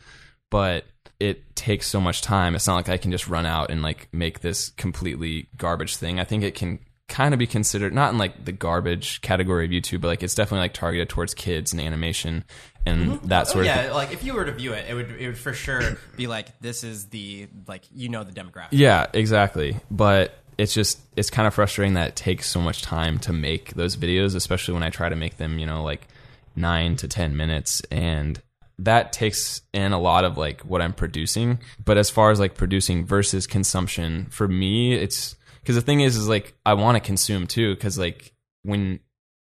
but 0.48 0.86
it 1.20 1.54
takes 1.54 1.86
so 1.86 2.00
much 2.00 2.22
time 2.22 2.54
it's 2.54 2.66
not 2.66 2.74
like 2.74 2.88
i 2.88 2.96
can 2.96 3.12
just 3.12 3.28
run 3.28 3.46
out 3.46 3.70
and 3.70 3.82
like 3.82 4.08
make 4.12 4.40
this 4.40 4.70
completely 4.70 5.46
garbage 5.56 5.96
thing 5.96 6.18
i 6.18 6.24
think 6.24 6.42
it 6.42 6.54
can 6.54 6.78
kind 7.08 7.34
of 7.34 7.38
be 7.38 7.46
considered 7.46 7.92
not 7.92 8.12
in 8.12 8.18
like 8.18 8.44
the 8.44 8.52
garbage 8.52 9.20
category 9.20 9.64
of 9.64 9.70
youtube 9.70 10.00
but 10.00 10.08
like 10.08 10.22
it's 10.22 10.34
definitely 10.34 10.60
like 10.60 10.72
targeted 10.72 11.08
towards 11.08 11.34
kids 11.34 11.72
and 11.72 11.80
animation 11.80 12.44
and 12.86 13.10
mm-hmm. 13.12 13.26
that 13.26 13.46
Oh, 13.48 13.52
sort 13.52 13.58
of 13.60 13.66
yeah, 13.66 13.82
thing. 13.82 13.92
like 13.92 14.12
if 14.12 14.24
you 14.24 14.34
were 14.34 14.44
to 14.44 14.52
view 14.52 14.72
it, 14.72 14.86
it 14.88 14.94
would 14.94 15.10
it 15.10 15.26
would 15.26 15.38
for 15.38 15.52
sure 15.52 15.98
be 16.16 16.26
like 16.26 16.58
this 16.60 16.82
is 16.82 17.08
the 17.08 17.46
like 17.68 17.82
you 17.94 18.08
know 18.08 18.24
the 18.24 18.32
demographic. 18.32 18.68
Yeah, 18.70 19.06
exactly. 19.12 19.76
But 19.90 20.34
it's 20.56 20.72
just 20.72 20.98
it's 21.16 21.30
kind 21.30 21.46
of 21.46 21.54
frustrating 21.54 21.94
that 21.94 22.08
it 22.08 22.16
takes 22.16 22.46
so 22.46 22.60
much 22.60 22.82
time 22.82 23.18
to 23.20 23.32
make 23.32 23.74
those 23.74 23.96
videos, 23.96 24.34
especially 24.34 24.74
when 24.74 24.82
I 24.82 24.90
try 24.90 25.08
to 25.08 25.16
make 25.16 25.36
them, 25.36 25.58
you 25.58 25.66
know, 25.66 25.82
like 25.82 26.08
9 26.56 26.96
to 26.96 27.08
10 27.08 27.36
minutes 27.36 27.82
and 27.90 28.40
that 28.84 29.12
takes 29.12 29.62
in 29.72 29.92
a 29.92 30.00
lot 30.00 30.24
of 30.24 30.36
like 30.36 30.62
what 30.62 30.82
I'm 30.82 30.92
producing. 30.92 31.58
But 31.84 31.98
as 31.98 32.10
far 32.10 32.30
as 32.30 32.40
like 32.40 32.54
producing 32.54 33.06
versus 33.06 33.46
consumption, 33.46 34.26
for 34.30 34.48
me 34.48 34.94
it's 34.94 35.36
cuz 35.64 35.74
the 35.74 35.82
thing 35.82 36.00
is 36.00 36.16
is 36.16 36.28
like 36.28 36.54
I 36.64 36.74
want 36.74 36.96
to 36.96 37.00
consume 37.00 37.46
too 37.46 37.76
cuz 37.76 37.98
like 37.98 38.32
when 38.62 39.00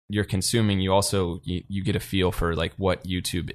you're 0.08 0.24
consuming, 0.24 0.80
you 0.80 0.92
also 0.92 1.40
you, 1.44 1.64
you 1.68 1.82
get 1.82 1.96
a 1.96 2.00
feel 2.00 2.32
for 2.32 2.54
like 2.54 2.74
what 2.76 3.04
YouTube 3.04 3.50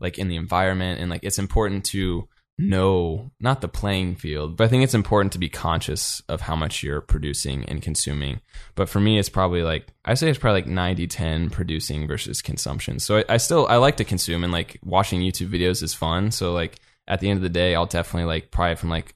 like 0.00 0.18
in 0.18 0.28
the 0.28 0.36
environment 0.36 1.00
and 1.00 1.10
like 1.10 1.24
it's 1.24 1.38
important 1.38 1.84
to 1.86 2.28
know 2.58 3.30
not 3.38 3.60
the 3.60 3.68
playing 3.68 4.14
field, 4.14 4.56
but 4.56 4.64
I 4.64 4.68
think 4.68 4.82
it's 4.82 4.94
important 4.94 5.32
to 5.32 5.38
be 5.38 5.48
conscious 5.48 6.22
of 6.28 6.40
how 6.40 6.56
much 6.56 6.82
you're 6.82 7.00
producing 7.00 7.64
and 7.66 7.82
consuming. 7.82 8.40
But 8.74 8.88
for 8.88 8.98
me, 8.98 9.18
it's 9.18 9.28
probably 9.28 9.62
like 9.62 9.88
I 10.04 10.14
say 10.14 10.30
it's 10.30 10.38
probably 10.38 10.62
like 10.62 10.70
90 10.70 11.06
10 11.06 11.50
producing 11.50 12.06
versus 12.06 12.40
consumption. 12.40 12.98
So 12.98 13.18
I, 13.18 13.24
I 13.30 13.36
still 13.36 13.66
I 13.66 13.76
like 13.76 13.98
to 13.98 14.04
consume 14.04 14.42
and 14.42 14.52
like 14.52 14.78
watching 14.82 15.20
YouTube 15.20 15.50
videos 15.50 15.82
is 15.82 15.94
fun. 15.94 16.30
So 16.30 16.52
like 16.52 16.78
at 17.06 17.20
the 17.20 17.28
end 17.28 17.38
of 17.38 17.42
the 17.42 17.48
day, 17.48 17.74
I'll 17.74 17.86
definitely 17.86 18.26
like 18.26 18.50
probably 18.50 18.76
from 18.76 18.90
like 18.90 19.14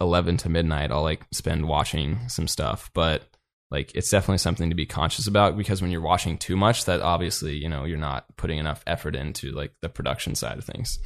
11 0.00 0.38
to 0.38 0.48
midnight, 0.48 0.90
I'll 0.90 1.02
like 1.02 1.22
spend 1.30 1.68
watching 1.68 2.28
some 2.28 2.48
stuff. 2.48 2.90
But 2.92 3.22
like 3.70 3.94
it's 3.94 4.10
definitely 4.10 4.38
something 4.38 4.70
to 4.70 4.74
be 4.74 4.86
conscious 4.86 5.28
about 5.28 5.56
because 5.56 5.80
when 5.80 5.92
you're 5.92 6.00
watching 6.00 6.38
too 6.38 6.56
much, 6.56 6.86
that 6.86 7.02
obviously 7.02 7.54
you 7.56 7.68
know 7.68 7.84
you're 7.84 7.98
not 7.98 8.24
putting 8.36 8.58
enough 8.58 8.82
effort 8.84 9.14
into 9.14 9.52
like 9.52 9.72
the 9.80 9.88
production 9.88 10.34
side 10.34 10.58
of 10.58 10.64
things 10.64 10.98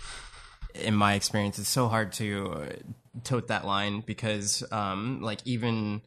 in 0.74 0.94
my 0.94 1.14
experience, 1.14 1.58
it's 1.58 1.68
so 1.68 1.88
hard 1.88 2.12
to 2.14 2.52
uh, 2.52 2.66
tote 3.22 3.48
that 3.48 3.66
line 3.66 4.00
because, 4.00 4.64
um, 4.72 5.20
like 5.22 5.40
even 5.44 6.02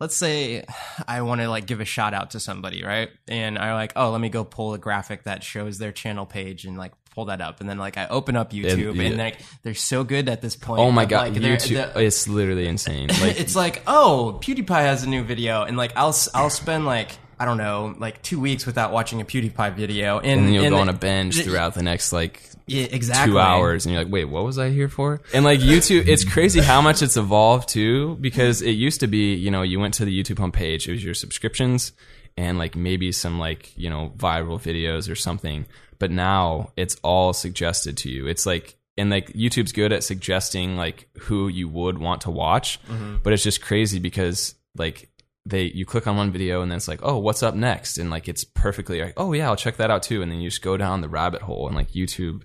let's 0.00 0.16
say 0.16 0.64
I 1.06 1.22
want 1.22 1.40
to 1.40 1.48
like 1.48 1.66
give 1.66 1.80
a 1.80 1.84
shout 1.84 2.14
out 2.14 2.30
to 2.32 2.40
somebody, 2.40 2.82
right? 2.84 3.10
And 3.28 3.58
I 3.58 3.74
like, 3.74 3.92
oh, 3.96 4.10
let 4.10 4.20
me 4.20 4.28
go 4.28 4.44
pull 4.44 4.74
a 4.74 4.78
graphic 4.78 5.24
that 5.24 5.42
shows 5.42 5.78
their 5.78 5.92
channel 5.92 6.26
page 6.26 6.64
and 6.64 6.76
like 6.76 6.92
pull 7.14 7.26
that 7.26 7.40
up, 7.40 7.60
and 7.60 7.68
then 7.68 7.78
like 7.78 7.96
I 7.96 8.06
open 8.08 8.36
up 8.36 8.52
YouTube 8.52 8.90
and, 8.90 9.00
and 9.00 9.18
like 9.18 9.40
they're 9.62 9.74
so 9.74 10.04
good 10.04 10.28
at 10.28 10.42
this 10.42 10.56
point. 10.56 10.80
Oh 10.80 10.90
my 10.90 11.04
god, 11.04 11.32
like, 11.32 11.42
YouTube! 11.42 11.96
it's 11.96 12.28
literally 12.28 12.66
insane. 12.66 13.08
Like, 13.20 13.40
it's 13.40 13.56
like, 13.56 13.82
oh, 13.86 14.38
PewDiePie 14.42 14.68
has 14.68 15.02
a 15.02 15.08
new 15.08 15.24
video, 15.24 15.62
and 15.62 15.76
like 15.76 15.92
I'll 15.96 16.14
I'll 16.34 16.50
spend 16.50 16.84
like 16.84 17.12
I 17.38 17.44
don't 17.44 17.58
know, 17.58 17.94
like 17.98 18.22
two 18.22 18.40
weeks 18.40 18.66
without 18.66 18.92
watching 18.92 19.20
a 19.20 19.24
PewDiePie 19.24 19.74
video, 19.74 20.18
and, 20.18 20.26
and 20.26 20.46
then 20.46 20.54
you'll 20.54 20.64
and 20.64 20.74
go 20.74 20.80
on 20.80 20.88
a 20.88 20.92
binge 20.92 21.42
throughout 21.42 21.74
the 21.74 21.82
next 21.82 22.12
like 22.12 22.42
yeah, 22.66 22.86
exactly 22.90 23.32
two 23.32 23.38
hours, 23.38 23.86
and 23.86 23.94
you're 23.94 24.02
like, 24.02 24.12
wait, 24.12 24.24
what 24.24 24.44
was 24.44 24.58
I 24.58 24.70
here 24.70 24.88
for? 24.88 25.20
And 25.32 25.44
like 25.44 25.60
YouTube, 25.60 26.08
it's 26.08 26.24
crazy 26.24 26.60
how 26.60 26.80
much 26.80 27.00
it's 27.02 27.16
evolved 27.16 27.68
too, 27.68 28.16
because 28.20 28.60
it 28.60 28.72
used 28.72 29.00
to 29.00 29.06
be, 29.06 29.34
you 29.34 29.50
know, 29.50 29.62
you 29.62 29.78
went 29.78 29.94
to 29.94 30.04
the 30.04 30.22
YouTube 30.22 30.36
homepage, 30.36 30.88
it 30.88 30.92
was 30.92 31.04
your 31.04 31.14
subscriptions 31.14 31.92
and 32.36 32.58
like 32.58 32.76
maybe 32.76 33.12
some 33.12 33.38
like 33.38 33.76
you 33.76 33.88
know 33.88 34.12
viral 34.16 34.60
videos 34.60 35.10
or 35.10 35.14
something, 35.14 35.66
but 35.98 36.10
now 36.10 36.70
it's 36.76 36.96
all 37.02 37.32
suggested 37.32 37.96
to 37.98 38.10
you. 38.10 38.26
It's 38.26 38.46
like 38.46 38.76
and 38.98 39.10
like 39.10 39.32
YouTube's 39.32 39.72
good 39.72 39.92
at 39.92 40.04
suggesting 40.04 40.76
like 40.76 41.08
who 41.20 41.48
you 41.48 41.68
would 41.68 41.98
want 41.98 42.22
to 42.22 42.30
watch, 42.30 42.82
mm-hmm. 42.84 43.16
but 43.22 43.32
it's 43.32 43.42
just 43.42 43.62
crazy 43.62 43.98
because 43.98 44.54
like 44.76 45.08
they 45.46 45.64
you 45.64 45.86
click 45.86 46.06
on 46.06 46.16
one 46.16 46.32
video 46.32 46.60
and 46.60 46.70
then 46.70 46.76
it's 46.76 46.88
like 46.88 46.98
oh 47.04 47.16
what's 47.16 47.42
up 47.42 47.54
next 47.54 47.98
and 47.98 48.10
like 48.10 48.28
it's 48.28 48.42
perfectly 48.42 49.00
like 49.00 49.14
oh 49.16 49.32
yeah 49.32 49.46
i'll 49.46 49.54
check 49.54 49.76
that 49.76 49.92
out 49.92 50.02
too 50.02 50.20
and 50.20 50.30
then 50.30 50.40
you 50.40 50.50
just 50.50 50.60
go 50.60 50.76
down 50.76 51.00
the 51.00 51.08
rabbit 51.08 51.40
hole 51.40 51.68
and 51.68 51.76
like 51.76 51.92
youtube 51.92 52.42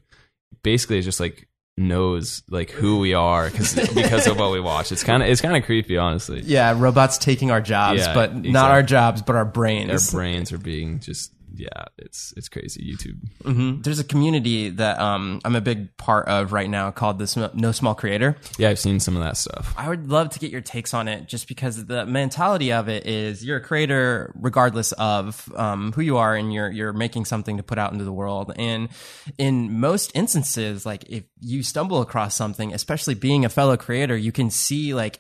basically 0.64 0.98
is 0.98 1.06
just 1.06 1.20
like 1.20 1.48
knows 1.78 2.44
like 2.50 2.70
who 2.70 3.00
we 3.00 3.14
are 3.14 3.50
because 3.50 3.74
because 3.94 4.28
of 4.28 4.38
what 4.38 4.52
we 4.52 4.60
watch. 4.60 4.92
It's 4.92 5.04
kind 5.04 5.24
of 5.24 5.30
it's 5.30 5.42
kind 5.42 5.56
of 5.56 5.64
creepy 5.64 5.98
honestly. 5.98 6.42
Yeah 6.42 6.76
robots 6.78 7.18
taking 7.18 7.52
our 7.52 7.62
jobs 7.62 8.00
yeah, 8.00 8.14
but 8.14 8.30
exactly. 8.30 8.52
not 8.52 8.72
our 8.72 8.84
jobs 8.84 9.22
but 9.22 9.36
our 9.36 9.46
brains. 9.46 9.92
Our 10.14 10.18
brains 10.18 10.52
are 10.52 10.58
being 10.58 11.00
just 11.00 11.34
yeah, 11.54 11.86
it's 11.98 12.34
it's 12.38 12.50
crazy. 12.50 12.82
YouTube. 12.82 13.20
Mm-hmm. 13.44 13.82
There's 13.82 14.00
a 14.00 14.04
community 14.04 14.70
that 14.70 15.00
um, 15.00 15.42
I'm 15.44 15.56
a 15.56 15.62
big 15.62 15.96
part 15.98 16.28
of 16.28 16.54
right 16.54 16.70
now 16.70 16.92
called 16.92 17.20
the 17.20 17.52
No 17.54 17.72
Small 17.72 17.96
Creator. 17.96 18.38
Yeah, 18.58 18.70
I've 18.70 18.80
seen 18.80 19.00
some 19.00 19.16
of 19.16 19.24
that 19.24 19.38
stuff. 19.38 19.74
I 19.78 19.90
would 19.90 20.10
love 20.10 20.30
to 20.30 20.40
get 20.40 20.52
your 20.52 20.62
takes 20.62 20.94
on 20.94 21.08
it, 21.08 21.28
just 21.28 21.48
because 21.48 21.86
the 21.86 22.06
mentality 22.06 22.72
of 22.72 22.90
it 22.90 23.06
is 23.06 23.44
you're 23.44 23.58
a 23.58 23.62
creator 23.62 24.34
regardless 24.36 24.92
of 24.94 25.52
um, 25.56 25.92
who 25.94 26.02
you 26.02 26.18
are, 26.18 26.36
and 26.36 26.54
you're 26.54 26.72
you're 26.72 26.94
making 26.94 27.26
something 27.26 27.58
to 27.58 27.64
put 27.64 27.78
out 27.78 27.92
into 27.92 28.06
the 28.06 28.14
world. 28.14 28.54
And 28.56 28.90
in 29.38 29.80
most 29.80 30.12
instances, 30.16 30.86
like 30.86 31.04
if 31.10 31.24
you 31.40 31.64
stumble 31.64 32.02
across 32.02 32.36
something, 32.36 32.74
especially 32.74 33.16
being 33.16 33.46
a 33.46 33.50
fellow 33.50 33.78
creator, 33.78 34.16
you 34.16 34.32
can 34.32 34.50
see 34.50 34.94
like 34.94 35.20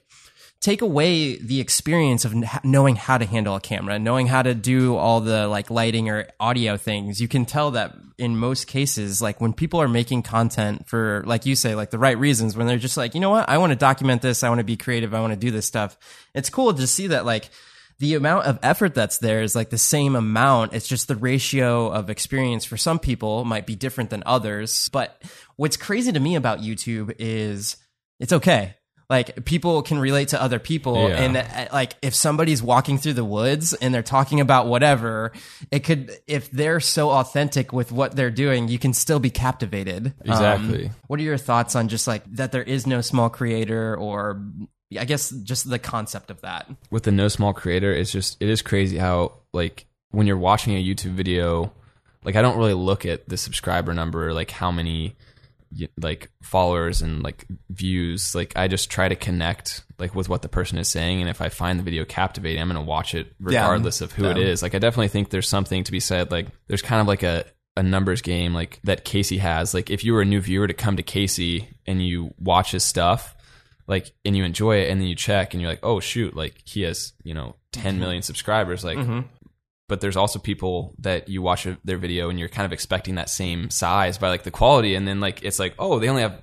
take 0.62 0.84
away 0.84 1.38
the 1.38 1.60
experience 1.60 2.24
of 2.24 2.36
knowing 2.63 2.95
how 2.95 3.17
to 3.17 3.26
handle 3.26 3.56
a 3.56 3.60
camera, 3.60 3.97
knowing 3.97 4.28
how 4.28 4.43
to 4.43 4.54
do 4.54 4.95
all 4.95 5.19
the 5.19 5.47
like 5.47 5.71
lighting 5.71 6.08
or 6.08 6.28
audio 6.39 6.78
things. 6.78 7.19
You 7.19 7.28
can 7.28 7.45
tell 7.45 7.71
that 7.71 7.95
in 8.19 8.38
most 8.38 8.67
cases, 8.67 9.24
like 9.24 9.41
when 9.41 9.54
people 9.54 9.82
are 9.82 9.88
making 9.88 10.21
content 10.21 10.88
for, 10.88 11.24
like 11.26 11.47
you 11.47 11.56
say, 11.56 11.74
like 11.74 11.89
the 11.89 11.97
right 11.97 12.17
reasons, 12.17 12.56
when 12.56 12.67
they're 12.67 12.78
just 12.78 12.95
like, 12.95 13.15
you 13.15 13.19
know 13.19 13.32
what, 13.32 13.50
I 13.50 13.58
want 13.58 13.71
to 13.71 13.76
document 13.76 14.21
this, 14.21 14.43
I 14.43 14.50
want 14.50 14.60
to 14.60 14.63
be 14.63 14.78
creative, 14.78 15.15
I 15.15 15.19
want 15.19 15.34
to 15.34 15.39
do 15.39 15.50
this 15.50 15.65
stuff. 15.65 15.97
It's 16.36 16.52
cool 16.52 16.71
to 16.71 16.86
see 16.86 17.08
that 17.08 17.26
like 17.26 17.50
the 17.97 18.13
amount 18.13 18.45
of 18.45 18.60
effort 18.62 18.93
that's 18.93 19.17
there 19.17 19.41
is 19.41 19.56
like 19.56 19.71
the 19.71 19.80
same 19.80 20.15
amount. 20.15 20.74
It's 20.74 20.88
just 20.88 21.08
the 21.08 21.15
ratio 21.15 21.91
of 21.91 22.12
experience 22.12 22.65
for 22.65 22.78
some 22.78 23.00
people 23.00 23.45
might 23.45 23.65
be 23.65 23.76
different 23.76 24.12
than 24.12 24.21
others. 24.28 24.89
But 24.89 25.24
what's 25.56 25.78
crazy 25.78 26.12
to 26.12 26.19
me 26.19 26.36
about 26.36 26.60
YouTube 26.60 27.15
is 27.17 27.78
it's 28.19 28.34
okay 28.34 28.76
like 29.12 29.43
people 29.43 29.82
can 29.82 30.00
relate 30.00 30.30
to 30.30 30.41
other 30.41 30.58
people. 30.58 31.10
Yeah. 31.10 31.21
and 31.21 31.38
uh, 31.38 31.67
like 31.74 31.95
if 32.02 32.15
somebody's 32.15 32.63
walking 32.63 32.97
through 32.97 33.13
the 33.13 33.26
woods 33.26 33.74
and 33.74 33.93
they're 33.93 34.02
talking 34.02 34.39
about 34.39 34.67
whatever 34.67 35.34
it 35.69 35.82
could 35.82 36.12
if 36.28 36.50
they're 36.50 36.80
so 36.80 37.10
authentic 37.10 37.74
with 37.74 37.91
what 37.91 38.15
they're 38.15 38.32
doing 38.32 38.69
you 38.69 38.80
can 38.80 38.93
still 38.93 39.19
be 39.19 39.30
captivated. 39.30 40.13
Exactly. 40.24 40.86
um, 40.86 40.91
what 41.08 41.19
are 41.19 41.24
your 41.24 41.38
thoughts 41.38 41.76
on 41.76 41.89
just 41.89 42.08
like 42.08 42.24
that 42.32 42.54
there 42.54 42.63
is 42.63 42.88
no 42.88 43.02
small 43.02 43.30
creator 43.30 43.95
or 43.97 44.41
i 44.97 45.04
guess 45.04 45.30
just 45.30 45.69
the 45.69 45.78
concept 45.78 46.32
of 46.32 46.39
that? 46.41 46.69
With 46.89 47.04
the 47.04 47.12
no 47.12 47.28
small 47.28 47.54
creator 47.54 47.91
it's 47.91 48.13
just 48.13 48.41
it 48.41 48.47
is 48.47 48.62
crazy 48.62 48.97
how 48.97 49.34
like 49.52 49.86
when 50.12 50.26
you're 50.26 50.38
watching 50.38 50.74
a 50.74 50.84
youtube 50.84 51.12
video 51.12 51.74
like 52.24 52.38
i 52.38 52.41
don't 52.41 52.58
really 52.58 52.74
look 52.74 53.06
at 53.06 53.28
the 53.28 53.36
subscriber 53.36 53.93
number 53.93 54.34
like 54.34 54.52
how 54.52 54.71
many 54.71 55.17
like 56.02 56.30
followers 56.42 57.02
and 57.02 57.24
like 57.24 57.46
views 57.70 58.36
like 58.36 58.54
i 58.56 58.68
just 58.68 58.92
try 58.92 59.08
to 59.08 59.16
connect 59.16 59.84
like 60.00 60.14
with 60.14 60.28
what 60.28 60.42
the 60.42 60.50
person 60.50 60.78
is 60.78 60.88
saying 60.88 61.22
and 61.22 61.30
if 61.30 61.42
i 61.42 61.50
find 61.50 61.80
the 61.80 61.84
video 61.84 62.04
captivating 62.04 62.62
i'm 62.62 62.68
going 62.68 62.76
to 62.76 62.88
watch 62.88 63.16
it 63.16 63.34
regardless 63.40 64.02
yeah. 64.02 64.06
of 64.06 64.12
who 64.12 64.26
yeah. 64.26 64.32
it 64.32 64.38
is 64.38 64.62
like 64.62 64.76
i 64.76 64.80
definitely 64.80 65.08
think 65.08 65.30
there's 65.30 65.48
something 65.48 65.84
to 65.84 65.92
be 65.92 66.00
said 66.00 66.32
like 66.32 66.48
there's 66.68 66.82
kind 66.82 67.02
of 67.02 67.08
like 67.08 67.24
a 67.24 67.46
a 67.78 67.84
numbers 67.84 68.22
game 68.22 68.54
like 68.54 68.80
that 68.84 69.06
casey 69.06 69.38
has 69.38 69.74
like 69.74 69.90
if 69.90 70.04
you 70.04 70.14
were 70.14 70.22
a 70.22 70.26
new 70.26 70.42
viewer 70.42 70.68
to 70.68 70.74
come 70.74 70.98
to 70.98 71.04
casey 71.04 71.70
and 71.86 72.06
you 72.06 72.34
watch 72.38 72.72
his 72.72 72.84
stuff 72.84 73.34
like 73.88 74.12
and 74.26 74.36
you 74.36 74.44
enjoy 74.44 74.78
it 74.78 74.90
and 74.90 75.00
then 75.00 75.08
you 75.08 75.16
check 75.16 75.54
and 75.54 75.62
you're 75.62 75.72
like 75.72 75.80
oh 75.84 76.02
shoot 76.02 76.36
like 76.36 76.62
he 76.66 76.82
has 76.82 77.14
you 77.24 77.34
know 77.34 77.56
10 77.72 78.00
mm-hmm. 78.00 78.20
subscribers 78.20 78.84
like 78.84 78.98
mm-hmm 78.98 79.22
but 79.92 80.00
there's 80.00 80.16
also 80.16 80.40
people 80.40 80.96
that 81.00 81.28
you 81.28 81.42
watch 81.42 81.68
their 81.84 81.98
video 81.98 82.30
and 82.30 82.40
you're 82.40 82.48
kind 82.48 82.66
of 82.66 82.72
expecting 82.72 83.16
that 83.16 83.30
same 83.30 83.70
size 83.70 84.18
by 84.18 84.30
like 84.30 84.44
the 84.44 84.50
quality 84.50 84.96
and 84.96 85.06
then 85.06 85.20
like 85.20 85.44
it's 85.44 85.60
like 85.60 85.76
oh 85.78 86.00
they 86.00 86.08
only 86.08 86.22
have 86.22 86.42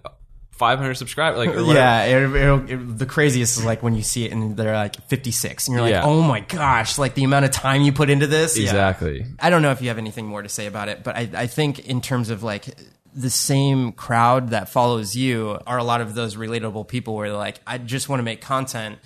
500 0.51 0.95
subscribers 0.97 1.39
like 1.39 1.57
yeah 1.75 2.05
it, 2.05 2.37
it, 2.37 2.71
it, 2.71 2.99
the 2.99 3.07
craziest 3.07 3.57
is 3.57 3.65
like 3.65 3.83
when 3.83 3.95
you 3.95 4.03
see 4.03 4.27
it 4.27 4.33
and 4.33 4.55
they're 4.55 4.75
like 4.75 5.03
56 5.09 5.67
and 5.67 5.75
you're 5.75 5.83
like 5.83 5.93
yeah. 5.93 6.05
oh 6.05 6.21
my 6.21 6.41
gosh 6.41 6.99
like 6.99 7.15
the 7.15 7.25
amount 7.25 7.47
of 7.47 7.51
time 7.51 7.81
you 7.81 7.91
put 7.91 8.11
into 8.11 8.27
this 8.27 8.59
exactly 8.59 9.21
yeah. 9.21 9.27
i 9.41 9.49
don't 9.49 9.63
know 9.63 9.71
if 9.71 9.81
you 9.81 9.89
have 9.89 9.97
anything 9.97 10.27
more 10.27 10.43
to 10.43 10.49
say 10.51 10.67
about 10.67 10.91
it 10.91 11.03
but 11.03 11.17
I, 11.17 11.31
I 11.33 11.47
think 11.47 11.87
in 11.87 12.03
terms 12.03 12.29
of 12.29 12.43
like 12.43 12.67
the 13.15 13.31
same 13.31 13.93
crowd 13.93 14.51
that 14.51 14.69
follows 14.69 15.17
you 15.17 15.59
are 15.67 15.79
a 15.79 15.85
lot 15.85 16.03
of 16.03 16.15
those 16.15 16.37
relatable 16.37 16.87
people 16.87 17.15
where 17.15 17.31
they're 17.31 17.39
like 17.39 17.61
i 17.67 17.79
just 17.79 18.11
want 18.11 18.21
to 18.21 18.25
make 18.25 18.43
content 18.43 18.99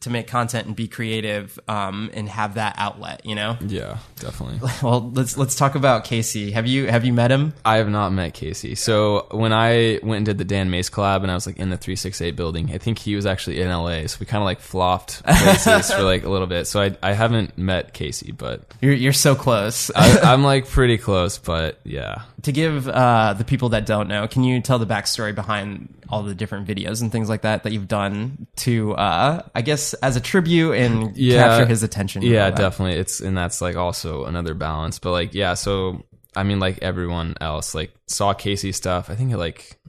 to 0.00 0.10
make 0.10 0.26
content 0.26 0.66
and 0.66 0.74
be 0.74 0.88
creative 0.88 1.58
um, 1.68 2.10
and 2.14 2.28
have 2.28 2.54
that 2.54 2.74
outlet. 2.78 3.24
You 3.24 3.34
know. 3.34 3.56
Yeah, 3.60 3.98
definitely. 4.16 4.60
Well, 4.82 5.10
let's 5.10 5.36
let's 5.36 5.56
talk 5.56 5.74
about 5.74 6.04
Casey. 6.04 6.52
Have 6.52 6.66
you 6.66 6.86
have 6.86 7.04
you 7.04 7.12
met 7.12 7.30
him? 7.30 7.52
I 7.64 7.76
have 7.76 7.88
not 7.88 8.12
met 8.12 8.32
Casey. 8.32 8.74
So 8.74 9.26
when 9.30 9.52
I 9.52 9.98
went 10.02 10.18
and 10.18 10.26
did 10.26 10.38
the 10.38 10.44
Dan 10.44 10.70
Mace 10.70 10.88
collab, 10.88 11.22
and 11.22 11.30
I 11.30 11.34
was 11.34 11.46
like 11.46 11.58
in 11.58 11.68
the 11.68 11.76
three 11.76 11.96
six 11.96 12.22
eight 12.22 12.34
building, 12.34 12.70
I 12.72 12.78
think 12.78 12.98
he 12.98 13.14
was 13.14 13.26
actually 13.26 13.60
in 13.60 13.68
LA. 13.68 14.06
So 14.06 14.16
we 14.20 14.26
kind 14.26 14.40
of 14.40 14.46
like 14.46 14.60
flopped 14.60 15.22
places 15.24 15.92
for 15.92 16.02
like 16.02 16.24
a 16.24 16.30
little 16.30 16.46
bit. 16.46 16.66
So 16.66 16.80
I 16.80 16.96
I 17.02 17.12
haven't 17.12 17.58
met 17.58 17.92
Casey, 17.92 18.32
but 18.32 18.62
you're 18.80 18.94
you're 18.94 19.12
so 19.12 19.34
close. 19.34 19.90
I, 19.94 20.32
am 20.32 20.42
like 20.44 20.66
pretty 20.68 20.96
close, 20.96 21.36
but 21.36 21.78
yeah. 21.84 22.22
To 22.42 22.52
give 22.52 22.88
uh, 22.88 23.34
the 23.34 23.44
people 23.44 23.70
that 23.70 23.84
don't 23.84 24.08
know, 24.08 24.26
can 24.26 24.44
you 24.44 24.62
tell 24.62 24.78
the 24.78 24.86
backstory 24.86 25.34
behind 25.34 25.94
all 26.10 26.22
the 26.22 26.34
different 26.34 26.66
videos 26.66 27.00
and 27.02 27.12
things 27.12 27.28
like 27.28 27.42
that 27.42 27.62
that 27.62 27.72
you've 27.72 27.88
done 27.88 28.46
to, 28.56 28.94
uh, 28.94 29.42
I 29.54 29.62
guess, 29.62 29.89
as 29.94 30.16
a 30.16 30.20
tribute 30.20 30.72
and 30.72 31.16
yeah, 31.16 31.42
capture 31.42 31.66
his 31.66 31.82
attention. 31.82 32.22
Yeah, 32.22 32.50
definitely. 32.50 32.98
It's 32.98 33.20
and 33.20 33.36
that's 33.36 33.60
like 33.60 33.76
also 33.76 34.24
another 34.24 34.54
balance. 34.54 34.98
But 34.98 35.12
like, 35.12 35.34
yeah, 35.34 35.54
so 35.54 36.04
I 36.34 36.42
mean, 36.42 36.60
like 36.60 36.78
everyone 36.82 37.34
else, 37.40 37.74
like 37.74 37.92
saw 38.06 38.32
Casey 38.34 38.72
stuff. 38.72 39.10
I 39.10 39.14
think 39.14 39.34
like 39.34 39.80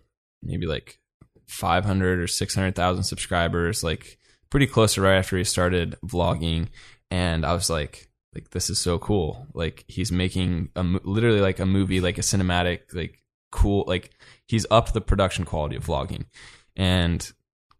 maybe 0.41 0.65
like 0.65 0.99
five 1.47 1.85
hundred 1.85 2.19
or 2.19 2.27
six 2.27 2.55
hundred 2.55 2.75
thousand 2.75 3.03
subscribers, 3.03 3.83
like 3.83 4.17
pretty 4.49 4.67
close 4.67 4.95
to 4.95 5.01
right 5.01 5.17
after 5.17 5.37
he 5.37 5.43
started 5.43 5.95
vlogging, 6.05 6.67
and 7.09 7.45
I 7.45 7.53
was 7.53 7.69
like. 7.69 8.07
Like 8.33 8.51
this 8.51 8.69
is 8.69 8.79
so 8.79 8.97
cool. 8.97 9.45
Like 9.53 9.83
he's 9.89 10.09
making 10.09 10.69
a 10.77 10.83
literally 10.83 11.41
like 11.41 11.59
a 11.59 11.65
movie, 11.65 11.99
like 11.99 12.17
a 12.17 12.21
cinematic, 12.21 12.93
like 12.93 13.21
cool. 13.51 13.83
Like 13.85 14.11
he's 14.47 14.65
upped 14.71 14.93
the 14.93 15.01
production 15.01 15.43
quality 15.43 15.75
of 15.75 15.85
vlogging. 15.85 16.23
And 16.77 17.29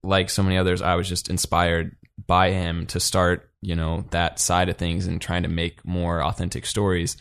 like 0.03 0.29
so 0.29 0.43
many 0.43 0.57
others, 0.57 0.81
I 0.81 0.95
was 0.95 1.07
just 1.07 1.29
inspired 1.29 1.95
by 2.27 2.51
him 2.51 2.85
to 2.87 2.99
start 2.99 3.49
you 3.61 3.75
know 3.75 4.05
that 4.11 4.39
side 4.39 4.69
of 4.69 4.77
things 4.77 5.07
and 5.07 5.21
trying 5.21 5.43
to 5.43 5.49
make 5.49 5.85
more 5.85 6.23
authentic 6.23 6.65
stories. 6.65 7.17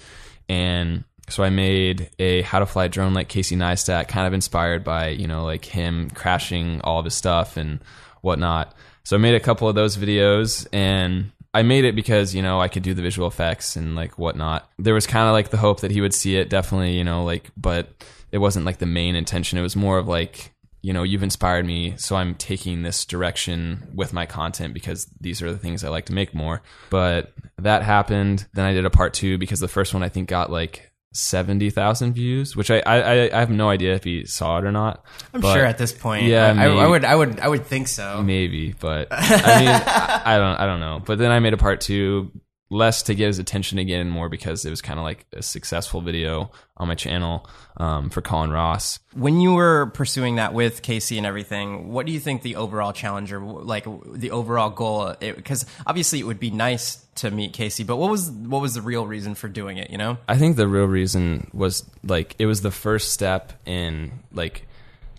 And 0.49 1.05
so 1.29 1.45
I 1.45 1.51
made 1.51 2.11
a 2.19 2.43
how 2.43 2.59
to 2.59 2.67
fly 2.67 2.87
a 2.87 2.89
drone 2.89 3.15
like 3.15 3.29
Casey 3.29 3.57
Neistat, 3.57 4.09
kind 4.09 4.27
of 4.27 4.33
inspired 4.33 4.83
by 4.83 5.09
you 5.09 5.27
know 5.27 5.45
like 5.45 5.65
him 5.65 6.11
crashing 6.11 6.81
all 6.83 6.99
of 6.99 7.05
his 7.05 7.15
stuff 7.15 7.57
and 7.57 7.81
whatnot. 8.23 8.75
So 9.05 9.17
I 9.17 9.19
made 9.19 9.35
a 9.35 9.41
couple 9.41 9.69
of 9.69 9.75
those 9.75 9.97
videos 9.97 10.67
and 10.73 11.33
I 11.53 11.63
made 11.63 11.85
it 11.85 11.95
because 11.95 12.35
you 12.35 12.43
know 12.43 12.61
I 12.61 12.69
could 12.69 12.83
do 12.83 12.95
the 12.95 13.03
visual 13.03 13.29
effects 13.29 13.77
and 13.77 13.95
like 13.95 14.19
whatnot. 14.19 14.69
There 14.79 14.95
was 14.95 15.07
kind 15.07 15.29
of 15.29 15.33
like 15.33 15.51
the 15.51 15.57
hope 15.57 15.81
that 15.81 15.91
he 15.91 16.01
would 16.01 16.15
see 16.15 16.37
it, 16.37 16.49
definitely, 16.49 16.97
you 16.97 17.05
know, 17.05 17.25
like, 17.25 17.51
but 17.57 17.89
it 18.33 18.39
wasn't 18.39 18.67
like 18.67 18.79
the 18.79 18.87
main 18.87 19.17
intention. 19.17 19.59
It 19.59 19.63
was 19.63 19.77
more 19.77 19.99
of 19.99 20.09
like, 20.09 20.53
you 20.83 20.93
know, 20.93 21.03
you've 21.03 21.23
inspired 21.23 21.67
me, 21.67 21.95
so 21.97 22.17
I'm 22.17 22.35
taking 22.35 22.83
this 22.83 23.05
direction 23.05 23.93
with 23.95 24.13
my 24.13 24.27
content 24.27 24.73
because 24.75 25.07
these 25.21 25.43
are 25.43 25.51
the 25.53 25.59
things 25.59 25.85
I 25.85 25.89
like 25.91 26.07
to 26.07 26.15
make 26.15 26.35
more. 26.35 26.63
But 26.89 27.33
that 27.59 27.83
happened. 27.83 28.47
Then 28.55 28.65
I 28.65 28.73
did 28.73 28.85
a 28.87 28.91
part 28.91 29.13
two 29.15 29.37
because 29.39 29.61
the 29.61 29.69
first 29.69 29.93
one 29.95 30.03
I 30.03 30.09
think 30.09 30.29
got 30.29 30.51
like 30.51 30.91
seventy 31.13 31.71
thousand 31.71 32.13
views, 32.15 32.57
which 32.57 32.71
I, 32.71 32.79
I 32.87 33.37
I 33.37 33.41
have 33.41 33.51
no 33.51 33.69
idea 33.69 33.95
if 33.95 34.05
he 34.05 34.25
saw 34.27 34.59
it 34.59 34.65
or 34.65 34.73
not. 34.73 35.05
I'm 35.35 35.41
But- 35.41 35.55
sure 35.55 35.65
at 35.65 35.77
this 35.77 35.93
point. 35.93 36.27
Yeah, 36.27 36.55
I, 36.57 36.67
I, 36.67 36.87
would, 36.87 37.05
I 37.05 37.15
would, 37.15 37.41
I 37.41 37.49
would 37.49 37.67
think 37.67 37.89
so. 37.89 38.23
maybe, 38.23 38.73
but 38.79 39.09
I 39.11 39.59
mean, 39.59 39.69
I, 39.69 40.23
I 40.25 40.39
don't, 40.39 40.57
I 40.61 40.67
don't 40.67 40.81
know. 40.81 41.03
But 41.05 41.19
then 41.19 41.31
I 41.31 41.41
made 41.41 41.53
a 41.53 41.57
part 41.59 41.81
two, 41.81 42.31
less 42.71 43.03
to 43.03 43.15
get 43.15 43.27
his 43.27 43.39
attention 43.39 43.79
again, 43.79 44.09
more 44.09 44.29
because 44.29 44.65
it 44.65 44.71
was 44.71 44.81
kind 44.81 44.99
of 44.99 45.05
like 45.05 45.27
a 45.33 45.43
successful 45.43 46.01
video 46.01 46.51
on 46.77 46.87
my 46.89 46.95
channel 46.95 47.49
um, 47.77 48.11
for 48.11 48.23
Colin 48.23 48.51
Ross. 48.51 49.01
When 49.13 49.41
you 49.41 49.55
were 49.55 49.87
pursuing 49.87 50.37
that 50.37 50.55
with 50.55 50.81
Casey 50.81 51.19
and 51.19 51.27
everything, 51.27 51.93
what 51.93 52.07
do 52.07 52.13
you 52.13 52.21
think 52.21 52.43
the 52.43 52.57
overall 52.57 52.93
challenge 52.93 53.33
or 53.33 53.41
like 53.41 53.87
the 54.13 54.31
overall 54.31 54.71
goal? 54.71 55.15
Because 55.19 55.67
obviously 55.85 56.21
it 56.21 56.25
would 56.25 56.41
be 56.41 56.51
nice 56.51 57.05
to 57.17 57.31
meet 57.31 57.53
Casey, 57.53 57.83
but 57.83 57.97
what 57.97 58.11
was 58.11 58.31
what 58.31 58.63
was 58.63 58.75
the 58.75 58.83
real 58.83 59.07
reason 59.07 59.35
for 59.35 59.49
doing 59.49 59.77
it? 59.77 59.91
You 59.91 59.99
know? 59.99 60.19
I 60.29 60.39
think 60.39 60.57
the 60.57 60.69
real 60.69 60.87
reason 60.87 61.51
was 61.53 61.85
like 62.05 62.37
it 62.39 62.47
was 62.47 62.63
the 62.63 62.71
first 62.71 63.13
step 63.13 63.53
in 63.67 64.13
like 64.33 64.67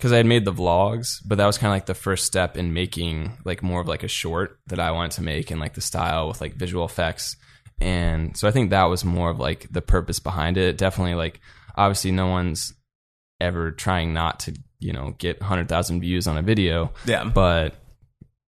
because 0.01 0.11
I 0.11 0.17
had 0.17 0.25
made 0.25 0.45
the 0.45 0.51
vlogs, 0.51 1.21
but 1.23 1.37
that 1.37 1.45
was 1.45 1.59
kind 1.59 1.69
of 1.69 1.75
like 1.75 1.85
the 1.85 1.93
first 1.93 2.25
step 2.25 2.57
in 2.57 2.73
making 2.73 3.37
like 3.45 3.61
more 3.61 3.79
of 3.81 3.87
like 3.87 4.01
a 4.01 4.07
short 4.07 4.57
that 4.65 4.79
I 4.79 4.89
wanted 4.89 5.11
to 5.11 5.21
make 5.21 5.51
and 5.51 5.59
like 5.59 5.75
the 5.75 5.81
style 5.81 6.27
with 6.27 6.41
like 6.41 6.55
visual 6.55 6.83
effects. 6.85 7.35
And 7.79 8.35
so 8.35 8.47
I 8.47 8.51
think 8.51 8.71
that 8.71 8.85
was 8.85 9.05
more 9.05 9.29
of 9.29 9.37
like 9.37 9.67
the 9.69 9.83
purpose 9.83 10.17
behind 10.17 10.57
it. 10.57 10.75
Definitely 10.75 11.13
like 11.13 11.39
obviously 11.75 12.09
no 12.09 12.25
one's 12.25 12.73
ever 13.39 13.69
trying 13.69 14.11
not 14.11 14.39
to, 14.39 14.59
you 14.79 14.91
know, 14.91 15.13
get 15.19 15.39
100,000 15.39 16.01
views 16.01 16.25
on 16.25 16.35
a 16.35 16.41
video. 16.41 16.91
Yeah. 17.05 17.25
But 17.25 17.75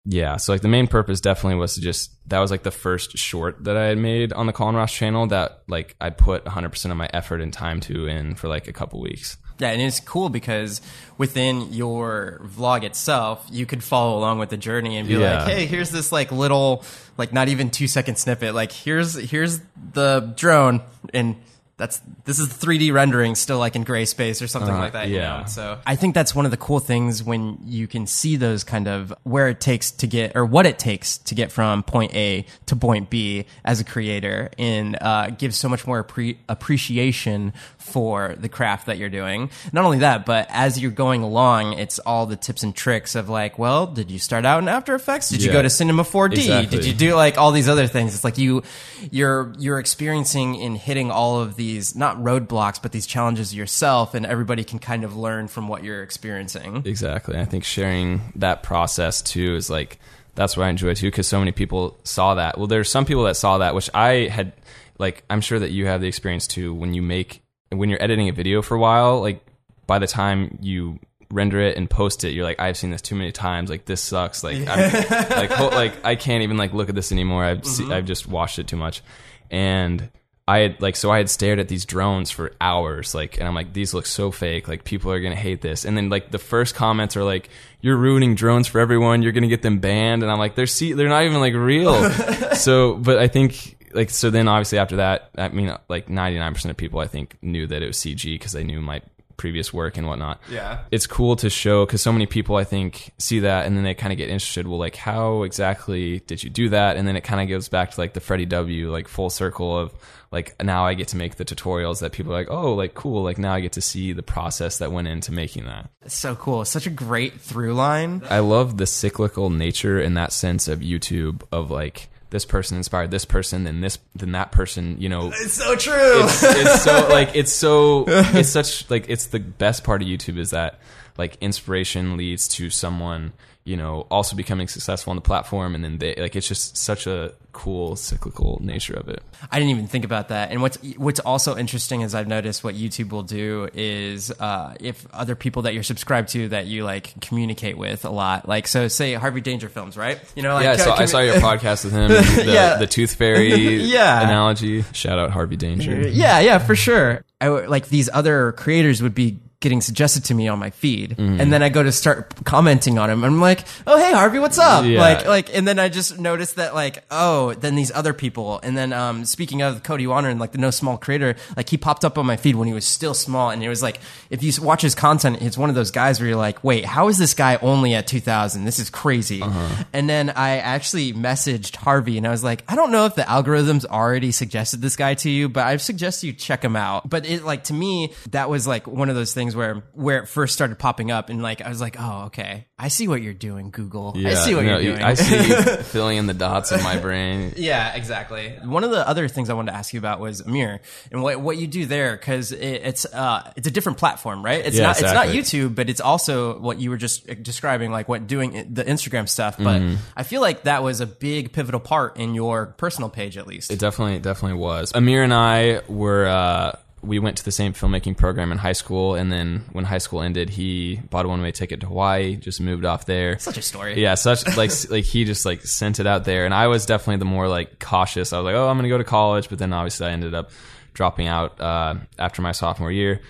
yeah, 0.06 0.38
so 0.38 0.52
like 0.52 0.62
the 0.62 0.68
main 0.68 0.86
purpose 0.86 1.20
definitely 1.20 1.58
was 1.58 1.74
to 1.74 1.82
just 1.82 2.16
that 2.30 2.38
was 2.38 2.50
like 2.50 2.62
the 2.62 2.70
first 2.70 3.18
short 3.18 3.64
that 3.64 3.76
I 3.76 3.84
had 3.84 3.98
made 3.98 4.32
on 4.32 4.46
the 4.46 4.54
Colin 4.54 4.74
Ross 4.74 4.94
channel 4.94 5.26
that 5.26 5.64
like 5.68 5.96
I 6.00 6.08
put 6.08 6.46
100% 6.46 6.90
of 6.90 6.96
my 6.96 7.10
effort 7.12 7.42
and 7.42 7.52
time 7.52 7.80
to 7.80 8.06
in 8.06 8.36
for 8.36 8.48
like 8.48 8.68
a 8.68 8.72
couple 8.72 9.02
weeks. 9.02 9.36
Yeah, 9.62 9.70
and 9.70 9.80
it's 9.80 10.00
cool 10.00 10.28
because 10.28 10.80
within 11.18 11.72
your 11.72 12.40
vlog 12.44 12.82
itself, 12.82 13.46
you 13.50 13.64
could 13.64 13.84
follow 13.84 14.18
along 14.18 14.40
with 14.40 14.50
the 14.50 14.56
journey 14.56 14.96
and 14.96 15.06
be 15.06 15.14
Yeah. 15.14 15.44
like, 15.44 15.52
"Hey, 15.54 15.66
here's 15.66 15.90
this 15.90 16.10
like 16.10 16.32
little, 16.32 16.84
like 17.16 17.32
not 17.32 17.46
even 17.48 17.70
two 17.70 17.86
second 17.86 18.16
snippet. 18.18 18.54
Like 18.56 18.72
here's 18.72 19.14
here's 19.30 19.60
the 19.92 20.32
drone, 20.36 20.80
and 21.14 21.36
that's 21.82 22.00
this 22.24 22.38
is 22.38 22.46
3D 22.48 22.92
rendering 22.92 23.34
still 23.34 23.58
like 23.58 23.74
in 23.74 23.82
gray 23.82 24.04
space 24.04 24.40
or 24.40 24.46
something 24.46 24.72
Uh, 24.74 24.78
like 24.78 24.92
that. 24.92 25.08
you 25.08 25.16
yeah. 25.16 25.40
know? 25.40 25.46
So 25.46 25.78
I 25.84 25.96
think 25.96 26.14
that's 26.14 26.32
one 26.34 26.44
of 26.44 26.52
the 26.52 26.56
cool 26.56 26.78
things 26.78 27.22
when 27.24 27.58
you 27.64 27.88
can 27.88 28.06
see 28.06 28.36
those 28.36 28.62
kind 28.62 28.86
of 28.86 29.12
where 29.24 29.48
it 29.48 29.60
takes 29.60 29.90
to 29.90 30.06
get 30.06 30.36
or 30.36 30.44
what 30.46 30.64
it 30.66 30.78
takes 30.78 31.18
to 31.18 31.34
get 31.34 31.50
from 31.50 31.82
point 31.82 32.14
A 32.14 32.46
to 32.66 32.76
point 32.76 33.10
B 33.10 33.46
as 33.64 33.80
a 33.80 33.84
creator, 33.84 34.50
and 34.58 34.96
uh, 35.00 35.30
gives 35.30 35.58
so 35.58 35.68
much 35.68 35.86
more 35.86 36.04
appre- 36.04 36.36
appreciation 36.48 37.52
for 37.78 38.34
the 38.38 38.48
craft 38.48 38.86
that 38.86 38.96
you're 38.98 39.10
doing. 39.10 39.50
Not 39.72 39.84
only 39.84 39.98
that, 39.98 40.24
but 40.24 40.46
as 40.50 40.78
you're 40.80 40.90
going 40.92 41.22
along, 41.22 41.74
it's 41.74 41.98
all 41.98 42.26
the 42.26 42.36
tips 42.36 42.62
and 42.62 42.74
tricks 42.74 43.14
of 43.16 43.28
like, 43.28 43.58
well, 43.58 43.86
did 43.86 44.10
you 44.10 44.18
start 44.18 44.44
out 44.46 44.62
in 44.62 44.68
After 44.68 44.94
Effects? 44.94 45.28
Did 45.30 45.42
you 45.42 45.50
go 45.52 45.60
to 45.62 45.68
Cinema 45.70 46.04
4D? 46.04 46.32
Exactly. 46.34 46.78
Did 46.78 46.86
you 46.86 46.94
do 46.94 47.14
like 47.16 47.38
all 47.38 47.50
these 47.50 47.68
other 47.68 47.86
things? 47.88 48.14
It's 48.14 48.24
like 48.24 48.38
you, 48.38 48.62
you're 49.10 49.52
you're 49.58 49.78
experiencing 49.80 50.54
in 50.54 50.76
hitting 50.76 51.10
all 51.10 51.40
of 51.40 51.56
these 51.56 51.71
not 51.94 52.18
roadblocks, 52.18 52.80
but 52.80 52.92
these 52.92 53.06
challenges 53.06 53.54
yourself, 53.54 54.14
and 54.14 54.24
everybody 54.26 54.64
can 54.64 54.78
kind 54.78 55.04
of 55.04 55.16
learn 55.16 55.48
from 55.48 55.68
what 55.68 55.84
you're 55.84 56.02
experiencing. 56.02 56.82
Exactly. 56.84 57.38
I 57.38 57.44
think 57.44 57.64
sharing 57.64 58.32
that 58.36 58.62
process 58.62 59.22
too 59.22 59.56
is 59.56 59.70
like 59.70 59.98
that's 60.34 60.56
what 60.56 60.64
I 60.64 60.70
enjoy 60.70 60.94
too 60.94 61.08
because 61.08 61.26
so 61.26 61.38
many 61.38 61.52
people 61.52 61.98
saw 62.04 62.34
that. 62.34 62.58
Well, 62.58 62.66
there's 62.66 62.90
some 62.90 63.04
people 63.04 63.24
that 63.24 63.36
saw 63.36 63.58
that, 63.58 63.74
which 63.74 63.90
I 63.94 64.28
had 64.28 64.52
like. 64.98 65.24
I'm 65.28 65.40
sure 65.40 65.58
that 65.58 65.70
you 65.70 65.86
have 65.86 66.00
the 66.00 66.08
experience 66.08 66.46
too 66.46 66.74
when 66.74 66.94
you 66.94 67.02
make 67.02 67.42
when 67.70 67.88
you're 67.88 68.02
editing 68.02 68.28
a 68.28 68.32
video 68.32 68.62
for 68.62 68.74
a 68.74 68.80
while. 68.80 69.20
Like 69.20 69.44
by 69.86 69.98
the 69.98 70.06
time 70.06 70.58
you 70.60 70.98
render 71.30 71.60
it 71.60 71.76
and 71.76 71.88
post 71.88 72.24
it, 72.24 72.32
you're 72.32 72.44
like, 72.44 72.60
I've 72.60 72.76
seen 72.76 72.90
this 72.90 73.02
too 73.02 73.14
many 73.14 73.32
times. 73.32 73.70
Like 73.70 73.84
this 73.84 74.00
sucks. 74.00 74.42
Like 74.42 74.66
I'm, 74.68 74.92
like 75.30 75.58
like 75.60 76.04
I 76.04 76.14
can't 76.14 76.42
even 76.42 76.56
like 76.56 76.72
look 76.72 76.88
at 76.88 76.94
this 76.94 77.12
anymore. 77.12 77.44
I've 77.44 77.62
mm-hmm. 77.62 77.88
se- 77.88 77.94
I've 77.94 78.06
just 78.06 78.26
watched 78.26 78.58
it 78.58 78.66
too 78.66 78.76
much, 78.76 79.02
and. 79.50 80.10
I 80.48 80.58
had 80.58 80.82
like 80.82 80.96
so 80.96 81.10
I 81.10 81.18
had 81.18 81.30
stared 81.30 81.60
at 81.60 81.68
these 81.68 81.84
drones 81.84 82.30
for 82.30 82.52
hours 82.60 83.14
like 83.14 83.38
and 83.38 83.46
I'm 83.46 83.54
like 83.54 83.72
these 83.72 83.94
look 83.94 84.06
so 84.06 84.32
fake 84.32 84.66
like 84.66 84.82
people 84.82 85.12
are 85.12 85.20
going 85.20 85.34
to 85.34 85.40
hate 85.40 85.60
this. 85.60 85.84
And 85.84 85.96
then 85.96 86.08
like 86.08 86.30
the 86.30 86.38
first 86.38 86.74
comments 86.74 87.16
are 87.16 87.22
like 87.22 87.48
you're 87.80 87.96
ruining 87.96 88.34
drones 88.34 88.66
for 88.66 88.80
everyone. 88.80 89.22
You're 89.22 89.32
going 89.32 89.42
to 89.42 89.48
get 89.48 89.62
them 89.62 89.78
banned. 89.78 90.22
And 90.22 90.32
I'm 90.32 90.38
like 90.38 90.56
they're 90.56 90.66
see 90.66 90.94
they're 90.94 91.08
not 91.08 91.24
even 91.24 91.40
like 91.40 91.54
real. 91.54 92.10
So 92.54 92.94
but 92.96 93.18
I 93.18 93.28
think 93.28 93.76
like 93.92 94.10
so 94.10 94.30
then 94.30 94.48
obviously 94.48 94.78
after 94.78 94.96
that 94.96 95.30
I 95.38 95.48
mean 95.48 95.76
like 95.88 96.08
99% 96.08 96.70
of 96.70 96.76
people 96.76 97.00
I 97.00 97.06
think 97.06 97.36
knew 97.40 97.66
that 97.68 97.82
it 97.82 97.86
was 97.86 97.98
CG 97.98 98.24
because 98.24 98.52
they 98.52 98.64
knew 98.64 98.80
my 98.80 99.00
previous 99.42 99.72
work 99.72 99.96
and 99.98 100.06
whatnot 100.06 100.40
Yeah. 100.48 100.78
it's 100.92 101.06
cool 101.08 101.34
to 101.36 101.50
show 101.50 101.84
because 101.84 102.00
so 102.00 102.12
many 102.12 102.26
people 102.26 102.54
I 102.56 102.64
think 102.64 103.10
see 103.18 103.40
that 103.40 103.66
and 103.66 103.76
then 103.76 103.82
they 103.82 103.94
kind 103.94 104.12
of 104.12 104.16
get 104.16 104.28
interested. 104.28 104.68
Well, 104.68 104.78
like 104.78 104.94
how 104.96 105.42
exactly 105.42 106.20
did 106.20 106.44
you 106.44 106.50
do 106.50 106.68
that? 106.68 106.96
And 106.96 107.08
then 107.08 107.16
it 107.16 107.22
kind 107.24 107.40
of 107.42 107.48
goes 107.48 107.68
back 107.68 107.90
to 107.90 108.00
like 108.00 108.12
the 108.14 108.20
Freddie 108.20 108.46
W 108.46 108.90
like 108.92 109.08
full 109.08 109.30
circle 109.30 109.76
of 109.76 109.92
like 110.30 110.54
now 110.62 110.86
I 110.86 110.94
get 110.94 111.08
to 111.08 111.16
make 111.16 111.34
the 111.36 111.44
tutorials 111.44 112.00
that 112.00 112.12
people 112.12 112.32
are 112.32 112.38
like 112.38 112.50
oh 112.50 112.74
like 112.74 112.94
cool 112.94 113.24
like 113.24 113.36
now 113.38 113.52
I 113.52 113.60
get 113.60 113.72
to 113.72 113.80
see 113.82 114.12
the 114.12 114.22
process 114.22 114.78
that 114.78 114.92
went 114.92 115.08
into 115.08 115.32
making 115.32 115.64
that. 115.66 115.90
It's 116.04 116.14
so 116.16 116.36
cool. 116.36 116.62
It's 116.62 116.70
such 116.70 116.86
a 116.86 116.90
great 117.06 117.40
through 117.40 117.74
line. 117.74 118.22
I 118.30 118.38
love 118.38 118.76
the 118.76 118.86
cyclical 118.86 119.50
nature 119.50 120.00
in 120.00 120.14
that 120.14 120.32
sense 120.32 120.68
of 120.68 120.78
YouTube 120.80 121.42
of 121.50 121.70
like 121.70 122.08
this 122.32 122.44
person 122.44 122.76
inspired 122.78 123.10
this 123.10 123.24
person 123.24 123.62
then 123.64 123.80
this 123.80 123.98
then 124.16 124.32
that 124.32 124.50
person 124.52 124.96
you 124.98 125.08
know 125.08 125.30
It's 125.32 125.52
so 125.52 125.76
true. 125.76 126.24
it's, 126.24 126.42
it's 126.42 126.82
so 126.82 127.06
like 127.10 127.36
it's 127.36 127.52
so 127.52 128.04
it's 128.08 128.48
such 128.48 128.90
like 128.90 129.04
it's 129.08 129.26
the 129.26 129.38
best 129.38 129.84
part 129.84 130.02
of 130.02 130.08
YouTube 130.08 130.38
is 130.38 130.50
that 130.50 130.80
like 131.16 131.36
inspiration 131.40 132.16
leads 132.16 132.48
to 132.48 132.70
someone 132.70 133.32
you 133.64 133.76
know 133.76 134.06
also 134.10 134.34
becoming 134.34 134.66
successful 134.66 135.10
on 135.12 135.16
the 135.16 135.22
platform 135.22 135.74
and 135.74 135.84
then 135.84 135.98
they 135.98 136.14
like 136.16 136.34
it's 136.34 136.48
just 136.48 136.76
such 136.76 137.06
a 137.06 137.32
cool 137.52 137.94
cyclical 137.94 138.58
nature 138.62 138.94
of 138.94 139.08
it 139.08 139.22
I 139.50 139.58
didn't 139.58 139.70
even 139.72 139.86
think 139.88 140.04
about 140.04 140.28
that. 140.28 140.52
And 140.52 140.62
what's 140.62 140.78
what's 140.96 141.18
also 141.20 141.56
interesting 141.56 142.02
is 142.02 142.14
I've 142.14 142.28
noticed 142.28 142.62
what 142.62 142.76
YouTube 142.76 143.10
will 143.10 143.24
do 143.24 143.68
is 143.74 144.30
uh, 144.30 144.74
if 144.80 145.04
other 145.12 145.34
people 145.34 145.62
that 145.62 145.74
you're 145.74 145.82
subscribed 145.82 146.28
to 146.30 146.48
that 146.50 146.66
you 146.66 146.84
like 146.84 147.20
communicate 147.20 147.76
with 147.76 148.04
a 148.04 148.10
lot, 148.10 148.46
like 148.48 148.68
so 148.68 148.86
say 148.86 149.14
Harvey 149.14 149.40
Danger 149.40 149.68
Films, 149.68 149.96
right? 149.96 150.20
You 150.36 150.42
know, 150.44 150.54
like 150.54 150.64
yeah 150.64 150.70
I 150.72 150.76
saw, 150.76 150.94
I 150.94 151.04
saw 151.06 151.18
your 151.18 151.34
podcast 151.40 151.84
with 151.84 151.92
him 151.92 152.08
the, 152.10 152.44
Yeah. 152.46 152.76
the 152.76 152.86
tooth 152.86 153.16
fairy 153.16 153.52
Yeah. 153.82 154.22
analogy 154.22 154.82
shout 154.92 155.18
out 155.18 155.32
Harvey 155.32 155.56
Danger 155.56 156.08
Yeah, 156.08 156.38
yeah, 156.38 156.58
for 156.58 156.76
sure. 156.76 157.24
I 157.40 157.48
like 157.48 157.88
these 157.88 158.08
other 158.12 158.52
creators 158.52 159.02
would 159.02 159.14
be 159.14 159.38
getting 159.62 159.80
suggested 159.80 160.24
to 160.26 160.34
me 160.34 160.48
on 160.48 160.58
my 160.58 160.68
feed, 160.70 161.12
Mm-hmm. 161.16 161.40
and 161.40 161.52
then 161.52 161.62
I 161.62 161.70
go 161.70 161.82
to 161.82 161.90
start 161.92 162.44
commenting 162.44 162.98
on 162.98 163.08
them, 163.08 163.24
and 163.24 163.34
I'm 163.34 163.40
like, 163.40 163.60
"Oh, 163.86 163.96
hey, 163.96 164.12
Harvey, 164.12 164.38
what's 164.38 164.58
up?" 164.58 164.84
Yeah. 164.84 165.00
Like, 165.00 165.26
like, 165.26 165.56
and 165.56 165.66
then 165.66 165.78
I 165.78 165.88
just 165.88 166.18
noticed 166.18 166.56
that, 166.56 166.74
like, 166.74 167.04
oh, 167.10 167.54
then 167.54 167.74
these 167.76 167.90
other 167.92 168.12
people, 168.12 168.60
and 168.62 168.76
then 168.76 168.92
um, 168.92 169.24
speaking 169.24 169.62
of 169.62 169.82
Cody 169.82 170.06
Wanner 170.06 170.28
and 170.28 170.38
like 170.38 170.52
the 170.52 170.58
No 170.58 170.70
Small 170.70 170.98
Creator, 170.98 171.36
like 171.56 171.68
he 171.70 171.78
popped 171.78 172.04
up 172.04 172.18
on 172.18 172.26
my 172.26 172.36
feed 172.36 172.56
when 172.56 172.68
he 172.68 172.74
was 172.74 172.84
still 172.84 173.14
small, 173.14 173.50
and 173.50 173.62
it 173.64 173.68
was 173.68 173.82
like, 173.82 173.98
if 174.28 174.42
you 174.42 174.52
watch 174.60 174.82
his 174.82 174.94
content, 174.94 175.40
it's 175.40 175.56
one 175.56 175.68
of 175.70 175.74
those 175.74 175.90
guys 175.90 176.20
where 176.20 176.28
you're 176.28 176.36
like, 176.36 176.62
wait, 176.62 176.84
how 176.84 177.08
is 177.08 177.16
this 177.18 177.32
guy 177.34 177.56
only 177.62 177.94
at 177.94 178.06
2,000? 178.06 178.64
This 178.64 178.78
is 178.78 178.90
crazy. 178.90 179.40
Uh-huh. 179.42 179.84
And 179.92 180.08
then 180.10 180.30
I 180.30 180.58
actually 180.58 181.12
messaged 181.12 181.76
Harvey, 181.76 182.18
and 182.18 182.26
I 182.26 182.30
was 182.30 182.42
like, 182.44 182.64
I 182.68 182.74
don't 182.76 182.90
know 182.92 183.06
if 183.06 183.14
the 183.14 183.22
algorithms 183.22 183.84
already 183.86 184.32
suggested 184.32 184.80
this 184.82 184.96
guy 184.96 185.14
to 185.14 185.30
you, 185.30 185.48
but 185.48 185.64
I 185.66 185.76
suggest 185.76 186.22
you 186.24 186.32
check 186.32 186.64
him 186.64 186.74
out. 186.76 187.08
But 187.08 187.24
it 187.26 187.44
like 187.44 187.64
to 187.64 187.74
me, 187.74 188.12
that 188.30 188.48
was 188.50 188.66
like 188.66 188.86
one 188.86 189.08
of 189.08 189.14
those 189.14 189.32
things 189.34 189.51
things 189.52 189.56
where 189.56 189.82
where 189.94 190.22
it 190.22 190.26
first 190.28 190.54
started 190.54 190.78
popping 190.78 191.10
up, 191.10 191.28
and 191.28 191.42
like 191.42 191.60
I 191.60 191.68
was 191.68 191.80
like, 191.80 191.96
oh, 191.98 192.24
okay, 192.26 192.66
I 192.78 192.88
see 192.88 193.08
what 193.08 193.22
you're 193.22 193.34
doing, 193.34 193.70
Google. 193.70 194.14
I 194.16 194.34
see 194.34 194.54
what 194.54 194.64
no, 194.64 194.78
you're 194.78 194.94
doing. 194.94 195.02
I 195.04 195.14
see 195.14 195.82
filling 195.84 196.18
in 196.18 196.26
the 196.26 196.34
dots 196.34 196.72
in 196.72 196.82
my 196.82 196.98
brain. 196.98 197.52
Yeah, 197.62 197.94
exactly. 197.94 198.50
One 198.64 198.82
of 198.82 198.90
the 198.90 199.06
other 199.06 199.28
things 199.28 199.48
I 199.48 199.54
wanted 199.54 199.72
to 199.72 199.76
ask 199.78 199.92
you 199.92 199.98
about 200.00 200.18
was 200.20 200.40
Amir 200.40 200.80
and 201.12 201.22
what 201.22 201.40
what 201.40 201.56
you 201.58 201.66
do 201.66 201.86
there 201.86 202.16
because 202.16 202.50
it, 202.52 202.58
it's 202.84 203.04
uh 203.06 203.52
it's 203.56 203.66
a 203.68 203.70
different 203.70 203.98
platform, 203.98 204.44
right? 204.44 204.64
It's 204.64 204.76
Yeah, 204.76 204.84
not 204.88 205.00
exactly. 205.00 205.38
it's 205.38 205.52
not 205.54 205.60
YouTube, 205.60 205.74
but 205.74 205.88
it's 205.90 206.00
also 206.00 206.58
what 206.58 206.80
you 206.80 206.90
were 206.90 206.96
just 206.96 207.26
describing, 207.42 207.92
like 207.92 208.08
what 208.08 208.26
doing 208.26 208.72
the 208.74 208.84
Instagram 208.84 209.28
stuff. 209.28 209.56
But 209.58 209.72
Mm-hmm. 209.82 209.94
I 210.16 210.22
feel 210.22 210.40
like 210.40 210.64
that 210.64 210.82
was 210.82 211.00
a 211.00 211.06
big 211.06 211.52
pivotal 211.52 211.80
part 211.80 212.16
in 212.18 212.34
your 212.34 212.66
personal 212.66 213.08
page, 213.08 213.36
at 213.38 213.46
least. 213.46 213.70
It 213.70 213.78
definitely 213.78 214.18
definitely 214.18 214.58
was. 214.58 214.92
Amir 214.94 215.22
and 215.22 215.32
I 215.34 215.80
were 215.88 216.26
uh, 216.26 216.72
we 217.02 217.18
went 217.18 217.36
to 217.38 217.44
the 217.44 217.50
same 217.50 217.72
filmmaking 217.72 218.16
program 218.16 218.52
in 218.52 218.58
high 218.58 218.72
school, 218.72 219.14
and 219.14 219.30
then 219.32 219.64
when 219.72 219.84
high 219.84 219.98
school 219.98 220.22
ended, 220.22 220.50
he 220.50 221.00
bought 221.10 221.24
a 221.24 221.28
one 221.28 221.42
way 221.42 221.50
ticket 221.50 221.80
to 221.80 221.86
Hawaii, 221.86 222.36
just 222.36 222.60
moved 222.60 222.84
off 222.84 223.06
there. 223.06 223.38
Such 223.38 223.58
a 223.58 223.62
story. 223.62 224.00
Yeah, 224.00 224.14
such 224.14 224.56
like 224.56 224.70
like 224.90 225.04
he 225.04 225.24
just 225.24 225.44
like 225.44 225.62
sent 225.62 225.98
it 225.98 226.06
out 226.06 226.24
there, 226.24 226.44
and 226.44 226.54
I 226.54 226.68
was 226.68 226.86
definitely 226.86 227.16
the 227.16 227.24
more 227.24 227.48
like 227.48 227.80
cautious. 227.80 228.32
I 228.32 228.38
was 228.38 228.44
like, 228.44 228.54
oh, 228.54 228.68
I'm 228.68 228.76
gonna 228.78 228.88
go 228.88 228.98
to 228.98 229.04
college, 229.04 229.48
but 229.48 229.58
then 229.58 229.72
obviously 229.72 230.06
I 230.06 230.10
ended 230.10 230.34
up 230.34 230.50
dropping 230.94 231.26
out 231.26 231.60
uh, 231.60 231.96
after 232.18 232.40
my 232.40 232.52
sophomore 232.52 232.92
year. 232.92 233.20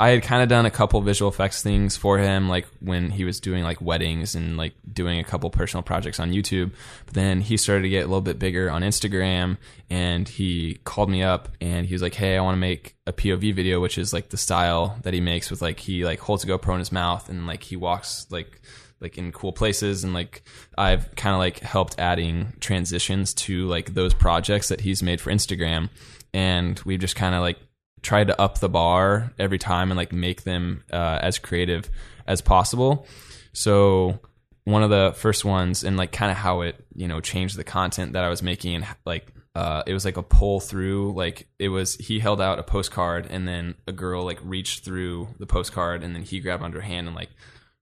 I 0.00 0.08
had 0.08 0.22
kind 0.22 0.42
of 0.42 0.48
done 0.48 0.64
a 0.64 0.70
couple 0.70 0.98
visual 1.02 1.30
effects 1.30 1.62
things 1.62 1.94
for 1.94 2.16
him, 2.16 2.48
like 2.48 2.66
when 2.80 3.10
he 3.10 3.24
was 3.24 3.38
doing 3.38 3.62
like 3.62 3.82
weddings 3.82 4.34
and 4.34 4.56
like 4.56 4.72
doing 4.90 5.18
a 5.18 5.24
couple 5.24 5.50
personal 5.50 5.82
projects 5.82 6.18
on 6.18 6.32
YouTube. 6.32 6.72
But 7.04 7.12
then 7.12 7.42
he 7.42 7.58
started 7.58 7.82
to 7.82 7.90
get 7.90 8.04
a 8.04 8.06
little 8.06 8.22
bit 8.22 8.38
bigger 8.38 8.70
on 8.70 8.80
Instagram, 8.80 9.58
and 9.90 10.26
he 10.26 10.78
called 10.84 11.10
me 11.10 11.22
up 11.22 11.50
and 11.60 11.86
he 11.86 11.94
was 11.94 12.00
like, 12.00 12.14
"Hey, 12.14 12.38
I 12.38 12.40
want 12.40 12.54
to 12.54 12.60
make 12.60 12.96
a 13.06 13.12
POV 13.12 13.54
video, 13.54 13.78
which 13.78 13.98
is 13.98 14.14
like 14.14 14.30
the 14.30 14.38
style 14.38 14.98
that 15.02 15.12
he 15.12 15.20
makes 15.20 15.50
with 15.50 15.60
like 15.60 15.78
he 15.78 16.02
like 16.02 16.20
holds 16.20 16.44
a 16.44 16.46
GoPro 16.46 16.72
in 16.72 16.78
his 16.78 16.92
mouth 16.92 17.28
and 17.28 17.46
like 17.46 17.62
he 17.62 17.76
walks 17.76 18.26
like 18.30 18.62
like 19.00 19.18
in 19.18 19.32
cool 19.32 19.52
places 19.52 20.02
and 20.02 20.14
like 20.14 20.42
I've 20.78 21.14
kind 21.14 21.34
of 21.34 21.40
like 21.40 21.60
helped 21.60 21.98
adding 21.98 22.54
transitions 22.60 23.34
to 23.34 23.66
like 23.66 23.92
those 23.92 24.14
projects 24.14 24.68
that 24.68 24.80
he's 24.80 25.02
made 25.02 25.20
for 25.20 25.30
Instagram 25.30 25.90
and 26.32 26.80
we've 26.84 27.00
just 27.00 27.16
kind 27.16 27.34
of 27.34 27.40
like 27.42 27.58
tried 28.02 28.28
to 28.28 28.40
up 28.40 28.58
the 28.58 28.68
bar 28.68 29.32
every 29.38 29.58
time 29.58 29.90
and 29.90 29.98
like 29.98 30.12
make 30.12 30.42
them 30.42 30.84
uh, 30.92 31.18
as 31.20 31.38
creative 31.38 31.90
as 32.26 32.40
possible. 32.40 33.06
So 33.52 34.20
one 34.64 34.82
of 34.82 34.90
the 34.90 35.12
first 35.16 35.44
ones 35.44 35.84
and 35.84 35.96
like 35.96 36.12
kind 36.12 36.30
of 36.30 36.36
how 36.36 36.62
it 36.62 36.76
you 36.94 37.08
know 37.08 37.20
changed 37.20 37.56
the 37.56 37.64
content 37.64 38.12
that 38.12 38.24
I 38.24 38.28
was 38.28 38.42
making 38.42 38.76
and 38.76 38.86
like 39.04 39.32
uh, 39.54 39.82
it 39.86 39.92
was 39.92 40.04
like 40.04 40.16
a 40.16 40.22
pull 40.22 40.60
through 40.60 41.12
like 41.14 41.48
it 41.58 41.68
was 41.68 41.96
he 41.96 42.20
held 42.20 42.40
out 42.40 42.58
a 42.58 42.62
postcard 42.62 43.26
and 43.30 43.48
then 43.48 43.74
a 43.86 43.92
girl 43.92 44.24
like 44.24 44.38
reached 44.44 44.84
through 44.84 45.28
the 45.38 45.46
postcard 45.46 46.04
and 46.04 46.14
then 46.14 46.22
he 46.22 46.40
grabbed 46.40 46.62
onto 46.62 46.76
her 46.76 46.82
hand 46.82 47.08
and 47.08 47.16
like 47.16 47.30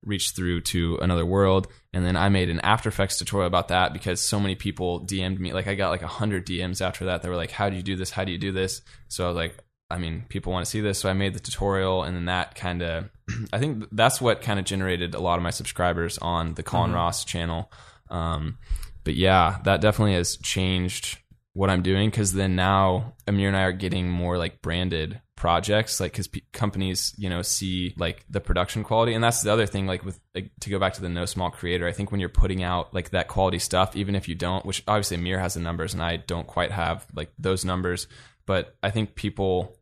reached 0.03 0.37
through 0.37 0.61
to 0.61 0.97
another 1.03 1.27
world. 1.27 1.67
And 1.93 2.07
then 2.07 2.17
i 2.17 2.29
made 2.29 2.49
an 2.49 2.61
after 2.61 2.89
effects 2.89 3.19
tutorial 3.19 3.47
about 3.47 3.69
that 3.69 3.93
because 3.93 4.21
so 4.21 4.41
many 4.41 4.55
people 4.55 5.01
dm'd 5.01 5.41
me 5.41 5.53
like 5.53 5.67
i 5.67 5.75
got 5.75 5.91
like 5.91 6.03
a 6.03 6.05
100 6.05 6.47
dms 6.47 6.81
after 6.81 7.07
that 7.07 7.23
they 7.23 7.29
were 7.29 7.37
like 7.37 7.51
how 7.51 7.69
do 7.69 7.77
you 7.77 7.83
do 7.83 7.97
this? 7.97 8.11
How 8.11 8.25
do 8.25 8.33
you 8.33 8.39
do 8.39 8.53
this? 8.53 8.81
So 9.09 9.25
i 9.25 9.29
was 9.29 9.37
like 9.37 9.57
i 9.91 9.99
mean 9.99 10.25
people 10.29 10.53
want 10.53 10.65
to 10.65 10.71
see 10.71 10.81
this 10.81 10.99
so 10.99 11.09
i 11.09 11.13
made 11.13 11.35
the 11.35 11.41
tutorial 11.41 12.03
and 12.03 12.17
then 12.17 12.27
that 12.27 12.55
kind 12.55 12.83
of 12.83 13.09
i 13.53 13.59
think 13.59 13.85
that's 13.93 14.21
what 14.21 14.43
kind 14.43 14.59
of 14.59 14.65
generated 14.65 15.15
a 15.15 15.21
lot 15.21 15.39
of 15.39 15.43
my 15.43 15.51
subscribers 15.51 16.19
on 16.19 16.55
the 16.55 16.63
colin 16.63 16.93
ross 16.93 17.25
channel. 17.25 17.71
Um, 18.11 18.59
but 19.05 19.15
yeah 19.15 19.59
that 19.65 19.81
definitely 19.81 20.15
has 20.15 20.37
changed 20.39 21.19
what 21.59 21.71
I'm 21.71 21.83
doing 21.83 22.09
because 22.09 22.33
then 22.33 22.55
now 22.55 23.15
Amir 23.27 23.49
and 23.49 23.57
I 23.57 23.63
are 23.63 23.73
getting 23.73 24.09
more 24.09 24.39
like 24.39 24.63
branded 24.63 25.21
projects 25.35 25.99
like 25.99 26.13
because 26.13 26.29
p- 26.29 26.45
companies 26.53 27.15
you 27.19 27.29
know 27.29 27.43
see 27.43 27.95
like 27.97 28.25
the 28.31 28.41
production 28.41 28.85
quality. 28.85 29.13
And 29.13 29.25
that's 29.25 29.43
the 29.43 29.53
other 29.53 29.67
thing 29.67 29.85
like 29.85 30.05
with 30.05 30.21
like, 30.37 30.53
to 30.61 30.71
go 30.71 30.79
back 30.79 30.93
to 30.95 31.01
the 31.01 31.09
no 31.09 31.25
small 31.25 31.51
creator 31.51 31.89
I 31.89 31.93
think 31.93 32.13
when 32.13 32.21
you're 32.21 32.29
putting 32.29 32.63
out 32.63 32.95
like 32.95 33.11
that 33.11 33.27
quality 33.27 33.59
stuff 33.59 33.97
even 33.97 34.15
if 34.15 34.29
you 34.29 34.37
don't 34.37 34.65
which 34.65 34.85
obviously 34.87 35.17
Amir 35.17 35.41
has 35.41 35.55
the 35.55 35.61
numbers 35.61 35.95
and 35.95 36.03
I 36.03 36.19
don't 36.19 36.47
quite 36.47 36.71
have 36.71 37.05
like 37.13 37.33
those 37.41 37.65
numbers 37.65 38.07
but 38.47 38.77
I 38.81 38.91
think 38.91 39.17
people 39.17 39.78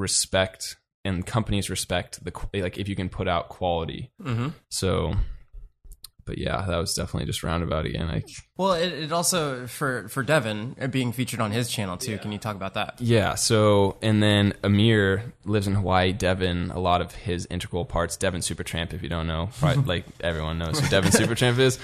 respect 0.00 0.76
and 1.04 1.24
companies 1.24 1.70
respect 1.70 2.22
the 2.24 2.32
like 2.60 2.76
if 2.78 2.88
you 2.88 2.96
can 2.96 3.08
put 3.08 3.28
out 3.28 3.48
quality 3.48 4.10
Mm-hmm. 4.22 4.48
so 4.68 5.14
but 6.26 6.36
yeah 6.38 6.64
that 6.66 6.76
was 6.76 6.94
definitely 6.94 7.26
just 7.26 7.42
roundabout 7.42 7.86
again 7.86 8.08
I 8.08 8.22
Well, 8.56 8.74
it, 8.74 8.92
it 8.92 9.10
also 9.12 9.66
for 9.66 10.06
for 10.08 10.22
Devin 10.22 10.76
uh, 10.80 10.86
being 10.86 11.12
featured 11.12 11.40
on 11.40 11.50
his 11.50 11.68
channel 11.70 11.96
too. 11.96 12.18
Can 12.18 12.30
you 12.30 12.38
talk 12.38 12.54
about 12.54 12.74
that? 12.74 13.00
Yeah. 13.00 13.34
So, 13.36 13.96
and 14.02 14.22
then 14.22 14.52
Amir 14.62 15.32
lives 15.46 15.66
in 15.66 15.74
Hawaii. 15.74 16.12
Devin, 16.12 16.70
a 16.72 16.78
lot 16.78 17.00
of 17.00 17.14
his 17.14 17.46
integral 17.50 17.84
parts. 17.86 18.16
Devin 18.18 18.42
Supertramp, 18.42 18.92
if 18.92 19.02
you 19.02 19.08
don't 19.08 19.26
know, 19.26 19.48
probably, 19.58 19.82
like 19.96 20.04
everyone 20.20 20.58
knows 20.58 20.78
who 20.78 20.86
Devin 20.88 21.10
Supertramp 21.10 21.58
is. 21.58 21.78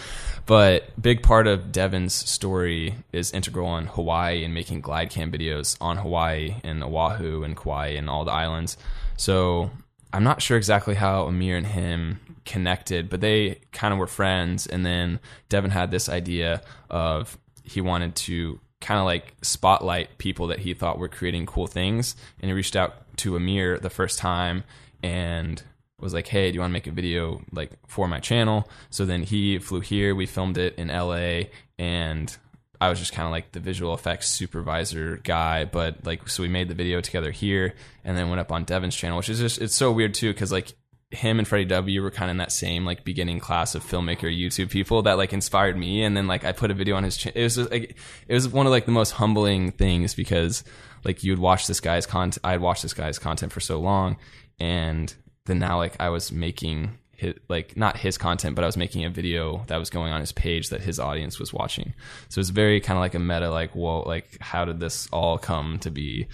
But 0.46 1.00
big 1.00 1.24
part 1.24 1.48
of 1.48 1.72
Devin's 1.72 2.14
story 2.14 2.94
is 3.12 3.32
integral 3.32 3.66
on 3.66 3.86
Hawaii 3.86 4.44
and 4.44 4.54
making 4.54 4.80
glide 4.80 5.10
cam 5.10 5.32
videos 5.32 5.76
on 5.80 5.96
Hawaii 5.96 6.54
and 6.62 6.84
Oahu 6.84 7.42
and 7.42 7.56
Kauai 7.56 7.88
and 7.88 8.08
all 8.08 8.24
the 8.24 8.30
islands. 8.30 8.76
So 9.16 9.70
I'm 10.12 10.22
not 10.22 10.40
sure 10.40 10.56
exactly 10.56 10.94
how 10.94 11.26
Amir 11.26 11.56
and 11.56 11.66
him 11.66 12.20
connected, 12.44 13.10
but 13.10 13.20
they 13.20 13.60
kind 13.72 13.92
of 13.92 13.98
were 13.98 14.06
friends. 14.06 14.68
And 14.68 14.86
then 14.86 15.18
Devin 15.48 15.72
had 15.72 15.90
this 15.90 16.08
idea 16.08 16.62
of 16.88 17.36
he 17.64 17.80
wanted 17.80 18.14
to 18.14 18.60
kind 18.80 19.00
of 19.00 19.04
like 19.04 19.34
spotlight 19.42 20.16
people 20.18 20.46
that 20.46 20.60
he 20.60 20.74
thought 20.74 21.00
were 21.00 21.08
creating 21.08 21.46
cool 21.46 21.66
things. 21.66 22.14
And 22.40 22.48
he 22.48 22.54
reached 22.54 22.76
out 22.76 23.16
to 23.18 23.34
Amir 23.34 23.78
the 23.78 23.90
first 23.90 24.20
time 24.20 24.62
and 25.02 25.60
was 26.00 26.14
like, 26.14 26.26
"Hey, 26.28 26.50
do 26.50 26.54
you 26.54 26.60
want 26.60 26.70
to 26.70 26.74
make 26.74 26.86
a 26.86 26.92
video 26.92 27.42
like 27.52 27.70
for 27.86 28.08
my 28.08 28.20
channel?" 28.20 28.68
So 28.90 29.04
then 29.04 29.22
he 29.22 29.58
flew 29.58 29.80
here. 29.80 30.14
We 30.14 30.26
filmed 30.26 30.58
it 30.58 30.74
in 30.76 30.88
LA, 30.88 31.48
and 31.78 32.36
I 32.80 32.90
was 32.90 32.98
just 32.98 33.12
kind 33.12 33.26
of 33.26 33.32
like 33.32 33.52
the 33.52 33.60
visual 33.60 33.94
effects 33.94 34.28
supervisor 34.28 35.20
guy. 35.24 35.64
But 35.64 36.04
like, 36.04 36.28
so 36.28 36.42
we 36.42 36.48
made 36.48 36.68
the 36.68 36.74
video 36.74 37.00
together 37.00 37.30
here, 37.30 37.74
and 38.04 38.16
then 38.16 38.28
went 38.28 38.40
up 38.40 38.52
on 38.52 38.64
Devin's 38.64 38.96
channel, 38.96 39.16
which 39.16 39.28
is 39.28 39.38
just 39.38 39.60
it's 39.60 39.74
so 39.74 39.92
weird 39.92 40.14
too 40.14 40.32
because 40.32 40.52
like 40.52 40.72
him 41.10 41.38
and 41.38 41.46
Freddie 41.46 41.66
W 41.66 42.02
were 42.02 42.10
kind 42.10 42.30
of 42.30 42.32
in 42.32 42.38
that 42.38 42.50
same 42.50 42.84
like 42.84 43.04
beginning 43.04 43.38
class 43.38 43.76
of 43.76 43.84
filmmaker 43.84 44.24
YouTube 44.24 44.70
people 44.70 45.02
that 45.02 45.16
like 45.16 45.32
inspired 45.32 45.76
me, 45.76 46.02
and 46.02 46.16
then 46.16 46.26
like 46.26 46.44
I 46.44 46.52
put 46.52 46.70
a 46.70 46.74
video 46.74 46.96
on 46.96 47.04
his 47.04 47.16
channel. 47.16 47.38
It 47.38 47.44
was 47.44 47.56
just, 47.56 47.70
like 47.70 47.96
it 48.28 48.34
was 48.34 48.48
one 48.48 48.66
of 48.66 48.72
like 48.72 48.86
the 48.86 48.92
most 48.92 49.12
humbling 49.12 49.72
things 49.72 50.14
because 50.14 50.64
like 51.04 51.22
you'd 51.22 51.38
watch 51.38 51.66
this 51.66 51.80
guy's 51.80 52.06
content. 52.06 52.44
I'd 52.44 52.60
watched 52.60 52.82
this 52.82 52.94
guy's 52.94 53.18
content 53.18 53.52
for 53.52 53.60
so 53.60 53.80
long, 53.80 54.16
and 54.58 55.14
then 55.46 55.58
now 55.58 55.78
like 55.78 55.96
I 55.98 56.10
was 56.10 56.30
making 56.30 56.98
his, 57.16 57.34
like 57.48 57.76
not 57.76 57.96
his 57.96 58.18
content, 58.18 58.54
but 58.54 58.62
I 58.62 58.66
was 58.66 58.76
making 58.76 59.04
a 59.04 59.10
video 59.10 59.64
that 59.68 59.78
was 59.78 59.90
going 59.90 60.12
on 60.12 60.20
his 60.20 60.32
page 60.32 60.68
that 60.68 60.82
his 60.82 61.00
audience 61.00 61.38
was 61.38 61.52
watching. 61.52 61.94
So 62.28 62.40
it's 62.40 62.50
very 62.50 62.80
kind 62.80 62.98
of 62.98 63.00
like 63.00 63.14
a 63.14 63.18
meta, 63.18 63.50
like, 63.50 63.74
whoa, 63.74 64.02
like 64.02 64.38
how 64.40 64.64
did 64.64 64.80
this 64.80 65.08
all 65.12 65.38
come 65.38 65.78
to 65.80 65.90
be? 65.90 66.28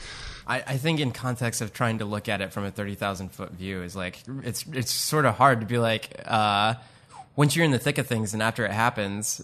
I, 0.46 0.56
I 0.66 0.76
think 0.76 1.00
in 1.00 1.12
context 1.12 1.60
of 1.60 1.72
trying 1.72 1.98
to 1.98 2.04
look 2.04 2.28
at 2.28 2.40
it 2.40 2.52
from 2.52 2.64
a 2.64 2.70
thirty 2.70 2.96
thousand 2.96 3.30
foot 3.30 3.52
view 3.52 3.82
is 3.82 3.94
like 3.94 4.18
it's 4.42 4.64
it's 4.72 4.90
sort 4.90 5.24
of 5.24 5.36
hard 5.36 5.60
to 5.60 5.66
be 5.66 5.78
like 5.78 6.20
uh, 6.24 6.74
once 7.36 7.54
you're 7.54 7.64
in 7.64 7.70
the 7.70 7.78
thick 7.78 7.98
of 7.98 8.06
things 8.06 8.34
and 8.34 8.42
after 8.42 8.64
it 8.64 8.72
happens, 8.72 9.40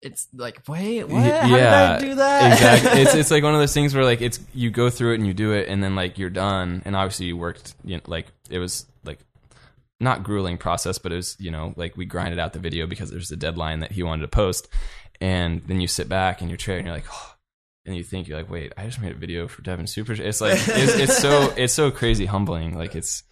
it's 0.00 0.28
like 0.32 0.62
wait 0.68 1.04
what? 1.04 1.22
Y- 1.22 1.28
how 1.28 1.48
did 1.48 1.66
I 1.66 2.00
do 2.00 2.14
that? 2.16 2.52
exactly. 2.52 3.02
It's 3.02 3.14
it's 3.14 3.30
like 3.30 3.42
one 3.42 3.54
of 3.54 3.60
those 3.60 3.74
things 3.74 3.94
where 3.94 4.04
like 4.04 4.20
it's 4.20 4.38
you 4.54 4.70
go 4.70 4.90
through 4.90 5.12
it 5.12 5.16
and 5.16 5.26
you 5.26 5.34
do 5.34 5.52
it 5.52 5.68
and 5.68 5.82
then 5.82 5.94
like 5.94 6.18
you're 6.18 6.30
done. 6.30 6.82
And 6.84 6.94
obviously 6.94 7.26
you 7.26 7.36
worked 7.36 7.74
you 7.84 7.96
know, 7.96 8.02
like 8.06 8.26
it 8.50 8.58
was 8.58 8.86
like 9.04 9.18
not 10.00 10.22
grueling 10.22 10.56
process 10.56 10.98
but 10.98 11.10
it 11.10 11.16
was 11.16 11.36
you 11.40 11.50
know 11.50 11.74
like 11.76 11.96
we 11.96 12.04
grinded 12.04 12.38
out 12.38 12.52
the 12.52 12.60
video 12.60 12.86
because 12.86 13.10
there's 13.10 13.32
a 13.32 13.36
deadline 13.36 13.80
that 13.80 13.92
he 13.92 14.02
wanted 14.02 14.22
to 14.22 14.28
post. 14.28 14.68
And 15.20 15.62
then 15.66 15.80
you 15.80 15.88
sit 15.88 16.08
back 16.08 16.42
in 16.42 16.48
your 16.48 16.58
chair 16.58 16.76
and 16.76 16.86
you're 16.86 16.94
like 16.94 17.06
oh, 17.10 17.34
and 17.84 17.96
you 17.96 18.04
think 18.04 18.28
you're 18.28 18.38
like 18.38 18.50
wait 18.50 18.72
I 18.76 18.84
just 18.84 19.00
made 19.00 19.12
a 19.12 19.18
video 19.18 19.48
for 19.48 19.62
Devin 19.62 19.88
Super. 19.88 20.12
It's 20.12 20.40
like 20.40 20.52
it's, 20.68 20.94
it's 20.94 21.18
so 21.18 21.52
it's 21.56 21.74
so 21.74 21.90
crazy 21.90 22.26
humbling. 22.26 22.78
Like 22.78 22.94
it's 22.94 23.24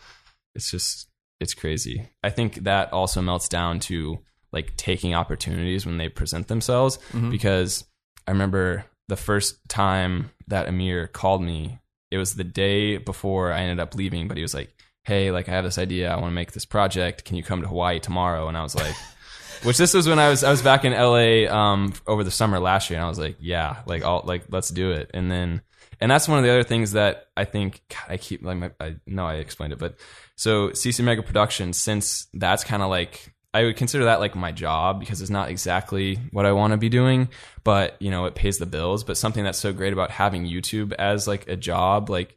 it's 0.57 0.71
just 0.71 1.09
it's 1.39 1.55
crazy. 1.55 2.09
I 2.25 2.31
think 2.31 2.65
that 2.65 2.93
also 2.93 3.21
melts 3.23 3.49
down 3.49 3.79
to 3.81 4.19
like 4.57 4.75
taking 4.77 5.15
opportunities 5.15 5.85
when 5.87 5.99
they 5.99 6.09
present 6.09 6.49
themselves 6.49 6.99
because 7.31 7.85
I 8.27 8.31
remember 8.33 8.85
the 9.09 9.17
first 9.17 9.57
time 9.69 10.31
that 10.49 10.67
Amir 10.67 11.07
called 11.09 11.43
me, 11.43 11.79
it 12.11 12.19
was 12.19 12.35
the 12.35 12.45
day 12.45 12.97
before 12.97 13.53
I 13.53 13.61
ended 13.61 13.81
up 13.81 13.95
leaving, 13.95 14.29
but 14.29 14.37
he 14.37 14.43
was 14.43 14.55
like, 14.55 14.75
"Hey, 15.05 15.31
like 15.31 15.49
I 15.49 15.53
have 15.53 15.65
this 15.65 15.79
idea, 15.79 16.11
I 16.11 16.17
want 16.17 16.33
to 16.33 16.35
make 16.41 16.53
this 16.53 16.65
project. 16.65 17.25
Can 17.25 17.37
you 17.37 17.43
come 17.43 17.61
to 17.63 17.69
Hawaii 17.69 18.01
tomorrow?" 18.01 18.49
And 18.49 18.57
I 18.57 18.63
was 18.63 18.75
like, 18.75 18.95
which 19.63 19.77
this 19.79 19.95
was 19.95 20.09
when 20.09 20.19
I 20.19 20.29
was 20.31 20.43
I 20.43 20.51
was 20.51 20.63
back 20.63 20.85
in 20.85 20.93
LA 20.93 21.53
um 21.53 21.93
over 22.07 22.25
the 22.25 22.31
summer 22.31 22.59
last 22.59 22.91
year 22.91 22.99
and 22.99 23.05
I 23.05 23.09
was 23.09 23.19
like, 23.19 23.37
yeah, 23.41 23.83
like 23.87 24.03
I'll 24.03 24.23
like 24.25 24.45
let's 24.51 24.71
do 24.71 24.93
it. 24.93 25.11
And 25.15 25.31
then 25.31 25.63
and 26.01 26.11
that's 26.11 26.29
one 26.29 26.39
of 26.39 26.45
the 26.45 26.51
other 26.51 26.65
things 26.65 26.93
that 26.93 27.27
I 27.37 27.45
think 27.45 27.83
God, 27.89 28.07
I 28.09 28.17
keep 28.17 28.43
like 28.43 28.57
my, 28.57 28.71
I 28.81 28.97
know 29.07 29.27
I 29.27 29.35
explained 29.37 29.73
it, 29.73 29.79
but 29.79 29.97
so 30.37 30.71
CC 30.71 31.03
Mega 31.05 31.23
Productions 31.23 31.79
since 31.79 32.27
that's 32.35 32.65
kind 32.65 32.83
of 32.83 32.91
like 32.91 33.33
I 33.57 33.65
would 33.65 33.79
consider 33.79 34.05
that 34.05 34.21
like 34.21 34.35
my 34.37 34.53
job 34.53 35.01
because 35.01 35.23
it's 35.23 35.31
not 35.31 35.49
exactly 35.49 36.17
what 36.31 36.45
I 36.45 36.53
want 36.53 36.73
to 36.73 36.77
be 36.77 36.91
doing, 36.91 37.31
but 37.65 37.97
you 38.01 38.11
know, 38.11 38.27
it 38.27 38.35
pays 38.35 38.59
the 38.59 38.67
bills, 38.67 39.03
but 39.03 39.17
something 39.17 39.45
that's 39.45 39.59
so 39.59 39.73
great 39.73 39.95
about 39.95 40.11
having 40.11 40.45
YouTube 40.45 40.93
as 40.93 41.27
like 41.27 41.49
a 41.49 41.57
job 41.57 42.11
like 42.11 42.37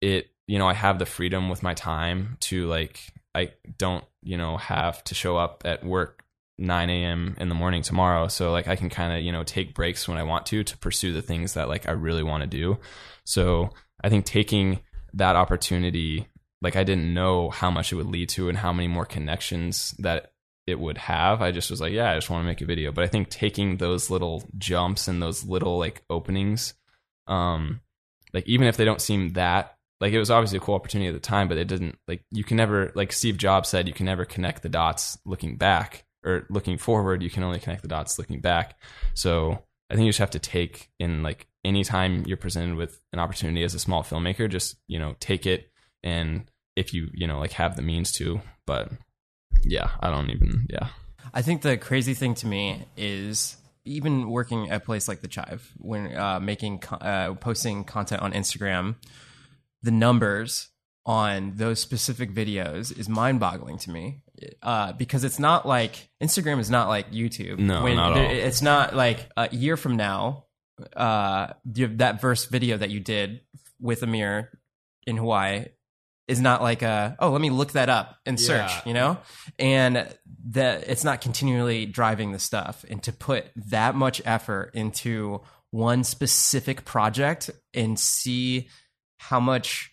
it 0.00 0.26
you 0.48 0.58
know, 0.58 0.66
I 0.66 0.74
have 0.74 0.98
the 0.98 1.06
freedom 1.06 1.48
with 1.48 1.62
my 1.62 1.72
time 1.74 2.36
to 2.40 2.66
like, 2.66 2.98
I 3.32 3.52
don't, 3.78 4.04
you 4.24 4.36
know, 4.36 4.56
have 4.56 5.04
to 5.04 5.14
show 5.14 5.36
up 5.36 5.62
at 5.64 5.84
work 5.84 6.24
9 6.58 6.90
a.m. 6.90 7.36
in 7.38 7.48
the 7.48 7.54
morning 7.54 7.82
tomorrow. 7.82 8.26
So 8.26 8.50
like 8.50 8.66
I 8.66 8.74
can 8.74 8.90
kind 8.90 9.16
of, 9.16 9.22
you 9.22 9.30
know, 9.30 9.44
take 9.44 9.72
breaks 9.72 10.08
when 10.08 10.18
I 10.18 10.24
want 10.24 10.46
to 10.46 10.64
to 10.64 10.78
pursue 10.78 11.12
the 11.12 11.22
things 11.22 11.54
that 11.54 11.68
like 11.68 11.88
I 11.88 11.92
really 11.92 12.24
want 12.24 12.40
to 12.42 12.48
do. 12.48 12.78
So 13.22 13.70
I 14.02 14.08
think 14.08 14.24
taking 14.24 14.80
that 15.12 15.36
opportunity, 15.36 16.26
like 16.64 16.76
I 16.76 16.82
didn't 16.82 17.12
know 17.12 17.50
how 17.50 17.70
much 17.70 17.92
it 17.92 17.96
would 17.96 18.06
lead 18.06 18.30
to 18.30 18.48
and 18.48 18.56
how 18.56 18.72
many 18.72 18.88
more 18.88 19.04
connections 19.04 19.94
that 19.98 20.32
it 20.66 20.80
would 20.80 20.96
have. 20.96 21.42
I 21.42 21.52
just 21.52 21.70
was 21.70 21.80
like, 21.80 21.92
yeah, 21.92 22.10
I 22.10 22.14
just 22.14 22.30
want 22.30 22.42
to 22.42 22.46
make 22.46 22.62
a 22.62 22.66
video. 22.66 22.90
But 22.90 23.04
I 23.04 23.06
think 23.06 23.28
taking 23.28 23.76
those 23.76 24.08
little 24.08 24.42
jumps 24.56 25.06
and 25.06 25.20
those 25.20 25.44
little 25.44 25.78
like 25.78 26.02
openings, 26.08 26.72
um, 27.26 27.80
like 28.32 28.46
even 28.48 28.66
if 28.66 28.78
they 28.78 28.86
don't 28.86 29.00
seem 29.00 29.34
that 29.34 29.76
like 30.00 30.14
it 30.14 30.18
was 30.18 30.30
obviously 30.30 30.56
a 30.56 30.60
cool 30.60 30.74
opportunity 30.74 31.08
at 31.08 31.14
the 31.14 31.20
time, 31.20 31.48
but 31.48 31.58
it 31.58 31.68
didn't 31.68 31.98
like 32.08 32.24
you 32.30 32.44
can 32.44 32.56
never 32.56 32.92
like 32.94 33.12
Steve 33.12 33.36
Jobs 33.36 33.68
said, 33.68 33.86
you 33.86 33.94
can 33.94 34.06
never 34.06 34.24
connect 34.24 34.62
the 34.62 34.68
dots 34.70 35.18
looking 35.26 35.56
back 35.56 36.04
or 36.24 36.46
looking 36.48 36.78
forward. 36.78 37.22
You 37.22 37.30
can 37.30 37.42
only 37.42 37.60
connect 37.60 37.82
the 37.82 37.88
dots 37.88 38.18
looking 38.18 38.40
back. 38.40 38.80
So 39.12 39.62
I 39.90 39.94
think 39.94 40.06
you 40.06 40.10
just 40.10 40.18
have 40.18 40.30
to 40.30 40.38
take 40.38 40.88
in 40.98 41.22
like 41.22 41.46
anytime 41.62 42.24
you're 42.26 42.38
presented 42.38 42.76
with 42.76 43.02
an 43.12 43.18
opportunity 43.18 43.62
as 43.64 43.74
a 43.74 43.78
small 43.78 44.02
filmmaker, 44.02 44.50
just 44.50 44.76
you 44.88 44.98
know 44.98 45.14
take 45.20 45.44
it 45.44 45.70
and 46.02 46.50
if 46.76 46.92
you 46.92 47.08
you 47.14 47.26
know 47.26 47.38
like 47.38 47.52
have 47.52 47.76
the 47.76 47.82
means 47.82 48.12
to. 48.12 48.40
But 48.66 48.90
yeah, 49.62 49.90
I 50.00 50.10
don't 50.10 50.30
even 50.30 50.66
yeah. 50.70 50.88
I 51.32 51.42
think 51.42 51.62
the 51.62 51.76
crazy 51.76 52.14
thing 52.14 52.34
to 52.36 52.46
me 52.46 52.84
is 52.96 53.56
even 53.84 54.30
working 54.30 54.70
at 54.70 54.82
a 54.82 54.84
place 54.84 55.08
like 55.08 55.20
the 55.20 55.28
Chive, 55.28 55.70
when 55.78 56.16
uh, 56.16 56.40
making 56.40 56.82
uh, 56.90 57.34
posting 57.34 57.84
content 57.84 58.22
on 58.22 58.32
Instagram, 58.32 58.96
the 59.82 59.90
numbers 59.90 60.68
on 61.06 61.52
those 61.56 61.80
specific 61.80 62.32
videos 62.32 62.96
is 62.98 63.10
mind-boggling 63.10 63.76
to 63.76 63.90
me 63.90 64.22
uh, 64.62 64.92
because 64.94 65.22
it's 65.22 65.38
not 65.38 65.66
like 65.66 66.08
Instagram 66.22 66.58
is 66.60 66.70
not 66.70 66.88
like 66.88 67.12
YouTube. 67.12 67.58
No, 67.58 67.82
when 67.82 67.96
not 67.96 68.16
at 68.16 68.24
all. 68.24 68.30
It's 68.30 68.62
not 68.62 68.96
like 68.96 69.28
a 69.36 69.54
year 69.54 69.76
from 69.76 69.96
now, 69.96 70.46
uh, 70.96 71.48
that 71.66 72.20
verse 72.20 72.46
video 72.46 72.78
that 72.78 72.90
you 72.90 73.00
did 73.00 73.40
with 73.80 74.02
Amir 74.02 74.58
in 75.06 75.18
Hawaii 75.18 75.66
is 76.26 76.40
not 76.40 76.62
like 76.62 76.82
a 76.82 77.16
oh 77.18 77.30
let 77.30 77.40
me 77.40 77.50
look 77.50 77.72
that 77.72 77.88
up 77.88 78.16
and 78.24 78.40
search 78.40 78.70
yeah. 78.70 78.82
you 78.86 78.94
know 78.94 79.18
and 79.58 80.08
that 80.46 80.88
it's 80.88 81.04
not 81.04 81.20
continually 81.20 81.86
driving 81.86 82.32
the 82.32 82.38
stuff 82.38 82.84
and 82.88 83.02
to 83.02 83.12
put 83.12 83.46
that 83.56 83.94
much 83.94 84.22
effort 84.24 84.70
into 84.74 85.40
one 85.70 86.04
specific 86.04 86.84
project 86.84 87.50
and 87.74 87.98
see 87.98 88.68
how 89.18 89.40
much 89.40 89.92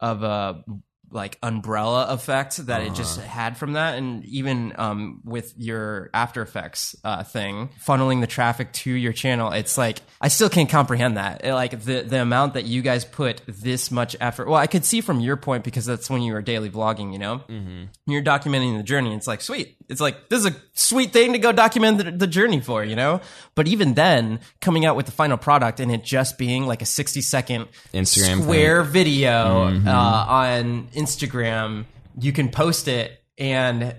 of 0.00 0.22
a 0.22 0.64
like 1.10 1.38
umbrella 1.42 2.06
effect 2.08 2.56
that 2.66 2.80
uh-huh. 2.80 2.90
it 2.90 2.94
just 2.94 3.18
uh-huh. 3.18 3.28
had 3.28 3.56
from 3.56 3.72
that 3.72 3.96
and 3.96 4.24
even 4.26 4.72
um, 4.76 5.20
with 5.24 5.54
your 5.56 6.10
after 6.12 6.42
effects 6.42 6.96
uh, 7.04 7.22
thing 7.22 7.70
funneling 7.84 8.20
the 8.20 8.26
traffic 8.26 8.72
to 8.72 8.90
your 8.90 9.12
channel 9.12 9.52
it's 9.52 9.78
like 9.78 10.00
i 10.20 10.28
still 10.28 10.48
can't 10.48 10.68
comprehend 10.68 11.16
that 11.16 11.44
it, 11.44 11.54
like 11.54 11.70
the 11.82 12.02
the 12.02 12.20
amount 12.20 12.54
that 12.54 12.64
you 12.64 12.82
guys 12.82 13.04
put 13.04 13.40
this 13.46 13.90
much 13.90 14.16
effort 14.20 14.48
well 14.48 14.58
i 14.58 14.66
could 14.66 14.84
see 14.84 15.00
from 15.00 15.20
your 15.20 15.36
point 15.36 15.64
because 15.64 15.86
that's 15.86 16.10
when 16.10 16.22
you 16.22 16.32
were 16.32 16.42
daily 16.42 16.70
vlogging 16.70 17.12
you 17.12 17.18
know 17.18 17.38
mm-hmm. 17.48 17.84
you're 18.06 18.22
documenting 18.22 18.76
the 18.76 18.82
journey 18.82 19.14
it's 19.14 19.26
like 19.26 19.40
sweet 19.40 19.76
it's 19.88 20.00
like 20.00 20.28
this 20.28 20.40
is 20.40 20.46
a 20.46 20.56
sweet 20.74 21.12
thing 21.12 21.32
to 21.32 21.38
go 21.38 21.52
document 21.52 21.98
the, 21.98 22.10
the 22.10 22.26
journey 22.26 22.60
for 22.60 22.84
you 22.84 22.96
know 22.96 23.20
but 23.54 23.66
even 23.66 23.94
then 23.94 24.40
coming 24.60 24.84
out 24.84 24.96
with 24.96 25.06
the 25.06 25.12
final 25.12 25.36
product 25.36 25.80
and 25.80 25.90
it 25.90 26.04
just 26.04 26.36
being 26.38 26.66
like 26.66 26.82
a 26.82 26.86
60 26.86 27.20
second 27.22 27.66
instagram 27.94 28.42
square 28.42 28.84
thing. 28.84 28.92
video 28.92 29.70
mm-hmm. 29.70 29.88
uh, 29.88 30.26
on 30.28 30.88
Instagram, 30.98 31.84
you 32.18 32.32
can 32.32 32.50
post 32.50 32.88
it 32.88 33.22
and 33.38 33.94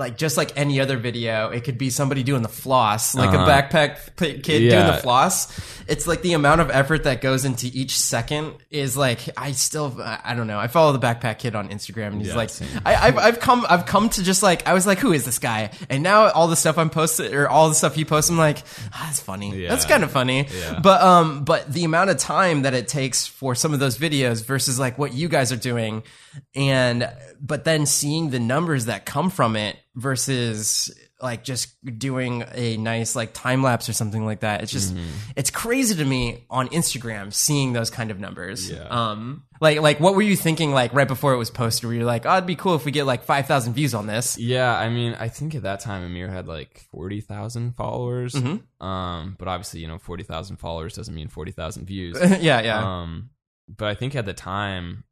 like 0.00 0.16
just 0.16 0.36
like 0.36 0.56
any 0.56 0.80
other 0.80 0.96
video, 0.96 1.50
it 1.50 1.62
could 1.62 1.76
be 1.76 1.90
somebody 1.90 2.22
doing 2.22 2.42
the 2.42 2.48
floss, 2.48 3.14
like 3.14 3.30
uh-huh. 3.30 3.44
a 3.44 3.46
backpack 3.46 4.16
kid 4.16 4.62
yeah. 4.62 4.70
doing 4.70 4.86
the 4.86 5.02
floss. 5.02 5.60
It's 5.86 6.06
like 6.06 6.22
the 6.22 6.32
amount 6.32 6.60
of 6.60 6.70
effort 6.70 7.04
that 7.04 7.20
goes 7.20 7.44
into 7.44 7.66
each 7.66 7.98
second 7.98 8.54
is 8.70 8.96
like 8.96 9.20
I 9.36 9.52
still 9.52 10.00
I 10.00 10.34
don't 10.34 10.46
know. 10.46 10.58
I 10.58 10.68
follow 10.68 10.92
the 10.92 11.04
backpack 11.04 11.38
kid 11.38 11.54
on 11.54 11.68
Instagram, 11.68 12.08
and 12.08 12.20
he's 12.20 12.28
yeah, 12.28 12.36
like 12.36 12.50
I, 12.84 12.92
have 12.92 13.18
I've 13.18 13.40
come 13.40 13.66
I've 13.68 13.84
come 13.84 14.08
to 14.10 14.22
just 14.22 14.42
like 14.42 14.66
I 14.66 14.74
was 14.74 14.86
like 14.86 14.98
who 14.98 15.12
is 15.12 15.24
this 15.24 15.38
guy? 15.38 15.70
And 15.88 16.02
now 16.02 16.30
all 16.30 16.46
the 16.46 16.56
stuff 16.56 16.78
I'm 16.78 16.90
posted 16.90 17.34
or 17.34 17.48
all 17.48 17.68
the 17.68 17.74
stuff 17.74 17.94
he 17.94 18.04
posts, 18.04 18.30
I'm 18.30 18.38
like 18.38 18.62
ah, 18.92 19.02
that's 19.06 19.20
funny. 19.20 19.62
Yeah. 19.62 19.68
That's 19.68 19.84
kind 19.84 20.02
of 20.02 20.10
funny. 20.10 20.48
But 20.82 21.02
um, 21.02 21.44
but 21.44 21.72
the 21.72 21.84
amount 21.84 22.10
of 22.10 22.16
time 22.16 22.62
that 22.62 22.74
it 22.74 22.88
takes 22.88 23.26
for 23.26 23.54
some 23.54 23.74
of 23.74 23.80
those 23.80 23.98
videos 23.98 24.44
versus 24.44 24.78
like 24.78 24.98
what 24.98 25.12
you 25.12 25.28
guys 25.28 25.50
are 25.52 25.56
doing, 25.56 26.04
and 26.54 27.10
but 27.40 27.64
then 27.64 27.86
seeing 27.86 28.30
the 28.30 28.40
numbers 28.40 28.86
that 28.86 29.06
come 29.06 29.30
from 29.30 29.56
it 29.56 29.76
versus 29.94 30.90
like 31.22 31.44
just 31.44 31.74
doing 31.98 32.44
a 32.54 32.76
nice 32.76 33.14
like 33.14 33.32
time 33.34 33.62
lapse 33.62 33.88
or 33.88 33.92
something 33.92 34.24
like 34.24 34.40
that. 34.40 34.62
It's 34.62 34.72
just 34.72 34.94
mm-hmm. 34.94 35.06
it's 35.36 35.50
crazy 35.50 35.94
to 35.96 36.04
me 36.04 36.46
on 36.48 36.68
Instagram 36.68 37.32
seeing 37.32 37.72
those 37.72 37.90
kind 37.90 38.10
of 38.10 38.18
numbers. 38.18 38.70
Yeah. 38.70 38.86
Um 38.88 39.44
like 39.60 39.80
like 39.80 40.00
what 40.00 40.14
were 40.14 40.22
you 40.22 40.36
thinking 40.36 40.72
like 40.72 40.94
right 40.94 41.08
before 41.08 41.34
it 41.34 41.36
was 41.36 41.50
posted 41.50 41.84
where 41.84 41.94
you're 41.94 42.04
like, 42.04 42.24
"Oh, 42.24 42.32
it'd 42.34 42.46
be 42.46 42.56
cool 42.56 42.74
if 42.74 42.84
we 42.84 42.92
get 42.92 43.04
like 43.04 43.24
5,000 43.24 43.74
views 43.74 43.94
on 43.94 44.06
this." 44.06 44.38
Yeah, 44.38 44.74
I 44.74 44.88
mean, 44.88 45.14
I 45.18 45.28
think 45.28 45.54
at 45.54 45.62
that 45.62 45.80
time 45.80 46.04
Amir 46.04 46.28
had 46.28 46.46
like 46.46 46.86
40,000 46.90 47.76
followers. 47.76 48.34
Mm-hmm. 48.34 48.84
Um 48.84 49.36
but 49.38 49.48
obviously, 49.48 49.80
you 49.80 49.88
know, 49.88 49.98
40,000 49.98 50.56
followers 50.56 50.94
doesn't 50.94 51.14
mean 51.14 51.28
40,000 51.28 51.84
views. 51.86 52.18
yeah, 52.40 52.62
yeah. 52.62 53.02
Um 53.02 53.30
but 53.68 53.88
I 53.88 53.94
think 53.94 54.14
at 54.16 54.24
the 54.24 54.34
time, 54.34 55.04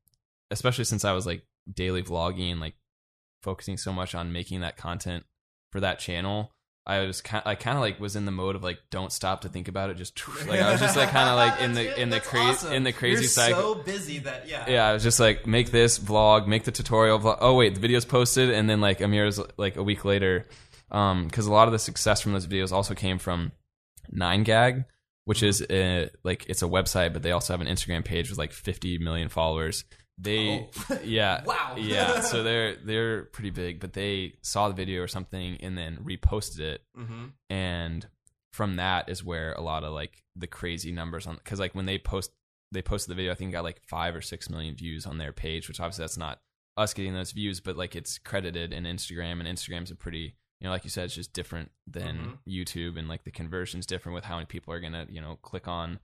especially 0.50 0.84
since 0.84 1.04
I 1.04 1.12
was 1.12 1.26
like 1.26 1.42
daily 1.72 2.02
vlogging 2.02 2.60
like 2.60 2.74
focusing 3.42 3.76
so 3.76 3.92
much 3.92 4.14
on 4.14 4.32
making 4.32 4.60
that 4.60 4.76
content 4.76 5.24
for 5.70 5.80
that 5.80 5.98
channel 5.98 6.52
I 6.88 7.00
was 7.00 7.20
kind, 7.20 7.42
I 7.44 7.54
kind 7.54 7.76
of 7.76 7.82
like 7.82 8.00
was 8.00 8.16
in 8.16 8.24
the 8.24 8.32
mode 8.32 8.56
of 8.56 8.62
like 8.62 8.78
don't 8.90 9.12
stop 9.12 9.42
to 9.42 9.50
think 9.50 9.68
about 9.68 9.90
it. 9.90 9.98
Just 9.98 10.26
like 10.48 10.60
I 10.60 10.72
was 10.72 10.80
just 10.80 10.96
like 10.96 11.10
kind 11.10 11.28
of 11.28 11.36
like 11.36 11.60
in 11.60 11.74
the 11.74 12.00
in 12.00 12.08
the 12.08 12.18
crazy 12.18 12.48
awesome. 12.48 12.72
in 12.72 12.82
the 12.82 12.94
crazy 12.94 13.22
You're 13.22 13.28
cycle. 13.28 13.74
So 13.74 13.82
busy 13.82 14.20
that 14.20 14.48
yeah. 14.48 14.64
Yeah, 14.66 14.86
I 14.86 14.94
was 14.94 15.02
just 15.02 15.20
like 15.20 15.46
make 15.46 15.70
this 15.70 15.98
vlog, 15.98 16.46
make 16.46 16.64
the 16.64 16.72
tutorial 16.72 17.18
vlog. 17.18 17.38
Oh 17.42 17.54
wait, 17.54 17.74
the 17.74 17.80
video's 17.80 18.06
posted, 18.06 18.50
and 18.50 18.70
then 18.70 18.80
like 18.80 19.02
Amir's 19.02 19.38
like 19.58 19.76
a 19.76 19.82
week 19.82 20.06
later, 20.06 20.46
um, 20.90 21.26
because 21.26 21.46
a 21.46 21.52
lot 21.52 21.68
of 21.68 21.72
the 21.72 21.78
success 21.78 22.22
from 22.22 22.32
those 22.32 22.46
videos 22.46 22.72
also 22.72 22.94
came 22.94 23.18
from 23.18 23.52
Nine 24.10 24.42
Gag, 24.42 24.86
which 25.26 25.42
is 25.42 25.62
a, 25.68 26.08
like 26.24 26.46
it's 26.48 26.62
a 26.62 26.66
website, 26.66 27.12
but 27.12 27.22
they 27.22 27.32
also 27.32 27.52
have 27.52 27.60
an 27.60 27.66
Instagram 27.66 28.02
page 28.02 28.30
with 28.30 28.38
like 28.38 28.52
50 28.52 28.96
million 28.96 29.28
followers, 29.28 29.84
they 30.18 30.68
oh. 30.90 30.98
yeah 31.04 31.42
wow 31.44 31.74
yeah 31.76 32.20
so 32.20 32.42
they're 32.42 32.74
they're 32.76 33.24
pretty 33.24 33.50
big 33.50 33.78
but 33.80 33.92
they 33.92 34.34
saw 34.42 34.68
the 34.68 34.74
video 34.74 35.00
or 35.00 35.08
something 35.08 35.56
and 35.60 35.78
then 35.78 35.98
reposted 36.02 36.60
it 36.60 36.82
mm-hmm. 36.98 37.26
and 37.48 38.06
from 38.52 38.76
that 38.76 39.08
is 39.08 39.22
where 39.22 39.52
a 39.52 39.60
lot 39.60 39.84
of 39.84 39.92
like 39.92 40.24
the 40.34 40.46
crazy 40.46 40.90
numbers 40.90 41.26
on 41.26 41.36
because 41.36 41.60
like 41.60 41.74
when 41.74 41.86
they 41.86 41.98
post 41.98 42.32
they 42.72 42.82
posted 42.82 43.10
the 43.10 43.14
video 43.14 43.30
i 43.30 43.34
think 43.34 43.52
got 43.52 43.64
like 43.64 43.80
five 43.88 44.14
or 44.14 44.20
six 44.20 44.50
million 44.50 44.74
views 44.74 45.06
on 45.06 45.18
their 45.18 45.32
page 45.32 45.68
which 45.68 45.80
obviously 45.80 46.02
that's 46.02 46.18
not 46.18 46.40
us 46.76 46.92
getting 46.92 47.14
those 47.14 47.32
views 47.32 47.60
but 47.60 47.76
like 47.76 47.94
it's 47.94 48.18
credited 48.18 48.72
in 48.72 48.84
instagram 48.84 49.40
and 49.40 49.46
instagram's 49.46 49.90
a 49.90 49.94
pretty 49.94 50.34
you 50.60 50.64
know 50.64 50.70
like 50.70 50.84
you 50.84 50.90
said 50.90 51.04
it's 51.04 51.14
just 51.14 51.32
different 51.32 51.70
than 51.86 52.16
mm-hmm. 52.16 52.50
youtube 52.50 52.98
and 52.98 53.08
like 53.08 53.22
the 53.22 53.30
conversion's 53.30 53.86
different 53.86 54.14
with 54.14 54.24
how 54.24 54.34
many 54.34 54.46
people 54.46 54.72
are 54.72 54.80
gonna 54.80 55.06
you 55.08 55.20
know 55.20 55.38
click 55.42 55.68
on 55.68 56.00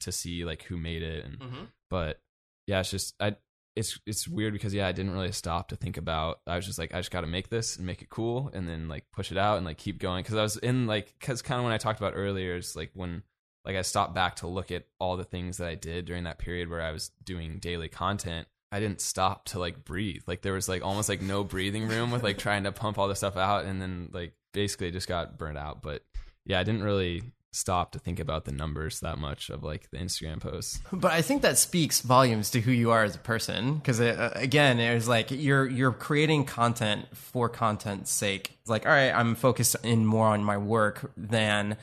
to 0.00 0.10
see 0.10 0.44
like 0.44 0.64
who 0.64 0.76
made 0.76 1.02
it 1.02 1.24
and 1.24 1.38
mm-hmm. 1.38 1.64
but 1.88 2.20
yeah, 2.66 2.80
it's 2.80 2.90
just 2.90 3.14
I 3.20 3.36
it's 3.76 3.98
it's 4.06 4.28
weird 4.28 4.52
because 4.52 4.72
yeah, 4.72 4.86
I 4.86 4.92
didn't 4.92 5.12
really 5.12 5.32
stop 5.32 5.68
to 5.68 5.76
think 5.76 5.96
about. 5.96 6.40
I 6.46 6.56
was 6.56 6.66
just 6.66 6.78
like, 6.78 6.94
I 6.94 6.98
just 6.98 7.10
got 7.10 7.22
to 7.22 7.26
make 7.26 7.48
this 7.48 7.76
and 7.76 7.86
make 7.86 8.02
it 8.02 8.08
cool, 8.08 8.50
and 8.54 8.68
then 8.68 8.88
like 8.88 9.04
push 9.12 9.32
it 9.32 9.38
out 9.38 9.56
and 9.56 9.66
like 9.66 9.78
keep 9.78 9.98
going. 9.98 10.22
Because 10.22 10.36
I 10.36 10.42
was 10.42 10.56
in 10.56 10.86
like, 10.86 11.14
because 11.18 11.42
kind 11.42 11.58
of 11.58 11.64
when 11.64 11.72
I 11.72 11.78
talked 11.78 11.98
about 11.98 12.14
earlier, 12.14 12.56
is 12.56 12.76
like 12.76 12.90
when 12.94 13.22
like 13.64 13.76
I 13.76 13.82
stopped 13.82 14.14
back 14.14 14.36
to 14.36 14.46
look 14.46 14.70
at 14.70 14.84
all 15.00 15.16
the 15.16 15.24
things 15.24 15.56
that 15.56 15.68
I 15.68 15.74
did 15.74 16.04
during 16.04 16.24
that 16.24 16.38
period 16.38 16.70
where 16.70 16.82
I 16.82 16.92
was 16.92 17.10
doing 17.24 17.58
daily 17.58 17.88
content. 17.88 18.46
I 18.70 18.80
didn't 18.80 19.00
stop 19.00 19.44
to 19.46 19.58
like 19.58 19.84
breathe. 19.84 20.22
Like 20.26 20.42
there 20.42 20.52
was 20.52 20.68
like 20.68 20.84
almost 20.84 21.08
like 21.08 21.22
no 21.22 21.44
breathing 21.44 21.88
room 21.88 22.10
with 22.10 22.22
like 22.22 22.38
trying 22.38 22.64
to 22.64 22.72
pump 22.72 22.98
all 22.98 23.08
this 23.08 23.18
stuff 23.18 23.36
out, 23.36 23.64
and 23.64 23.80
then 23.82 24.10
like 24.12 24.34
basically 24.52 24.90
just 24.92 25.08
got 25.08 25.36
burnt 25.36 25.58
out. 25.58 25.82
But 25.82 26.02
yeah, 26.46 26.60
I 26.60 26.62
didn't 26.62 26.84
really 26.84 27.22
stop 27.54 27.92
to 27.92 27.98
think 27.98 28.18
about 28.18 28.44
the 28.44 28.52
numbers 28.52 29.00
that 29.00 29.18
much 29.18 29.50
of 29.50 29.62
like 29.62 29.90
the 29.90 29.98
Instagram 29.98 30.40
posts. 30.40 30.80
But 30.92 31.12
I 31.12 31.22
think 31.22 31.42
that 31.42 31.58
speaks 31.58 32.00
volumes 32.00 32.50
to 32.50 32.60
who 32.60 32.72
you 32.72 32.90
are 32.90 33.04
as 33.04 33.14
a 33.14 33.18
person 33.18 33.76
because 33.76 34.00
uh, 34.00 34.32
again, 34.34 34.80
it 34.80 34.94
was 34.94 35.08
like 35.08 35.30
you're 35.30 35.66
you're 35.66 35.92
creating 35.92 36.44
content 36.44 37.06
for 37.14 37.48
content's 37.48 38.10
sake. 38.10 38.58
It's 38.60 38.70
like, 38.70 38.86
all 38.86 38.92
right, 38.92 39.12
I'm 39.12 39.34
focused 39.34 39.76
in 39.82 40.06
more 40.06 40.28
on 40.28 40.42
my 40.44 40.58
work 40.58 41.12
than 41.16 41.76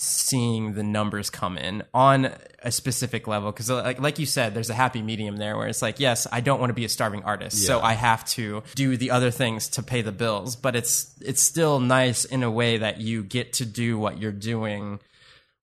seeing 0.00 0.74
the 0.74 0.82
numbers 0.84 1.28
come 1.28 1.58
in 1.58 1.82
on 1.92 2.32
a 2.62 2.70
specific 2.70 3.26
level 3.26 3.50
because 3.50 3.68
like 3.68 4.00
like 4.00 4.20
you 4.20 4.26
said 4.26 4.54
there's 4.54 4.70
a 4.70 4.74
happy 4.74 5.02
medium 5.02 5.36
there 5.38 5.56
where 5.56 5.66
it's 5.66 5.82
like 5.82 5.98
yes 5.98 6.24
I 6.30 6.40
don't 6.40 6.60
want 6.60 6.70
to 6.70 6.74
be 6.74 6.84
a 6.84 6.88
starving 6.88 7.24
artist 7.24 7.60
yeah. 7.60 7.66
so 7.66 7.80
I 7.80 7.94
have 7.94 8.24
to 8.26 8.62
do 8.76 8.96
the 8.96 9.10
other 9.10 9.32
things 9.32 9.68
to 9.70 9.82
pay 9.82 10.02
the 10.02 10.12
bills 10.12 10.54
but 10.54 10.76
it's 10.76 11.12
it's 11.20 11.42
still 11.42 11.80
nice 11.80 12.24
in 12.24 12.44
a 12.44 12.50
way 12.50 12.78
that 12.78 13.00
you 13.00 13.24
get 13.24 13.54
to 13.54 13.66
do 13.66 13.98
what 13.98 14.18
you're 14.18 14.30
doing 14.30 15.00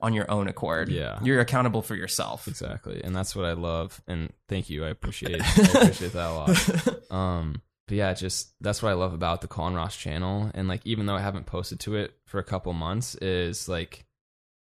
on 0.06 0.14
your 0.14 0.30
own 0.30 0.48
accord. 0.48 0.90
Yeah. 0.90 1.20
You're 1.24 1.40
accountable 1.42 1.82
for 1.82 1.96
yourself. 1.96 2.48
Exactly. 2.48 3.02
And 3.04 3.16
that's 3.16 3.36
what 3.36 3.46
I 3.46 3.54
love. 3.54 4.02
And 4.08 4.32
thank 4.48 4.70
you. 4.70 4.86
I 4.86 4.90
appreciate 4.90 5.42
I 5.44 5.48
appreciate 5.82 6.14
that 6.14 6.30
a 6.30 6.34
lot. 6.34 7.12
Um 7.12 7.62
but 7.88 7.98
yeah, 7.98 8.14
just 8.14 8.54
that's 8.62 8.82
what 8.82 8.90
I 8.90 8.94
love 8.94 9.14
about 9.14 9.42
the 9.42 9.48
Colin 9.48 9.74
Ross 9.76 9.96
channel. 9.96 10.50
And 10.54 10.68
like 10.68 10.82
even 10.86 11.06
though 11.06 11.16
I 11.16 11.22
haven't 11.22 11.46
posted 11.46 11.80
to 11.82 11.96
it 11.96 12.14
for 12.26 12.40
a 12.40 12.44
couple 12.44 12.72
months, 12.74 13.16
is 13.16 13.68
like 13.70 14.06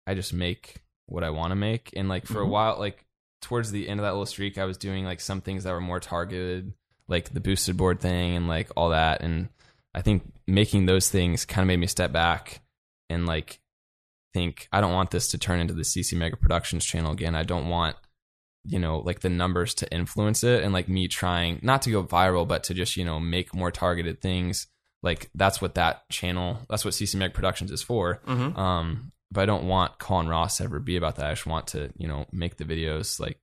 I 0.07 0.13
just 0.15 0.33
make 0.33 0.77
what 1.07 1.23
I 1.23 1.29
want 1.29 1.51
to 1.51 1.55
make. 1.55 1.91
And 1.95 2.07
like 2.09 2.25
for 2.25 2.41
a 2.41 2.45
Mhm. 2.45 2.49
while, 2.49 2.79
like 2.79 3.05
towards 3.41 3.71
the 3.71 3.87
end 3.89 3.99
of 3.99 4.03
that 4.05 4.11
little 4.11 4.25
streak, 4.25 4.57
I 4.57 4.65
was 4.65 4.77
doing 4.77 5.05
like 5.05 5.19
some 5.21 5.41
things 5.41 5.63
that 5.65 5.71
were 5.71 5.81
more 5.81 5.99
targeted, 5.99 6.73
like 7.07 7.33
the 7.33 7.39
boosted 7.39 7.77
board 7.77 7.99
thing 7.99 8.35
and 8.35 8.47
like 8.47 8.69
all 8.75 8.89
that. 8.89 9.21
And 9.21 9.49
I 9.93 10.01
think 10.01 10.23
making 10.47 10.85
those 10.87 11.09
things 11.09 11.45
kind 11.45 11.63
of 11.63 11.67
made 11.67 11.77
me 11.79 11.87
step 11.87 12.11
back 12.11 12.61
and 13.09 13.25
like 13.27 13.59
think 14.33 14.67
I 14.71 14.81
don't 14.81 14.93
want 14.93 15.11
this 15.11 15.27
to 15.29 15.37
turn 15.37 15.59
into 15.59 15.73
the 15.73 15.83
CC 15.83 16.17
Mega 16.17 16.37
Productions 16.37 16.85
channel 16.85 17.11
again. 17.11 17.35
I 17.35 17.43
don't 17.43 17.69
want 17.69 17.95
you 18.65 18.77
know 18.77 18.99
like 18.99 19.21
the 19.21 19.29
numbers 19.29 19.73
to 19.73 19.91
influence 19.91 20.43
it 20.43 20.63
and 20.63 20.71
like 20.71 20.87
me 20.87 21.07
trying 21.07 21.59
not 21.63 21.81
to 21.81 21.89
go 21.91 22.03
viral 22.03 22.47
but 22.47 22.63
to 22.65 22.73
just 22.75 22.95
you 22.95 23.03
know 23.03 23.19
make 23.19 23.55
more 23.55 23.71
targeted 23.71 24.21
things 24.21 24.67
like 25.01 25.31
that's 25.33 25.59
what 25.59 25.73
that 25.73 26.07
channel 26.09 26.59
that's 26.69 26.85
what 26.85 26.93
CC 26.93 27.15
Mega 27.15 27.33
Productions 27.33 27.71
is 27.71 27.81
for 27.81 28.21
Mhm. 28.27 28.55
um 28.55 29.11
but 29.31 29.41
I 29.41 29.45
don't 29.47 29.63
want 29.67 29.97
Colin 29.97 30.27
Ross 30.27 30.57
to 30.57 30.65
ever 30.65 30.79
be 30.79 30.95
about 30.95 31.15
that 31.15 31.25
I 31.25 31.31
just 31.31 31.47
want 31.47 31.67
to 31.67 31.91
you 31.97 32.07
know 32.07 32.27
make 32.31 32.57
the 32.57 32.65
videos 32.65 33.19
like 33.19 33.39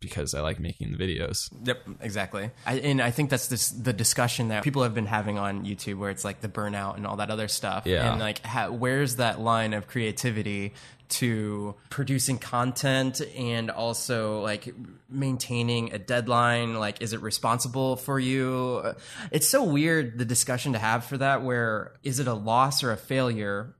because 0.00 0.34
I 0.34 0.40
like 0.40 0.60
making 0.60 0.92
the 0.92 0.98
videos 0.98 1.48
Yep, 1.64 1.78
exactly. 2.00 2.50
I, 2.66 2.74
and 2.74 3.02
I 3.02 3.10
think 3.10 3.30
that's 3.30 3.48
this, 3.48 3.70
the 3.70 3.92
discussion 3.92 4.48
that 4.48 4.62
people 4.62 4.82
have 4.82 4.94
been 4.94 5.06
having 5.06 5.38
on 5.38 5.64
YouTube, 5.64 5.98
where 5.98 6.10
it's 6.10 6.24
like 6.24 6.40
the 6.40 6.48
burnout 6.48 6.96
and 6.96 7.06
all 7.06 7.16
that 7.16 7.30
other 7.30 7.48
stuff. 7.48 7.84
Yeah. 7.86 8.10
And 8.10 8.20
like, 8.20 8.46
where's 8.70 9.16
that 9.16 9.40
line 9.40 9.74
of 9.74 9.86
creativity 9.86 10.74
to 11.08 11.74
producing 11.88 12.38
content 12.38 13.22
and 13.36 13.70
also 13.70 14.40
like 14.42 14.74
maintaining 15.08 15.92
a 15.92 15.98
deadline? 15.98 16.74
Like, 16.74 17.02
is 17.02 17.12
it 17.12 17.22
responsible 17.22 17.96
for 17.96 18.18
you? 18.18 18.94
It's 19.30 19.48
so 19.48 19.64
weird 19.64 20.18
the 20.18 20.24
discussion 20.24 20.74
to 20.74 20.78
have 20.78 21.04
for 21.04 21.18
that. 21.18 21.42
Where 21.42 21.92
is 22.02 22.20
it 22.20 22.26
a 22.26 22.34
loss 22.34 22.82
or 22.82 22.92
a 22.92 22.96
failure? 22.96 23.74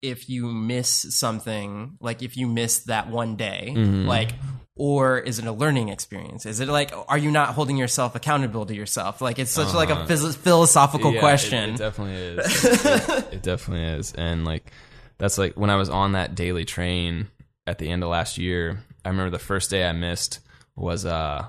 if 0.00 0.30
you 0.30 0.46
miss 0.46 1.06
something, 1.10 1.96
like 2.00 2.22
if 2.22 2.36
you 2.36 2.46
miss 2.46 2.84
that 2.84 3.10
one 3.10 3.34
day, 3.34 3.74
mm-hmm. 3.76 4.06
like, 4.06 4.34
or 4.78 5.18
is 5.18 5.38
it 5.38 5.44
a 5.46 5.52
learning 5.52 5.88
experience? 5.90 6.46
Is 6.46 6.60
it 6.60 6.68
like, 6.68 6.92
are 7.08 7.18
you 7.18 7.30
not 7.30 7.50
holding 7.50 7.76
yourself 7.76 8.14
accountable 8.14 8.64
to 8.66 8.74
yourself? 8.74 9.20
Like, 9.20 9.38
it's 9.38 9.50
such 9.50 9.74
like 9.74 9.90
a 9.90 10.06
phys- 10.06 10.36
philosophical 10.36 11.10
Yeah, 11.12 11.18
it- 11.18 11.20
question. 11.20 11.70
It, 11.70 11.76
definitely 11.78 12.14
is. 12.14 12.64
it, 12.84 13.32
it 13.34 13.42
definitely 13.42 13.84
is. 13.98 14.12
And 14.14 14.44
like 14.44 14.70
that's 15.18 15.36
like 15.36 15.54
when 15.54 15.68
I 15.70 15.76
was 15.76 15.88
on 15.90 16.12
that 16.12 16.34
daily 16.34 16.64
train 16.64 17.28
at 17.66 17.78
the 17.78 17.90
end 17.90 18.02
of 18.02 18.08
last 18.08 18.38
year, 18.38 18.78
I 19.04 19.08
remember 19.10 19.30
the 19.30 19.38
first 19.42 19.68
day 19.70 19.84
I 19.86 19.92
missed 19.92 20.40
was 20.76 21.04
uh 21.04 21.44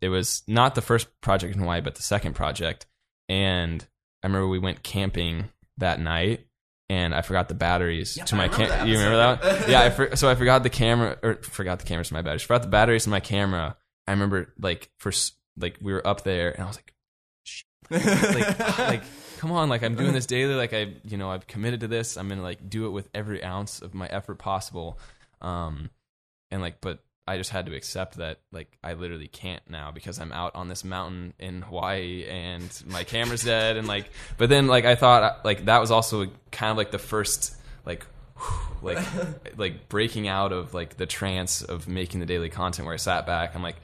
it 0.00 0.08
was 0.08 0.42
not 0.46 0.74
the 0.74 0.82
first 0.82 1.08
project 1.20 1.54
in 1.54 1.60
Hawaii, 1.60 1.80
but 1.80 1.96
the 1.96 2.02
second 2.02 2.34
project. 2.34 2.86
And 3.28 3.84
I 4.22 4.28
remember 4.28 4.46
we 4.48 4.58
went 4.60 4.82
camping 4.82 5.48
that 5.78 5.98
night 6.00 6.46
and 6.92 7.14
I 7.14 7.22
forgot 7.22 7.48
the 7.48 7.54
batteries 7.54 8.18
to 8.26 8.34
my 8.36 8.48
camera. 8.48 8.86
You 8.86 8.98
remember 8.98 9.16
that? 9.16 9.66
yeah, 9.68 9.80
I 9.80 9.88
for- 9.88 10.14
so 10.14 10.28
I 10.28 10.34
forgot 10.34 10.62
the 10.62 10.68
camera 10.68 11.16
or 11.22 11.36
forgot 11.36 11.78
the 11.78 11.86
cameras 11.86 12.08
to 12.08 12.14
my 12.14 12.20
batteries. 12.20 12.42
Forgot 12.42 12.62
the 12.62 12.68
batteries 12.68 13.04
to 13.04 13.10
my 13.10 13.20
camera. 13.20 13.76
I 14.06 14.10
remember 14.10 14.52
like 14.60 14.90
for 14.98 15.10
like 15.56 15.78
we 15.80 15.94
were 15.94 16.06
up 16.06 16.22
there 16.22 16.50
and 16.50 16.62
I 16.62 16.66
was 16.66 16.76
like 16.76 16.92
like 17.90 18.58
like 18.78 19.02
come 19.38 19.52
on 19.52 19.68
like 19.68 19.82
i'm 19.82 19.96
doing 19.96 20.12
this 20.12 20.24
daily 20.24 20.54
like 20.54 20.72
i 20.72 20.94
you 21.04 21.16
know 21.16 21.30
i've 21.30 21.46
committed 21.46 21.80
to 21.80 21.88
this 21.88 22.16
i'm 22.16 22.28
gonna 22.28 22.42
like 22.42 22.70
do 22.70 22.86
it 22.86 22.90
with 22.90 23.08
every 23.12 23.42
ounce 23.42 23.82
of 23.82 23.92
my 23.92 24.06
effort 24.06 24.36
possible 24.38 24.98
um 25.42 25.90
and 26.50 26.62
like 26.62 26.80
but 26.80 27.00
i 27.26 27.36
just 27.36 27.50
had 27.50 27.66
to 27.66 27.74
accept 27.74 28.16
that 28.16 28.38
like 28.50 28.78
i 28.82 28.94
literally 28.94 29.28
can't 29.28 29.62
now 29.68 29.90
because 29.90 30.18
i'm 30.18 30.32
out 30.32 30.54
on 30.54 30.68
this 30.68 30.84
mountain 30.84 31.32
in 31.38 31.62
hawaii 31.62 32.24
and 32.26 32.82
my 32.86 33.04
camera's 33.04 33.44
dead 33.44 33.76
and 33.76 33.86
like 33.86 34.10
but 34.38 34.48
then 34.48 34.66
like 34.66 34.84
i 34.84 34.94
thought 34.94 35.44
like 35.44 35.64
that 35.66 35.78
was 35.78 35.90
also 35.90 36.26
kind 36.50 36.70
of 36.70 36.76
like 36.76 36.90
the 36.90 36.98
first 36.98 37.56
like 37.86 38.06
like 38.82 38.98
like 39.56 39.88
breaking 39.88 40.28
out 40.28 40.52
of 40.52 40.74
like 40.74 40.96
the 40.96 41.06
trance 41.06 41.62
of 41.62 41.88
making 41.88 42.20
the 42.20 42.26
daily 42.26 42.48
content 42.48 42.86
where 42.86 42.94
i 42.94 42.98
sat 42.98 43.26
back. 43.26 43.54
I'm 43.54 43.62
like 43.62 43.76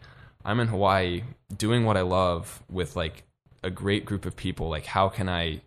i'm 0.45 0.61
in 0.61 0.69
hawaii 0.69 1.23
doing 1.57 1.85
what 1.85 1.97
i 1.97 2.03
love 2.03 2.63
with 2.71 2.97
like 2.97 3.25
a 3.63 3.71
great 3.71 4.05
group 4.05 4.25
of 4.25 4.37
people. 4.37 4.69
Like 4.69 4.87
how 4.87 5.09
can 5.09 5.29
i 5.29 5.61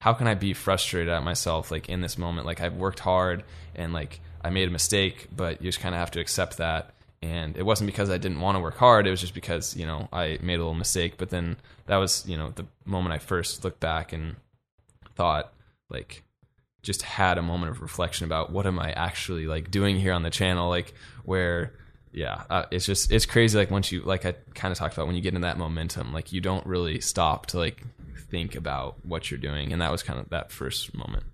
how 0.00 0.12
can 0.12 0.26
i 0.26 0.34
be 0.34 0.52
frustrated 0.52 1.12
at 1.12 1.24
myself 1.24 1.70
like 1.70 1.88
in 1.88 2.00
this 2.00 2.18
moment? 2.18 2.46
Like 2.46 2.60
i've 2.60 2.76
worked 2.76 3.00
hard 3.00 3.44
and 3.74 3.92
like 3.92 4.20
i 4.42 4.50
made 4.50 4.68
a 4.68 4.70
mistake 4.70 5.28
but 5.34 5.60
you 5.60 5.68
just 5.68 5.80
kind 5.80 5.94
of 5.94 5.98
have 5.98 6.10
to 6.10 6.20
accept 6.20 6.56
that 6.58 6.94
and 7.22 7.56
it 7.56 7.64
wasn't 7.64 7.86
because 7.86 8.10
i 8.10 8.18
didn't 8.18 8.40
want 8.40 8.56
to 8.56 8.60
work 8.60 8.76
hard 8.76 9.06
it 9.06 9.10
was 9.10 9.20
just 9.20 9.34
because 9.34 9.76
you 9.76 9.86
know 9.86 10.08
i 10.12 10.38
made 10.42 10.54
a 10.54 10.58
little 10.58 10.74
mistake 10.74 11.14
but 11.16 11.30
then 11.30 11.56
that 11.86 11.96
was 11.96 12.26
you 12.26 12.36
know 12.36 12.50
the 12.50 12.66
moment 12.84 13.12
i 13.12 13.18
first 13.18 13.64
looked 13.64 13.80
back 13.80 14.12
and 14.12 14.36
thought 15.16 15.52
like 15.90 16.22
just 16.82 17.02
had 17.02 17.38
a 17.38 17.42
moment 17.42 17.70
of 17.70 17.82
reflection 17.82 18.24
about 18.24 18.50
what 18.50 18.66
am 18.66 18.78
I 18.78 18.92
actually 18.92 19.46
like 19.46 19.70
doing 19.70 19.96
here 19.98 20.12
on 20.12 20.22
the 20.22 20.30
channel, 20.30 20.68
like 20.68 20.94
where, 21.24 21.74
yeah, 22.12 22.44
uh, 22.48 22.64
it's 22.70 22.86
just 22.86 23.12
it's 23.12 23.26
crazy. 23.26 23.58
Like 23.58 23.70
once 23.70 23.92
you 23.92 24.02
like 24.02 24.24
I 24.24 24.32
kind 24.54 24.72
of 24.72 24.78
talked 24.78 24.94
about 24.94 25.06
when 25.06 25.16
you 25.16 25.22
get 25.22 25.34
in 25.34 25.42
that 25.42 25.58
momentum, 25.58 26.12
like 26.12 26.32
you 26.32 26.40
don't 26.40 26.64
really 26.66 27.00
stop 27.00 27.46
to 27.46 27.58
like 27.58 27.82
think 28.30 28.54
about 28.54 28.96
what 29.04 29.30
you're 29.30 29.38
doing, 29.38 29.72
and 29.72 29.82
that 29.82 29.92
was 29.92 30.02
kind 30.02 30.18
of 30.18 30.30
that 30.30 30.50
first 30.50 30.94
moment. 30.94 31.24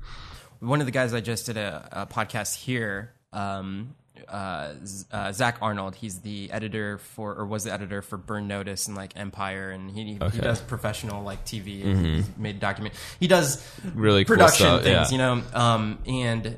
One 0.64 0.80
of 0.80 0.86
the 0.86 0.92
guys 0.92 1.12
I 1.14 1.20
just 1.20 1.46
did 1.46 1.56
a, 1.56 1.88
a 1.92 2.06
podcast 2.06 2.54
here, 2.56 3.12
um, 3.32 3.94
uh, 4.28 4.72
uh, 5.12 5.32
Zack 5.32 5.58
Arnold. 5.60 5.94
He's 5.96 6.20
the 6.20 6.50
editor 6.50 6.98
for, 6.98 7.34
or 7.34 7.44
was 7.46 7.64
the 7.64 7.72
editor 7.72 8.00
for 8.00 8.16
Burn 8.16 8.48
Notice 8.48 8.86
and 8.86 8.96
like 8.96 9.12
Empire, 9.16 9.70
and 9.70 9.90
he 9.90 10.14
he 10.32 10.38
does 10.40 10.60
professional 10.60 11.22
like 11.22 11.44
TV. 11.44 11.82
He's 11.82 12.28
made 12.38 12.60
document. 12.60 12.94
He 13.20 13.26
does 13.26 13.62
Really 13.94 14.24
cool 14.24 14.36
production 14.36 14.66
stuff, 14.66 14.82
things, 14.84 15.10
yeah. 15.10 15.10
you 15.10 15.18
know. 15.18 15.42
Um, 15.52 15.98
and 16.06 16.56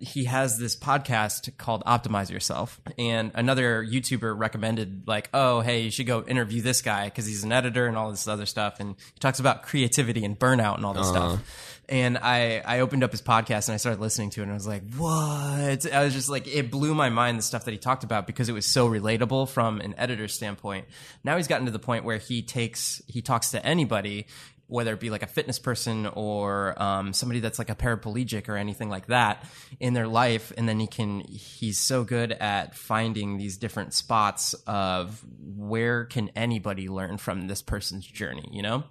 he 0.00 0.24
has 0.24 0.58
this 0.58 0.76
podcast 0.76 1.56
called 1.56 1.82
Optimize 1.84 2.30
Yourself, 2.30 2.80
and 2.98 3.30
another 3.34 3.82
YouTuber 3.84 4.36
recommended 4.38 5.04
like, 5.06 5.30
oh, 5.32 5.60
hey, 5.60 5.82
you 5.82 5.90
should 5.90 6.06
go 6.06 6.22
interview 6.24 6.60
this 6.60 6.82
guy 6.82 7.06
because 7.06 7.26
he's 7.26 7.42
an 7.44 7.52
editor 7.52 7.86
and 7.86 7.96
all 7.96 8.10
this 8.10 8.28
other 8.28 8.44
stuff, 8.46 8.80
and 8.80 8.96
he 9.14 9.18
talks 9.20 9.40
about 9.40 9.62
creativity 9.62 10.24
and 10.24 10.38
burnout 10.38 10.74
and 10.76 10.84
all 10.84 10.94
this 10.94 11.06
Uh-huh. 11.08 11.36
stuff. 11.36 11.77
And 11.88 12.18
I, 12.18 12.62
I 12.64 12.80
opened 12.80 13.02
up 13.02 13.12
his 13.12 13.22
podcast 13.22 13.68
and 13.68 13.74
I 13.74 13.78
started 13.78 14.00
listening 14.00 14.28
to 14.30 14.40
it 14.40 14.44
and 14.44 14.52
I 14.52 14.54
was 14.54 14.66
like, 14.66 14.82
what? 14.94 15.90
I 15.90 16.04
was 16.04 16.12
just 16.12 16.28
like, 16.28 16.46
it 16.46 16.70
blew 16.70 16.94
my 16.94 17.08
mind 17.08 17.38
the 17.38 17.42
stuff 17.42 17.64
that 17.64 17.70
he 17.70 17.78
talked 17.78 18.04
about 18.04 18.26
because 18.26 18.50
it 18.50 18.52
was 18.52 18.66
so 18.66 18.88
relatable 18.88 19.48
from 19.48 19.80
an 19.80 19.94
editor's 19.96 20.34
standpoint. 20.34 20.86
Now 21.24 21.38
he's 21.38 21.48
gotten 21.48 21.64
to 21.64 21.72
the 21.72 21.78
point 21.78 22.04
where 22.04 22.18
he 22.18 22.42
takes, 22.42 23.00
he 23.06 23.22
talks 23.22 23.52
to 23.52 23.64
anybody, 23.64 24.26
whether 24.66 24.92
it 24.92 25.00
be 25.00 25.08
like 25.08 25.22
a 25.22 25.26
fitness 25.26 25.58
person 25.58 26.04
or 26.04 26.80
um, 26.80 27.14
somebody 27.14 27.40
that's 27.40 27.58
like 27.58 27.70
a 27.70 27.74
paraplegic 27.74 28.50
or 28.50 28.58
anything 28.58 28.90
like 28.90 29.06
that 29.06 29.42
in 29.80 29.94
their 29.94 30.06
life. 30.06 30.52
And 30.58 30.68
then 30.68 30.78
he 30.78 30.86
can, 30.86 31.20
he's 31.20 31.78
so 31.78 32.04
good 32.04 32.32
at 32.32 32.74
finding 32.74 33.38
these 33.38 33.56
different 33.56 33.94
spots 33.94 34.52
of 34.66 35.24
where 35.56 36.04
can 36.04 36.30
anybody 36.36 36.90
learn 36.90 37.16
from 37.16 37.46
this 37.46 37.62
person's 37.62 38.04
journey, 38.04 38.46
you 38.52 38.60
know? 38.60 38.84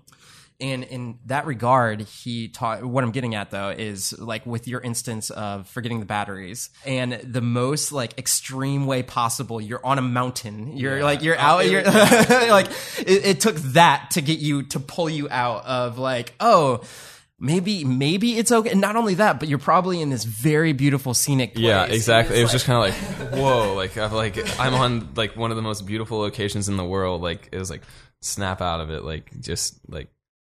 And 0.59 0.83
in 0.83 1.19
that 1.27 1.45
regard, 1.45 2.01
he 2.01 2.47
taught 2.47 2.83
what 2.83 3.03
I'm 3.03 3.11
getting 3.11 3.35
at 3.35 3.51
though 3.51 3.69
is 3.69 4.17
like 4.17 4.45
with 4.45 4.67
your 4.67 4.81
instance 4.81 5.29
of 5.29 5.67
forgetting 5.67 5.99
the 5.99 6.05
batteries 6.07 6.71
and 6.83 7.13
the 7.13 7.41
most 7.41 7.91
like 7.91 8.17
extreme 8.17 8.87
way 8.87 9.03
possible. 9.03 9.61
You're 9.61 9.85
on 9.85 9.99
a 9.99 10.01
mountain. 10.01 10.75
You're 10.75 11.03
like 11.03 11.21
you're 11.21 11.35
oh, 11.35 11.39
out. 11.39 11.69
You're 11.69 11.83
like 11.83 12.67
it, 12.97 13.25
it 13.25 13.39
took 13.39 13.55
that 13.57 14.11
to 14.11 14.21
get 14.21 14.39
you 14.39 14.63
to 14.63 14.79
pull 14.79 15.09
you 15.09 15.27
out 15.29 15.65
of 15.65 15.99
like 15.99 16.33
oh 16.39 16.81
maybe 17.39 17.83
maybe 17.83 18.37
it's 18.37 18.51
okay. 18.51 18.71
And 18.71 18.81
not 18.81 18.95
only 18.95 19.15
that, 19.15 19.39
but 19.39 19.47
you're 19.47 19.59
probably 19.59 20.01
in 20.01 20.09
this 20.09 20.23
very 20.23 20.73
beautiful 20.73 21.13
scenic. 21.13 21.53
Place. 21.53 21.65
Yeah, 21.65 21.85
exactly. 21.85 22.39
It 22.39 22.41
was 22.41 22.49
like- 22.49 22.53
just 22.53 22.65
kind 22.65 22.89
of 22.91 23.29
like, 23.29 23.39
whoa, 23.39 23.73
like 23.75 23.97
I'm 23.97 24.11
like 24.11 24.59
I'm 24.59 24.73
on 24.73 25.09
like 25.15 25.35
one 25.35 25.51
of 25.51 25.57
the 25.57 25.63
most 25.63 25.85
beautiful 25.85 26.19
locations 26.19 26.67
in 26.67 26.77
the 26.77 26.85
world. 26.85 27.21
Like 27.21 27.49
it 27.51 27.59
was 27.59 27.69
like 27.69 27.83
snap 28.21 28.61
out 28.61 28.81
of 28.81 28.89
it, 28.89 29.03
like 29.03 29.39
just 29.39 29.79
like 29.87 30.09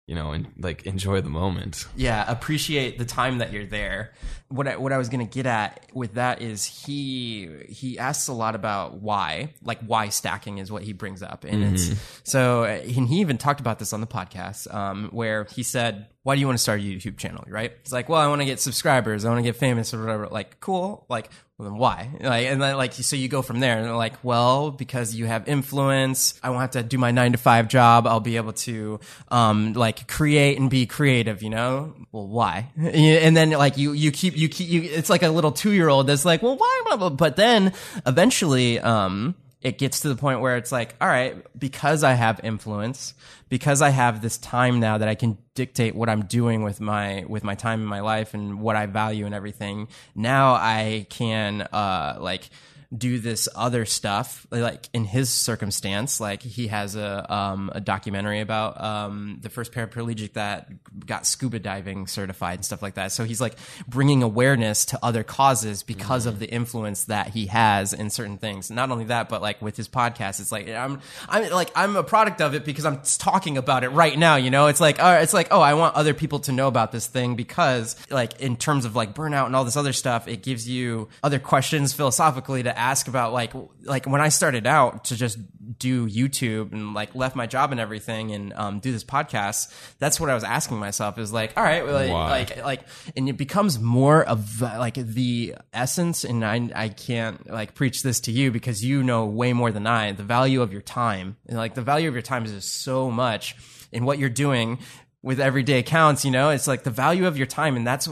you 0.08 0.16
know, 0.16 0.32
and 0.32 0.48
like 0.60 0.86
enjoy 0.86 1.22
the 1.22 1.30
moment. 1.30 1.86
yeah 1.96 2.24
appreciate 2.30 2.98
the 2.98 3.06
time 3.06 3.40
that 3.40 3.52
you're 3.52 3.66
there. 3.66 4.14
What 4.50 4.68
I, 4.68 4.78
what 4.78 4.94
I 4.94 4.98
was 4.98 5.10
going 5.10 5.28
to 5.28 5.34
get 5.34 5.46
at 5.48 5.90
with 5.94 6.14
that 6.14 6.42
is 6.42 6.64
he 6.66 7.50
he 7.68 7.98
asks 7.98 8.28
a 8.28 8.34
lot 8.34 8.54
about 8.56 9.02
why 9.02 9.54
like 9.64 9.80
why 9.80 10.10
stacking 10.10 10.60
is 10.60 10.72
what 10.72 10.84
he 10.84 10.94
brings 10.94 11.24
up 11.24 11.44
and 11.44 11.64
it's 11.64 11.92
so 12.24 12.64
and 12.64 13.08
he 13.08 13.22
even 13.22 13.38
talked 13.40 13.60
about 13.60 13.80
this 13.80 13.92
on 13.92 14.02
the 14.02 14.08
podcast 14.08 14.72
um, 14.74 15.10
where 15.12 15.46
he 15.46 15.64
said 15.64 16.08
why 16.26 16.34
do 16.34 16.42
you 16.42 16.48
want 16.48 16.58
to 16.58 16.64
start 16.64 16.80
a 16.80 16.84
YouTube 16.84 17.18
channel? 17.18 17.44
Right? 17.48 17.72
It's 17.82 17.92
like, 17.92 18.10
well, 18.10 18.20
I 18.20 18.26
want 18.26 18.42
to 18.42 18.46
get 18.46 18.60
subscribers. 18.60 19.26
I 19.26 19.30
want 19.30 19.38
to 19.38 19.44
get 19.44 19.58
famous 19.58 19.94
or 19.94 20.00
whatever. 20.00 20.26
Like, 20.26 20.60
cool. 20.60 21.06
Like, 21.08 21.30
well, 21.60 21.70
then 21.70 21.78
why? 21.78 22.10
Like, 22.20 22.48
and 22.48 22.60
then 22.60 22.76
like, 22.78 22.94
so 22.94 23.16
you 23.16 23.28
go 23.28 23.44
from 23.44 23.60
there 23.60 23.78
and 23.78 23.96
like, 23.96 24.24
well, 24.24 24.72
because 24.72 25.14
you 25.14 25.28
have 25.28 25.48
influence. 25.48 26.34
I 26.42 26.50
won't 26.50 26.62
have 26.62 26.72
to 26.72 26.82
do 26.82 26.98
my 26.98 27.12
nine 27.12 27.34
to 27.34 27.38
five 27.38 27.68
job. 27.68 28.08
I'll 28.08 28.22
be 28.22 28.38
able 28.38 28.54
to, 28.54 29.00
um, 29.28 29.74
like 29.74 30.08
create 30.08 30.58
and 30.58 30.68
be 30.68 30.88
creative, 30.88 31.44
you 31.44 31.52
know? 31.52 31.94
Well, 32.12 32.28
why? 32.28 32.72
And 32.76 33.38
then 33.38 33.52
like 33.52 33.78
you, 33.78 33.92
you 33.92 34.10
keep, 34.10 34.36
you 34.36 34.50
keep, 34.50 34.68
you, 34.68 34.82
it's 34.82 35.12
like 35.12 35.22
a 35.22 35.30
little 35.30 35.52
two 35.52 35.74
year 35.74 35.90
old 35.90 36.08
that's 36.08 36.26
like, 36.26 36.42
well, 36.42 36.58
why? 36.58 37.10
But 37.12 37.36
then 37.36 37.72
eventually, 38.04 38.80
um, 38.80 39.36
it 39.66 39.80
gets 39.80 40.02
to 40.02 40.10
the 40.10 40.16
point 40.16 40.42
where 40.42 40.58
it's 40.58 40.72
like, 40.72 40.94
all 41.02 41.08
right, 41.08 41.44
because 41.58 42.04
I 42.04 42.14
have 42.14 42.40
influence, 42.44 43.16
because 43.50 43.82
I 43.82 43.90
have 43.90 44.22
this 44.22 44.38
time 44.38 44.80
now 44.80 45.00
that 45.00 45.08
I 45.08 45.16
can 45.16 45.40
dictate 45.56 45.96
what 45.96 46.08
I'm 46.08 46.26
doing 46.26 46.62
with 46.62 46.80
my 46.80 47.26
with 47.28 47.44
my 47.44 47.56
time 47.56 47.82
in 47.82 47.88
my 47.88 48.02
life 48.02 48.36
and 48.36 48.62
what 48.62 48.76
I 48.76 48.86
value 48.86 49.26
and 49.26 49.34
everything. 49.34 49.88
Now 50.14 50.54
I 50.54 51.08
can 51.10 51.62
uh 51.64 52.18
like 52.20 52.52
do 52.96 53.20
this 53.20 53.48
other 53.56 53.86
stuff 53.86 54.46
like 54.52 54.90
in 54.94 55.06
his 55.06 55.30
circumstance 55.30 56.20
like 56.20 56.42
he 56.42 56.68
has 56.68 56.96
a 56.96 57.34
um, 57.34 57.72
a 57.74 57.82
documentary 57.82 58.40
about 58.40 58.80
um, 58.82 59.40
the 59.42 59.50
first 59.50 59.72
paraplegic 59.72 60.34
that 60.34 60.70
got 61.06 61.26
scuba 61.26 61.60
diving 61.60 62.08
certified 62.08 62.56
and 62.56 62.66
stuff 62.66 62.82
like 62.82 62.96
that. 62.96 63.12
So 63.12 63.24
he's 63.24 63.42
like 63.42 63.56
bringing 63.88 64.24
awareness 64.24 64.86
to 64.86 65.00
other 65.04 65.24
causes 65.24 65.84
because 65.84 66.26
of 66.26 66.40
the 66.40 66.50
influence 66.50 67.06
that 67.06 67.30
he 67.30 67.48
has 67.48 67.94
in 67.94 68.10
certain 68.10 68.38
things. 68.38 68.72
Not 68.72 68.92
only 68.92 69.06
that 69.06 69.30
but 69.30 69.42
like 69.42 69.62
with 69.62 69.78
his 69.78 69.88
podcast 69.88 70.40
it's 70.40 70.52
like 70.52 70.70
I'm 70.70 71.02
I'm 71.28 71.50
like 71.52 71.72
I'm 71.76 71.96
a 71.96 72.04
product 72.04 72.42
of 72.42 72.56
it 72.56 72.66
because 72.66 72.86
I'm 72.86 73.02
talking 73.18 73.58
about 73.58 73.84
it 73.84 73.90
right 73.90 74.18
now 74.18 74.36
you 74.36 74.50
know? 74.50 74.68
It's 74.68 74.82
like 74.82 75.02
uh, 75.02 75.20
it's 75.22 75.34
like 75.34 75.48
oh 75.52 75.62
I 75.62 75.74
want 75.74 75.96
other 75.96 76.14
people 76.14 76.40
to 76.40 76.52
know 76.52 76.68
about 76.68 76.92
this 76.92 77.08
thing 77.08 77.36
because 77.36 77.96
like 78.10 78.40
in 78.42 78.58
terms 78.58 78.86
of 78.86 78.96
like 78.96 79.14
burnout 79.14 79.46
and 79.46 79.56
all 79.56 79.66
this 79.66 79.78
other 79.78 79.94
stuff 79.94 80.28
it 80.28 80.44
gives 80.44 80.68
you 80.68 81.10
other 81.24 81.40
questions 81.40 81.94
philosophically 81.94 82.64
to 82.64 82.75
ask 82.78 83.08
about 83.08 83.34
like 83.34 83.54
like 83.84 84.06
when 84.06 84.22
I 84.22 84.30
started 84.30 84.68
out 84.68 85.06
to 85.06 85.16
just 85.16 85.38
do 85.78 86.08
YouTube 86.08 86.72
and 86.72 86.94
like 86.94 87.16
left 87.16 87.36
my 87.36 87.48
job 87.48 87.72
and 87.72 87.80
everything 87.80 88.32
and 88.32 88.54
um, 88.54 88.80
do 88.80 88.92
this 88.92 89.04
podcast. 89.04 89.74
That's 90.00 90.20
what 90.20 90.30
I 90.30 90.36
was 90.36 90.44
asking 90.44 90.78
myself 90.78 91.18
is 91.18 91.34
like, 91.34 91.54
all 91.58 91.64
right, 91.64 91.86
like, 91.86 92.10
like 92.10 92.64
like 92.64 92.82
and 93.16 93.28
it 93.28 93.38
becomes 93.38 93.80
more 93.80 94.24
of 94.24 94.62
like 94.62 94.96
the 94.96 95.56
essence. 95.74 96.24
And 96.24 96.46
I 96.46 96.70
I 96.76 96.90
can't 96.90 97.50
like 97.50 97.76
preach 97.76 98.04
this 98.04 98.20
to 98.22 98.32
you 98.32 98.52
because 98.52 98.84
you 98.84 99.04
know 99.04 99.26
way 99.26 99.54
more 99.54 99.72
than 99.72 99.88
I. 99.88 100.12
The 100.12 100.24
value 100.24 100.62
of 100.62 100.72
your 100.72 100.82
time 100.82 101.38
and 101.48 101.58
like 101.58 101.74
the 101.76 101.82
value 101.82 102.08
of 102.08 102.14
your 102.14 102.24
time 102.24 102.46
is 102.46 102.52
just 102.52 102.82
so 102.82 103.10
much 103.12 103.56
in 103.92 104.06
what 104.06 104.20
you're 104.20 104.30
doing 104.30 104.80
with 105.22 105.40
everyday 105.40 105.84
counts. 105.84 106.24
You 106.24 106.32
know, 106.32 106.50
it's 106.52 106.68
like 106.68 106.84
the 106.84 106.92
value 106.92 107.28
of 107.28 107.38
your 107.38 107.48
time, 107.48 107.76
and 107.76 107.86
that's 107.86 108.08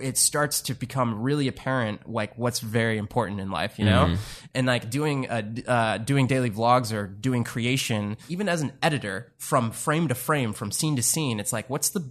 it 0.00 0.18
starts 0.18 0.60
to 0.62 0.74
become 0.74 1.22
really 1.22 1.48
apparent 1.48 2.10
like 2.10 2.36
what's 2.36 2.60
very 2.60 2.98
important 2.98 3.40
in 3.40 3.50
life 3.50 3.78
you 3.78 3.84
know? 3.84 4.16
And 4.54 4.66
like 4.66 4.90
doing 4.90 5.26
a, 5.30 5.44
uh, 5.66 5.98
doing 5.98 6.26
daily 6.26 6.50
vlogs 6.50 6.92
or 6.92 7.06
doing 7.06 7.44
creation 7.44 8.16
even 8.28 8.48
as 8.48 8.62
an 8.62 8.72
editor 8.82 9.32
from 9.38 9.70
frame 9.70 10.08
to 10.08 10.14
frame 10.14 10.52
from 10.52 10.70
scene 10.72 10.96
to 10.96 11.02
scene 11.02 11.40
it's 11.40 11.52
like 11.52 11.68
what's 11.70 11.90
the 11.90 12.04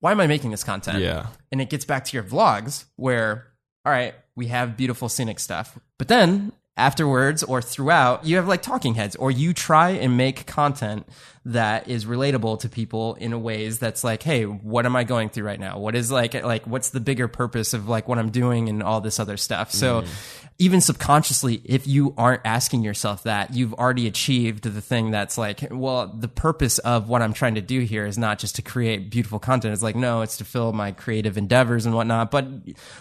why 0.00 0.10
am 0.10 0.20
i 0.20 0.26
making 0.26 0.50
this 0.50 0.64
content? 0.64 0.98
Yeah. 0.98 1.26
and 1.50 1.60
it 1.60 1.70
gets 1.70 1.84
back 1.84 2.04
to 2.06 2.16
your 2.16 2.24
vlogs 2.24 2.84
where 2.96 3.46
all 3.84 3.92
right 3.92 4.14
we 4.34 4.46
have 4.46 4.76
beautiful 4.76 5.08
scenic 5.08 5.38
stuff. 5.38 5.78
But 5.98 6.08
then 6.08 6.52
afterwards 6.76 7.42
or 7.42 7.60
throughout 7.60 8.24
you 8.24 8.36
have 8.36 8.48
like 8.48 8.62
talking 8.62 8.94
heads 8.94 9.14
or 9.16 9.30
you 9.30 9.52
try 9.52 9.90
and 9.90 10.16
make 10.16 10.46
content 10.46 11.06
that 11.44 11.88
is 11.88 12.04
relatable 12.04 12.60
to 12.60 12.68
people 12.68 13.14
in 13.16 13.32
a 13.32 13.38
ways 13.38 13.80
that's 13.80 14.04
like 14.04 14.22
hey 14.22 14.44
what 14.44 14.86
am 14.86 14.94
i 14.94 15.02
going 15.02 15.28
through 15.28 15.44
right 15.44 15.58
now? 15.58 15.78
What 15.78 15.96
is 15.96 16.10
like 16.10 16.34
like 16.34 16.66
what's 16.66 16.90
the 16.90 17.00
bigger 17.00 17.26
purpose 17.26 17.74
of 17.74 17.88
like 17.88 18.06
what 18.06 18.18
i'm 18.18 18.30
doing 18.30 18.68
and 18.68 18.82
all 18.82 19.00
this 19.00 19.18
other 19.18 19.36
stuff? 19.36 19.72
So 19.72 20.02
mm-hmm. 20.02 20.46
even 20.60 20.80
subconsciously 20.80 21.60
if 21.64 21.88
you 21.88 22.14
aren't 22.16 22.42
asking 22.44 22.84
yourself 22.84 23.24
that 23.24 23.54
you've 23.54 23.74
already 23.74 24.06
achieved 24.06 24.62
the 24.62 24.80
thing 24.80 25.10
that's 25.10 25.36
like 25.36 25.66
well 25.70 26.06
the 26.06 26.28
purpose 26.28 26.78
of 26.78 27.08
what 27.08 27.22
i'm 27.22 27.32
trying 27.32 27.56
to 27.56 27.60
do 27.60 27.80
here 27.80 28.06
is 28.06 28.16
not 28.16 28.38
just 28.38 28.56
to 28.56 28.62
create 28.62 29.10
beautiful 29.10 29.40
content. 29.40 29.72
It's 29.72 29.82
like 29.82 29.96
no 29.96 30.22
it's 30.22 30.36
to 30.36 30.44
fill 30.44 30.72
my 30.72 30.92
creative 30.92 31.36
endeavors 31.36 31.86
and 31.86 31.94
whatnot. 31.94 32.30
But 32.30 32.46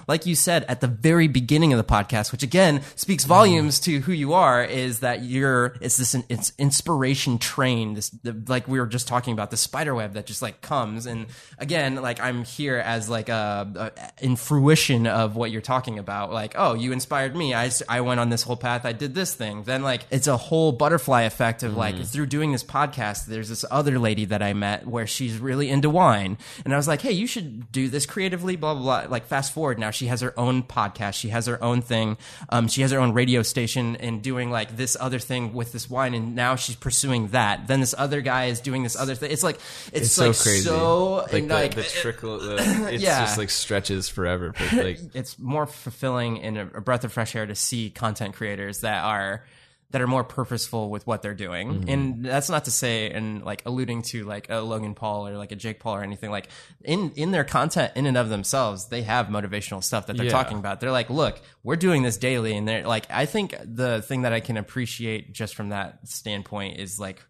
like 0.08 0.26
you 0.26 0.34
said 0.34 0.66
at 0.68 0.82
the 0.82 0.88
very 0.88 1.28
beginning 1.28 1.74
of 1.74 1.78
the 1.78 1.84
podcast 1.84 2.32
which 2.32 2.42
again 2.42 2.82
speaks 2.96 3.24
mm-hmm. 3.24 3.30
volumes 3.30 3.80
to 3.82 4.00
who 4.00 4.14
you 4.14 4.34
are 4.34 4.64
is 4.64 5.02
that 5.02 5.24
you're 5.24 5.76
it's 5.80 5.98
this 5.98 6.16
it's 6.28 6.54
inspiration 6.58 7.38
train 7.38 7.94
this 7.94 8.10
the, 8.32 8.52
like 8.52 8.68
we 8.68 8.80
were 8.80 8.88
just 8.88 9.08
talking 9.08 9.34
about 9.34 9.52
the 9.52 9.58
spider 9.58 9.94
web 9.96 10.14
that 10.14 10.26
just 10.26 10.42
like 10.42 10.62
comes. 10.62 11.06
And 11.06 11.28
again 11.58 11.96
like 11.96 12.20
i'm 12.20 12.44
here 12.44 12.78
as 12.78 13.10
like 13.10 13.30
a, 13.30 13.92
a 13.98 14.24
in 14.24 14.36
fruition 14.36 15.08
of 15.08 15.36
what 15.36 15.52
you're 15.52 15.62
talking 15.62 16.00
about. 16.00 16.32
Like 16.32 16.54
oh 16.58 16.74
you 16.74 16.92
inspired 16.92 17.36
me. 17.36 17.54
I 17.54 17.72
i 17.90 18.02
went 18.02 18.20
on 18.20 18.30
this 18.30 18.44
whole 18.44 18.58
path. 18.58 18.86
I 18.86 18.94
did 18.94 19.14
this 19.14 19.34
thing. 19.34 19.64
Then 19.64 19.84
like 19.84 20.06
it's 20.10 20.28
a 20.28 20.38
whole 20.38 20.72
butterfly 20.72 21.24
effect 21.24 21.64
of 21.64 21.76
like 21.76 21.98
through 22.06 22.28
doing 22.28 22.52
this 22.52 22.64
podcast 22.64 23.26
there's 23.26 23.50
this 23.50 23.66
other 23.70 24.00
lady 24.00 24.26
that 24.26 24.42
i 24.42 24.54
met 24.54 24.88
where 24.88 25.08
she's 25.08 25.38
really 25.38 25.70
into 25.70 25.90
wine. 25.90 26.38
And 26.66 26.74
i 26.74 26.78
was 26.78 26.88
like 26.88 27.02
hey 27.02 27.12
you 27.12 27.28
should 27.28 27.72
do 27.72 27.90
this 27.90 28.06
creatively 28.06 28.56
blah 28.56 28.74
blah 28.74 29.02
blah. 29.02 29.12
Like 29.12 29.26
fast 29.26 29.54
forward. 29.54 29.80
Now 29.80 29.92
she 29.92 30.08
has 30.08 30.22
her 30.22 30.38
own 30.40 30.64
podcast. 30.64 31.14
She 31.16 31.30
has 31.30 31.46
her 31.48 31.62
own 31.64 31.82
thing. 31.82 32.18
Um, 32.50 32.68
she 32.68 32.82
has 32.82 32.92
her 32.92 33.00
own 33.00 33.14
radio 33.14 33.44
station 33.44 33.96
and 33.98 34.22
doing 34.22 34.52
like 34.52 34.78
this 34.78 34.98
other 35.00 35.20
thing 35.20 35.54
with 35.54 35.72
this 35.72 35.90
wine. 35.90 36.14
And 36.14 36.36
now 36.36 36.56
she's 36.56 36.76
pursuing 36.76 37.28
that. 37.28 37.68
Then 37.68 37.80
this 37.80 37.96
other 37.98 38.21
guy 38.22 38.46
is 38.46 38.60
doing 38.62 38.84
this 38.84 38.96
other 38.96 39.16
thing 39.16 39.32
it's 39.32 39.44
like 39.44 39.56
it's, 39.92 40.08
It's 40.08 40.18
like 40.18 40.34
so 40.36 40.44
crazy. 40.44 40.62
so 40.62 41.14
like 41.16 41.34
and, 41.34 41.50
the, 41.50 41.54
like, 41.54 41.76
the 41.76 41.84
trickle, 41.84 42.40
the, 42.40 42.56
it's 42.94 43.04
Yeah. 43.04 43.22
just 43.22 43.38
like 43.38 43.50
stretches 43.50 44.10
forever. 44.10 44.54
But 44.58 44.74
like, 44.84 45.00
it's 45.14 45.38
more 45.40 45.66
fulfilling 45.66 46.42
and 46.42 46.58
a, 46.58 46.62
a 46.78 46.82
breath 46.82 47.04
of 47.04 47.12
fresh 47.14 47.36
air 47.36 47.46
to 47.46 47.56
see 47.56 47.90
content 47.90 48.36
creators 48.36 48.82
that 48.82 49.04
are 49.04 49.46
that 49.92 50.02
are 50.02 50.08
more 50.08 50.24
purposeful 50.24 50.90
with 50.90 51.06
what 51.06 51.22
they're 51.22 51.34
doing. 51.34 51.68
Mm-hmm. 51.74 51.90
And 51.90 52.26
that's 52.26 52.50
not 52.50 52.64
to 52.64 52.72
say 52.72 53.12
and 53.12 53.44
like 53.44 53.62
alluding 53.66 54.04
to 54.04 54.24
like 54.24 54.50
a 54.50 54.60
Logan 54.62 54.96
Paul 54.96 55.28
or 55.28 55.36
like 55.36 55.52
a 55.52 55.56
Jake 55.58 55.82
Paul 55.82 55.96
or 55.96 56.02
anything 56.02 56.32
like 56.32 56.48
in 56.82 57.12
in 57.18 57.32
their 57.32 57.44
content 57.44 57.92
in 57.98 58.06
and 58.06 58.16
of 58.16 58.30
themselves, 58.30 58.88
they 58.88 59.02
have 59.02 59.28
motivational 59.28 59.84
stuff 59.84 60.08
that 60.08 60.16
they're 60.16 60.28
Yeah. 60.28 60.32
talking 60.32 60.60
about. 60.60 60.80
They're 60.80 60.94
like, 60.94 61.10
"Look, 61.10 61.42
we're 61.62 61.76
doing 61.76 62.04
this 62.04 62.16
daily." 62.16 62.56
And 62.56 62.66
they're 62.66 62.88
like 62.88 63.06
I 63.10 63.26
think 63.26 63.54
the 63.66 64.02
thing 64.02 64.22
that 64.22 64.32
I 64.32 64.40
can 64.40 64.56
appreciate 64.56 65.34
just 65.34 65.56
from 65.56 65.70
that 65.70 66.08
standpoint 66.08 66.80
is 66.80 66.98
like 66.98 67.22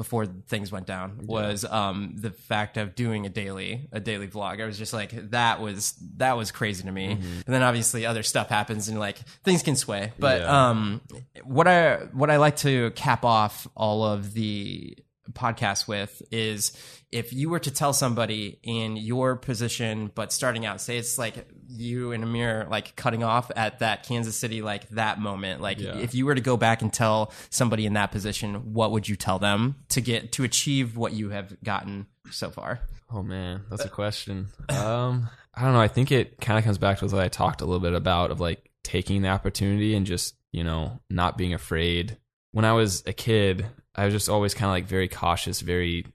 before 0.00 0.24
things 0.24 0.72
went 0.72 0.86
down 0.86 1.20
was 1.26 1.62
um 1.66 2.14
the 2.16 2.30
fact 2.30 2.78
of 2.78 2.94
doing 2.94 3.26
a 3.26 3.28
daily 3.28 3.86
a 3.92 4.00
daily 4.00 4.26
vlog. 4.26 4.62
I 4.62 4.64
was 4.64 4.78
just 4.78 4.94
like 4.94 5.30
that 5.32 5.60
was 5.60 5.92
that 6.16 6.38
was 6.38 6.50
crazy 6.50 6.84
to 6.84 6.90
me. 6.90 7.08
Mm-hmm. 7.16 7.22
And 7.44 7.54
then 7.54 7.62
obviously 7.62 8.06
other 8.06 8.22
stuff 8.22 8.48
happens 8.48 8.88
and 8.88 8.98
like 8.98 9.18
things 9.44 9.62
can 9.62 9.76
sway. 9.76 10.12
But 10.18 10.40
Yeah. 10.40 10.68
um 10.70 11.02
what 11.44 11.68
I 11.68 11.96
what 12.12 12.30
I 12.30 12.38
like 12.38 12.56
to 12.58 12.92
cap 12.92 13.26
off 13.26 13.68
all 13.76 14.02
of 14.02 14.32
the 14.32 14.96
podcast 15.32 15.86
with 15.86 16.22
is 16.32 16.72
if 17.12 17.32
you 17.32 17.50
were 17.50 17.58
to 17.58 17.70
tell 17.70 17.92
somebody 17.92 18.58
in 18.62 18.96
your 18.96 19.34
position 19.36 20.10
but 20.14 20.32
starting 20.32 20.64
out 20.66 20.80
say 20.80 20.96
it's 20.96 21.18
like 21.18 21.48
you 21.68 22.12
and 22.12 22.22
Amir 22.22 22.66
like 22.70 22.94
cutting 22.96 23.24
off 23.24 23.50
at 23.56 23.80
that 23.80 24.04
Kansas 24.04 24.36
City 24.36 24.62
like 24.62 24.88
that 24.90 25.18
moment 25.18 25.60
like 25.60 25.80
Yeah. 25.80 25.96
if 25.96 26.14
you 26.14 26.26
were 26.26 26.34
to 26.34 26.40
go 26.40 26.56
back 26.56 26.82
and 26.82 26.92
tell 26.92 27.32
somebody 27.50 27.86
in 27.86 27.94
that 27.94 28.10
position 28.12 28.74
what 28.74 28.92
would 28.92 29.08
you 29.08 29.16
tell 29.16 29.38
them 29.38 29.76
to 29.90 30.00
get 30.00 30.32
to 30.32 30.44
achieve 30.44 30.96
what 30.96 31.12
you 31.12 31.30
have 31.30 31.56
gotten 31.64 32.06
so 32.30 32.50
far 32.50 32.80
Oh 33.12 33.24
man, 33.24 33.62
that's 33.68 33.84
a 33.84 33.88
question. 33.88 34.46
Um, 34.68 35.28
I 35.52 35.64
don't 35.64 35.72
know. 35.72 35.80
I 35.80 35.88
think 35.88 36.12
it 36.12 36.40
kind 36.40 36.60
of 36.60 36.64
comes 36.64 36.78
back 36.78 36.98
to 36.98 37.06
what 37.06 37.14
I 37.18 37.26
talked 37.26 37.60
a 37.60 37.64
little 37.64 37.80
bit 37.80 37.92
about 37.92 38.30
of 38.30 38.38
like 38.38 38.70
taking 38.84 39.22
the 39.22 39.28
opportunity 39.30 39.96
and 39.96 40.06
just 40.06 40.36
you 40.52 40.62
know 40.62 41.00
not 41.10 41.36
being 41.36 41.52
afraid. 41.52 42.18
When 42.52 42.64
I 42.64 42.72
was 42.72 43.02
a 43.06 43.12
kid, 43.12 43.66
I 43.96 44.04
was 44.04 44.14
just 44.14 44.28
always 44.28 44.54
kind 44.54 44.66
of 44.66 44.70
like 44.70 44.86
very 44.86 45.08
cautious, 45.08 45.60
very 45.60 46.06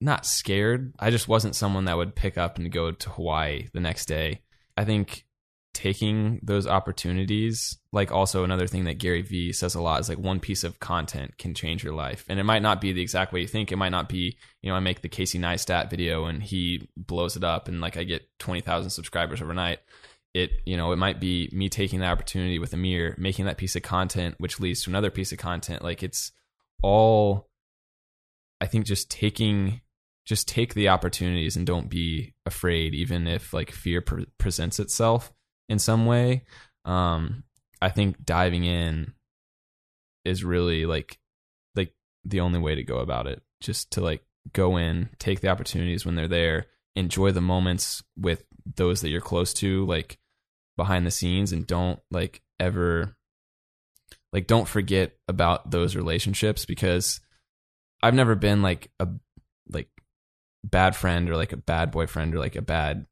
not 0.00 0.26
scared. 0.26 0.94
I 0.98 1.10
just 1.10 1.28
wasn't 1.28 1.56
someone 1.56 1.84
that 1.84 1.96
would 1.96 2.14
pick 2.14 2.38
up 2.38 2.58
and 2.58 2.72
go 2.72 2.90
to 2.90 3.10
Hawaii 3.10 3.68
the 3.72 3.80
next 3.80 4.06
day. 4.06 4.40
I 4.76 4.84
think 4.84 5.26
taking 5.72 6.40
those 6.42 6.66
opportunities, 6.66 7.78
like 7.92 8.10
also 8.10 8.42
another 8.42 8.66
thing 8.66 8.84
that 8.84 8.98
Gary 8.98 9.22
Vee 9.22 9.52
says 9.52 9.74
a 9.74 9.82
lot 9.82 10.00
is 10.00 10.08
like 10.08 10.18
one 10.18 10.40
piece 10.40 10.64
of 10.64 10.80
content 10.80 11.38
can 11.38 11.54
change 11.54 11.84
your 11.84 11.92
life. 11.92 12.24
And 12.28 12.40
it 12.40 12.44
might 12.44 12.62
not 12.62 12.80
be 12.80 12.92
the 12.92 13.02
exact 13.02 13.32
way 13.32 13.40
you 13.40 13.46
think. 13.46 13.70
It 13.70 13.76
might 13.76 13.90
not 13.90 14.08
be, 14.08 14.36
you 14.62 14.70
know, 14.70 14.76
I 14.76 14.80
make 14.80 15.02
the 15.02 15.08
Casey 15.08 15.38
Neistat 15.38 15.90
video 15.90 16.24
and 16.24 16.42
he 16.42 16.88
blows 16.96 17.36
it 17.36 17.44
up 17.44 17.68
and 17.68 17.80
like 17.80 17.96
I 17.96 18.04
get 18.04 18.28
20,000 18.40 18.90
subscribers 18.90 19.40
overnight. 19.40 19.78
It, 20.32 20.50
you 20.64 20.76
know, 20.76 20.92
it 20.92 20.96
might 20.96 21.20
be 21.20 21.48
me 21.52 21.68
taking 21.68 22.00
the 22.00 22.06
opportunity 22.06 22.58
with 22.58 22.72
Amir, 22.72 23.14
making 23.18 23.46
that 23.46 23.58
piece 23.58 23.76
of 23.76 23.82
content, 23.82 24.36
which 24.38 24.60
leads 24.60 24.84
to 24.84 24.90
another 24.90 25.10
piece 25.10 25.32
of 25.32 25.38
content. 25.38 25.82
Like 25.82 26.02
it's 26.02 26.32
all, 26.82 27.48
I 28.60 28.66
think 28.66 28.86
just 28.86 29.10
taking 29.10 29.80
just 30.30 30.48
take 30.48 30.74
the 30.74 30.88
opportunities 30.88 31.56
and 31.56 31.66
don't 31.66 31.90
be 31.90 32.32
afraid 32.46 32.94
even 32.94 33.26
if 33.26 33.52
like 33.52 33.70
fear 33.70 34.00
pre- 34.00 34.26
presents 34.38 34.78
itself 34.78 35.32
in 35.68 35.78
some 35.78 36.06
way. 36.06 36.44
Um 36.84 37.44
i 37.82 37.88
think 37.88 38.24
diving 38.24 38.64
in 38.64 39.14
is 40.24 40.44
really 40.44 40.84
like 40.86 41.18
like 41.74 41.92
the 42.24 42.40
only 42.40 42.58
way 42.58 42.74
to 42.74 42.82
go 42.82 42.98
about 42.98 43.26
it. 43.26 43.42
Just 43.60 43.90
to 43.92 44.00
like 44.00 44.22
go 44.52 44.76
in 44.76 45.10
take 45.18 45.40
the 45.40 45.48
opportunities 45.48 46.06
when 46.06 46.14
they're 46.14 46.28
there 46.28 46.66
enjoy 46.96 47.32
the 47.32 47.40
moments 47.40 48.02
with 48.16 48.44
those 48.76 49.00
that 49.00 49.08
you're 49.10 49.20
close 49.20 49.52
to, 49.54 49.84
like 49.86 50.18
behind 50.76 51.06
the 51.06 51.10
scenes, 51.10 51.52
and 51.52 51.66
don't 51.66 52.00
like 52.10 52.42
ever 52.58 53.16
like 54.32 54.46
don't 54.46 54.68
forget 54.68 55.12
about 55.28 55.70
those 55.70 55.96
relationships 55.96 56.64
because 56.64 57.20
I've 58.02 58.14
never 58.14 58.34
been 58.34 58.62
like 58.62 58.90
a 59.00 59.08
like 59.68 59.88
bad 60.64 60.94
friend 60.94 61.28
or 61.30 61.36
like 61.36 61.52
a 61.52 61.56
bad 61.56 61.90
boyfriend 61.90 62.34
or 62.34 62.38
like 62.38 62.56
a 62.56 62.62
bad 62.62 63.06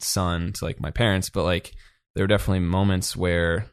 son 0.00 0.52
to 0.54 0.64
like 0.64 0.80
my 0.80 0.90
parents, 0.90 1.30
but 1.30 1.44
like 1.44 1.72
there 2.14 2.24
were 2.24 2.28
definitely 2.28 2.60
moments 2.60 3.16
where 3.16 3.66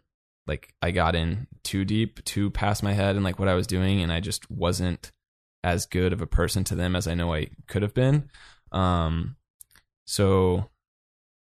like 0.46 0.74
I 0.82 0.92
got 0.92 1.16
in 1.16 1.48
too 1.64 1.86
deep, 1.86 2.24
too 2.24 2.50
past 2.50 2.84
my 2.84 2.94
head 2.94 3.16
and 3.16 3.24
like 3.24 3.40
what 3.40 3.48
I 3.48 3.56
was 3.56 3.68
doing 3.68 4.02
and 4.02 4.12
I 4.12 4.20
just 4.20 4.50
wasn't 4.50 5.12
as 5.64 5.86
good 5.86 6.14
of 6.14 6.22
a 6.22 6.28
person 6.28 6.64
to 6.66 6.76
them 6.76 6.96
as 6.96 7.08
I 7.08 7.16
know 7.16 7.34
I 7.34 7.48
could 7.68 7.82
have 7.82 7.94
been. 7.94 8.30
Um 8.72 9.36
so 10.06 10.70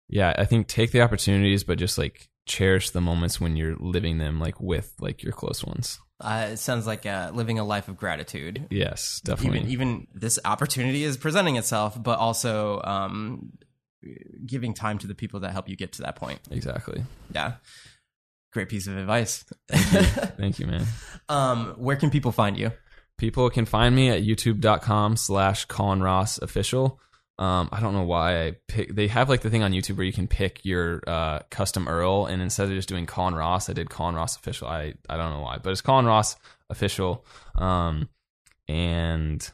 yeah, 0.08 0.34
I 0.36 0.44
think 0.44 0.66
take 0.66 0.90
the 0.90 1.02
opportunities 1.02 1.64
but 1.64 1.78
just 1.78 1.96
like 1.96 2.28
cherish 2.46 2.90
the 2.90 3.00
moments 3.00 3.40
when 3.40 3.56
you're 3.56 3.76
living 3.76 4.18
them 4.18 4.40
like 4.40 4.60
with 4.60 4.94
like 5.00 5.22
your 5.22 5.32
close 5.32 5.64
ones. 5.64 5.98
Uh, 6.20 6.48
it 6.52 6.56
sounds 6.58 6.86
like 6.86 7.06
uh, 7.06 7.30
living 7.32 7.58
a 7.58 7.64
life 7.64 7.88
of 7.88 7.96
gratitude. 7.96 8.66
Yes, 8.70 9.20
definitely. 9.24 9.60
Even, 9.60 9.70
even 9.70 10.06
this 10.14 10.38
opportunity 10.44 11.04
is 11.04 11.16
presenting 11.16 11.56
itself, 11.56 12.00
but 12.00 12.18
also 12.18 12.80
um, 12.82 13.52
giving 14.46 14.74
time 14.74 14.98
to 14.98 15.06
the 15.06 15.14
people 15.14 15.40
that 15.40 15.52
help 15.52 15.68
you 15.68 15.76
get 15.76 15.92
to 15.94 16.02
that 16.02 16.16
point. 16.16 16.40
Exactly. 16.50 17.04
Yeah. 17.34 17.54
Great 18.52 18.68
piece 18.68 18.86
of 18.86 18.96
advice. 18.96 19.44
Thank 19.68 20.58
you, 20.58 20.66
man. 20.68 20.84
Um, 21.28 21.74
where 21.78 21.96
can 21.96 22.10
people 22.10 22.32
find 22.32 22.58
you? 22.58 22.72
People 23.16 23.48
can 23.50 23.64
find 23.64 23.94
me 23.94 24.08
at 24.08 24.22
youtube.com 24.22 25.16
slash 25.16 25.66
Colin 25.66 26.02
Ross 26.02 26.38
official. 26.38 26.98
Um, 27.41 27.70
I 27.72 27.80
don't 27.80 27.95
know 27.95 28.03
why 28.03 28.45
I 28.45 28.57
pick. 28.68 28.95
They 28.95 29.09
have 29.09 29.30
like 29.30 29.41
the 29.41 29.49
thing 29.49 29.62
on 29.62 29.72
YouTube 29.72 29.97
where 29.97 30.05
you 30.05 30.12
can 30.12 30.28
pick 30.28 30.62
your 30.62 31.01
uh, 31.07 31.38
custom 31.51 31.86
URL, 31.86 32.30
and 32.30 32.43
instead 32.43 32.68
of 32.68 32.74
just 32.74 32.88
doing 32.88 33.07
Colin 33.07 33.34
Ross, 33.34 33.70
I 33.70 33.72
did 33.72 33.88
Colin 33.88 34.14
Ross 34.14 34.36
official. 34.36 34.68
I 34.68 34.93
I 35.09 35.16
don't 35.16 35.32
know 35.32 35.41
why, 35.41 35.57
but 35.57 35.70
it's 35.70 35.80
Colin 35.80 36.05
Ross 36.05 36.36
official. 36.68 37.24
Um, 37.55 38.11
and 38.68 39.51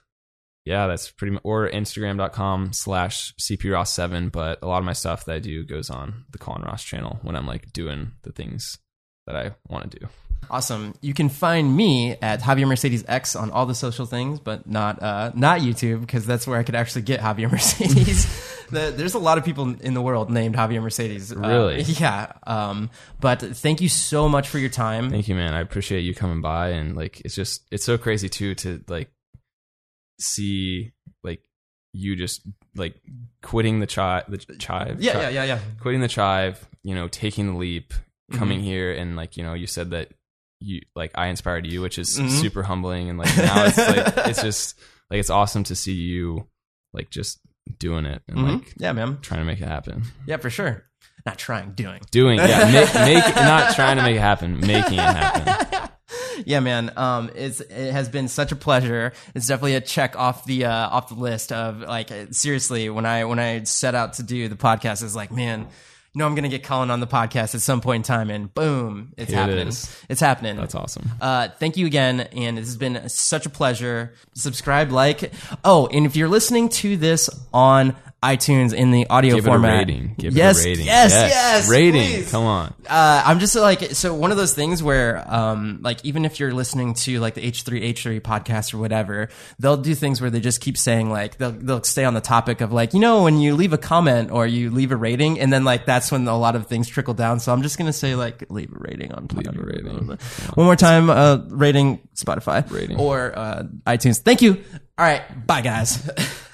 yeah, 0.64 0.88
that's 0.88 1.12
pretty 1.12 1.34
much 1.34 1.42
or 1.44 1.70
Instagram.com 1.70 2.72
slash 2.72 3.32
CP 3.36 3.72
Ross 3.72 3.92
seven. 3.92 4.30
But 4.30 4.58
a 4.62 4.66
lot 4.66 4.78
of 4.78 4.84
my 4.84 4.92
stuff 4.92 5.24
that 5.26 5.36
I 5.36 5.38
do 5.38 5.62
goes 5.64 5.88
on 5.88 6.24
the 6.32 6.38
Colin 6.38 6.62
Ross 6.62 6.82
channel 6.82 7.20
when 7.22 7.36
I'm 7.36 7.46
like 7.46 7.72
doing 7.72 8.12
the 8.22 8.32
things 8.32 8.78
that 9.28 9.36
I 9.36 9.54
want 9.68 9.92
to 9.92 9.98
do. 10.00 10.08
Awesome. 10.48 10.94
You 11.00 11.12
can 11.12 11.28
find 11.28 11.76
me 11.76 12.16
at 12.22 12.40
Javier 12.40 12.68
Mercedes 12.68 13.04
X 13.08 13.34
on 13.34 13.50
all 13.50 13.66
the 13.66 13.74
social 13.74 14.06
things, 14.06 14.38
but 14.38 14.68
not 14.68 15.02
uh, 15.02 15.32
not 15.34 15.60
YouTube 15.60 16.00
because 16.00 16.24
that's 16.24 16.46
where 16.46 16.56
I 16.58 16.62
could 16.62 16.76
actually 16.76 17.02
get 17.02 17.18
Javier 17.20 17.50
Mercedes. 17.52 18.26
the, 18.70 18.92
there's 18.96 19.14
a 19.14 19.18
lot 19.18 19.38
of 19.38 19.44
people 19.44 19.74
in 19.80 19.94
the 19.94 20.00
world 20.02 20.30
named 20.30 20.54
Javier 20.54 20.80
Mercedes. 20.80 21.32
Uh, 21.32 21.40
Really? 21.40 21.82
yeah. 21.82 22.30
Um, 22.46 22.90
but 23.20 23.40
thank 23.40 23.80
you 23.80 23.88
so 23.88 24.28
much 24.28 24.48
for 24.48 24.58
your 24.60 24.68
time. 24.70 25.10
Thank 25.10 25.26
you, 25.26 25.34
man. 25.34 25.52
I 25.52 25.60
appreciate 25.60 26.02
you 26.02 26.14
coming 26.14 26.40
by, 26.42 26.68
and 26.70 26.94
like, 26.96 27.20
it's 27.24 27.34
just 27.34 27.66
it's 27.72 27.84
so 27.84 27.98
crazy 27.98 28.28
too 28.28 28.54
to 28.56 28.84
like 28.86 29.10
see 30.20 30.92
like 31.24 31.42
you 31.92 32.16
just 32.16 32.42
like 32.74 32.94
quitting 33.42 33.80
the 33.80 33.86
chive, 33.86 34.24
the 34.28 34.38
chive, 34.38 35.00
yeah, 35.02 35.12
chi- 35.12 35.20
yeah, 35.22 35.28
yeah, 35.30 35.44
yeah. 35.44 35.58
quitting 35.80 36.00
the 36.00 36.08
chive. 36.08 36.66
You 36.82 36.94
know, 36.94 37.08
taking 37.08 37.48
the 37.52 37.58
leap, 37.58 37.92
coming 38.32 38.58
Mm-hmm. 38.58 38.66
here, 38.68 38.92
and 38.92 39.16
like 39.16 39.36
you 39.36 39.42
know, 39.42 39.54
you 39.54 39.66
said 39.66 39.90
that 39.90 40.12
you 40.66 40.80
like 40.94 41.12
I 41.14 41.28
inspired 41.28 41.66
you, 41.66 41.80
which 41.80 41.98
is 41.98 42.18
Mhm. 42.18 42.30
super 42.30 42.62
humbling, 42.62 43.08
and 43.08 43.18
like 43.18 43.36
now 43.36 43.64
it's 43.64 43.78
like 43.78 44.14
it's 44.28 44.42
just 44.42 44.78
like 45.10 45.20
it's 45.20 45.30
awesome 45.30 45.64
to 45.64 45.74
see 45.76 45.94
you 45.94 46.46
like 46.92 47.10
just 47.10 47.40
doing 47.78 48.04
it 48.06 48.22
and 48.28 48.38
Mhm. 48.38 48.52
like 48.60 48.74
yeah, 48.76 48.92
man. 48.92 49.18
trying 49.22 49.40
to 49.40 49.46
make 49.46 49.60
it 49.60 49.68
happen. 49.68 50.02
Yeah, 50.26 50.36
for 50.38 50.50
sure. 50.50 50.84
Not 51.24 51.38
trying, 51.38 51.72
doing. 51.72 52.00
Doing, 52.12 52.38
yeah, 52.38 52.70
make, 52.70 52.94
make 53.24 53.34
not 53.36 53.74
trying 53.74 53.96
to 53.96 54.02
make 54.04 54.16
it 54.16 54.20
happen, 54.20 54.60
making 54.60 54.94
it 54.98 55.00
happen. 55.00 55.90
yeah, 56.46 56.60
man. 56.60 56.92
Um, 56.96 57.30
it's 57.34 57.60
it 57.60 57.90
has 57.92 58.08
been 58.08 58.28
such 58.28 58.52
a 58.52 58.56
pleasure. 58.56 59.12
It's 59.34 59.48
definitely 59.48 59.74
a 59.74 59.80
check 59.80 60.16
off 60.16 60.44
the 60.44 60.66
uh, 60.66 60.88
off 60.88 61.08
the 61.08 61.14
list 61.16 61.50
of 61.52 61.80
like 61.80 62.10
seriously. 62.30 62.88
When 62.90 63.04
I 63.06 63.24
when 63.24 63.40
I 63.40 63.64
set 63.64 63.94
out 63.96 64.14
to 64.14 64.22
do 64.22 64.48
the 64.48 64.54
podcast, 64.56 65.02
it's 65.02 65.16
like, 65.16 65.32
man, 65.32 65.66
know, 66.18 66.26
I'm 66.26 66.34
gonna 66.34 66.48
get 66.48 66.64
Colin 66.64 66.90
on 66.90 67.00
the 67.00 67.06
podcast 67.06 67.54
at 67.54 67.60
some 67.60 67.80
point 67.80 68.00
in 68.00 68.14
time, 68.14 68.30
and 68.30 68.52
boom, 68.54 69.12
it's 69.16 69.30
it 69.30 69.34
happening. 69.34 69.68
is. 69.68 70.04
It's 70.08 70.20
happening. 70.20 70.56
That's 70.56 70.74
awesome. 70.74 71.08
Uh, 71.20 71.48
thank 71.58 71.76
you 71.76 71.86
again, 71.86 72.20
and 72.20 72.58
this 72.58 72.66
has 72.66 72.76
been 72.76 73.08
such 73.08 73.46
a 73.46 73.50
pleasure. 73.50 74.14
Subscribe, 74.34 74.90
like. 74.90 75.32
Oh, 75.64 75.86
and 75.88 76.06
if 76.06 76.16
you're 76.16 76.28
listening 76.28 76.68
to 76.70 76.96
this 76.96 77.28
on 77.52 77.96
iTunes 78.34 78.72
in 78.74 78.90
the 78.90 79.06
audio 79.08 79.36
Give 79.36 79.44
format, 79.44 79.70
it 79.70 79.74
a 79.74 79.78
rating. 79.78 80.14
Give 80.18 80.32
yes, 80.36 80.60
it 80.60 80.66
a 80.66 80.68
rating. 80.70 80.86
yes, 80.86 81.12
yes, 81.12 81.70
Rating. 81.70 81.92
please 82.10 82.30
Come 82.30 82.44
on. 82.44 82.74
uh, 82.88 83.22
I'm 83.24 83.38
just 83.38 83.54
like 83.54 83.92
so 83.94 84.12
one 84.14 84.30
of 84.30 84.36
those 84.36 84.54
things 84.54 84.82
where 84.82 85.24
um 85.32 85.78
like 85.82 86.04
even 86.04 86.24
if 86.24 86.40
you're 86.40 86.52
listening 86.52 86.94
to 86.94 87.20
like 87.20 87.34
the 87.34 87.42
H3 87.42 87.82
H3 87.92 88.20
podcast 88.20 88.74
or 88.74 88.78
whatever, 88.78 89.28
they'll 89.58 89.76
do 89.76 89.94
things 89.94 90.20
where 90.20 90.30
they 90.30 90.40
just 90.40 90.60
keep 90.60 90.76
saying 90.76 91.10
like 91.10 91.38
they'll 91.38 91.52
they'll 91.52 91.82
stay 91.84 92.04
on 92.04 92.14
the 92.14 92.20
topic 92.20 92.60
of 92.60 92.72
like 92.72 92.94
you 92.94 93.00
know 93.00 93.22
when 93.22 93.38
you 93.38 93.54
leave 93.54 93.72
a 93.72 93.78
comment 93.78 94.30
or 94.30 94.46
you 94.46 94.70
leave 94.70 94.92
a 94.92 94.96
rating 94.96 95.38
and 95.40 95.52
then 95.52 95.64
like 95.64 95.86
that's 95.86 96.10
when 96.10 96.26
a 96.28 96.36
lot 96.36 96.56
of 96.56 96.66
things 96.66 96.88
trickle 96.88 97.14
down. 97.14 97.38
So 97.40 97.52
I'm 97.52 97.62
just 97.62 97.78
gonna 97.78 97.92
say 97.92 98.14
like 98.14 98.50
leave 98.50 98.72
a 98.72 98.78
rating 98.78 99.12
on 99.12 99.28
Leave 99.34 99.48
a 99.48 99.62
rating. 99.62 100.08
One 100.54 100.66
more 100.66 100.76
time, 100.76 101.10
uh, 101.10 101.38
rating 101.48 102.00
Spotify 102.14 102.68
Rating. 102.70 102.98
or 102.98 103.38
uh, 103.38 103.62
iTunes. 103.86 104.18
Thank 104.20 104.42
you. 104.42 104.62
All 104.98 105.04
right, 105.04 105.22
bye 105.46 105.60
guys. 105.60 106.08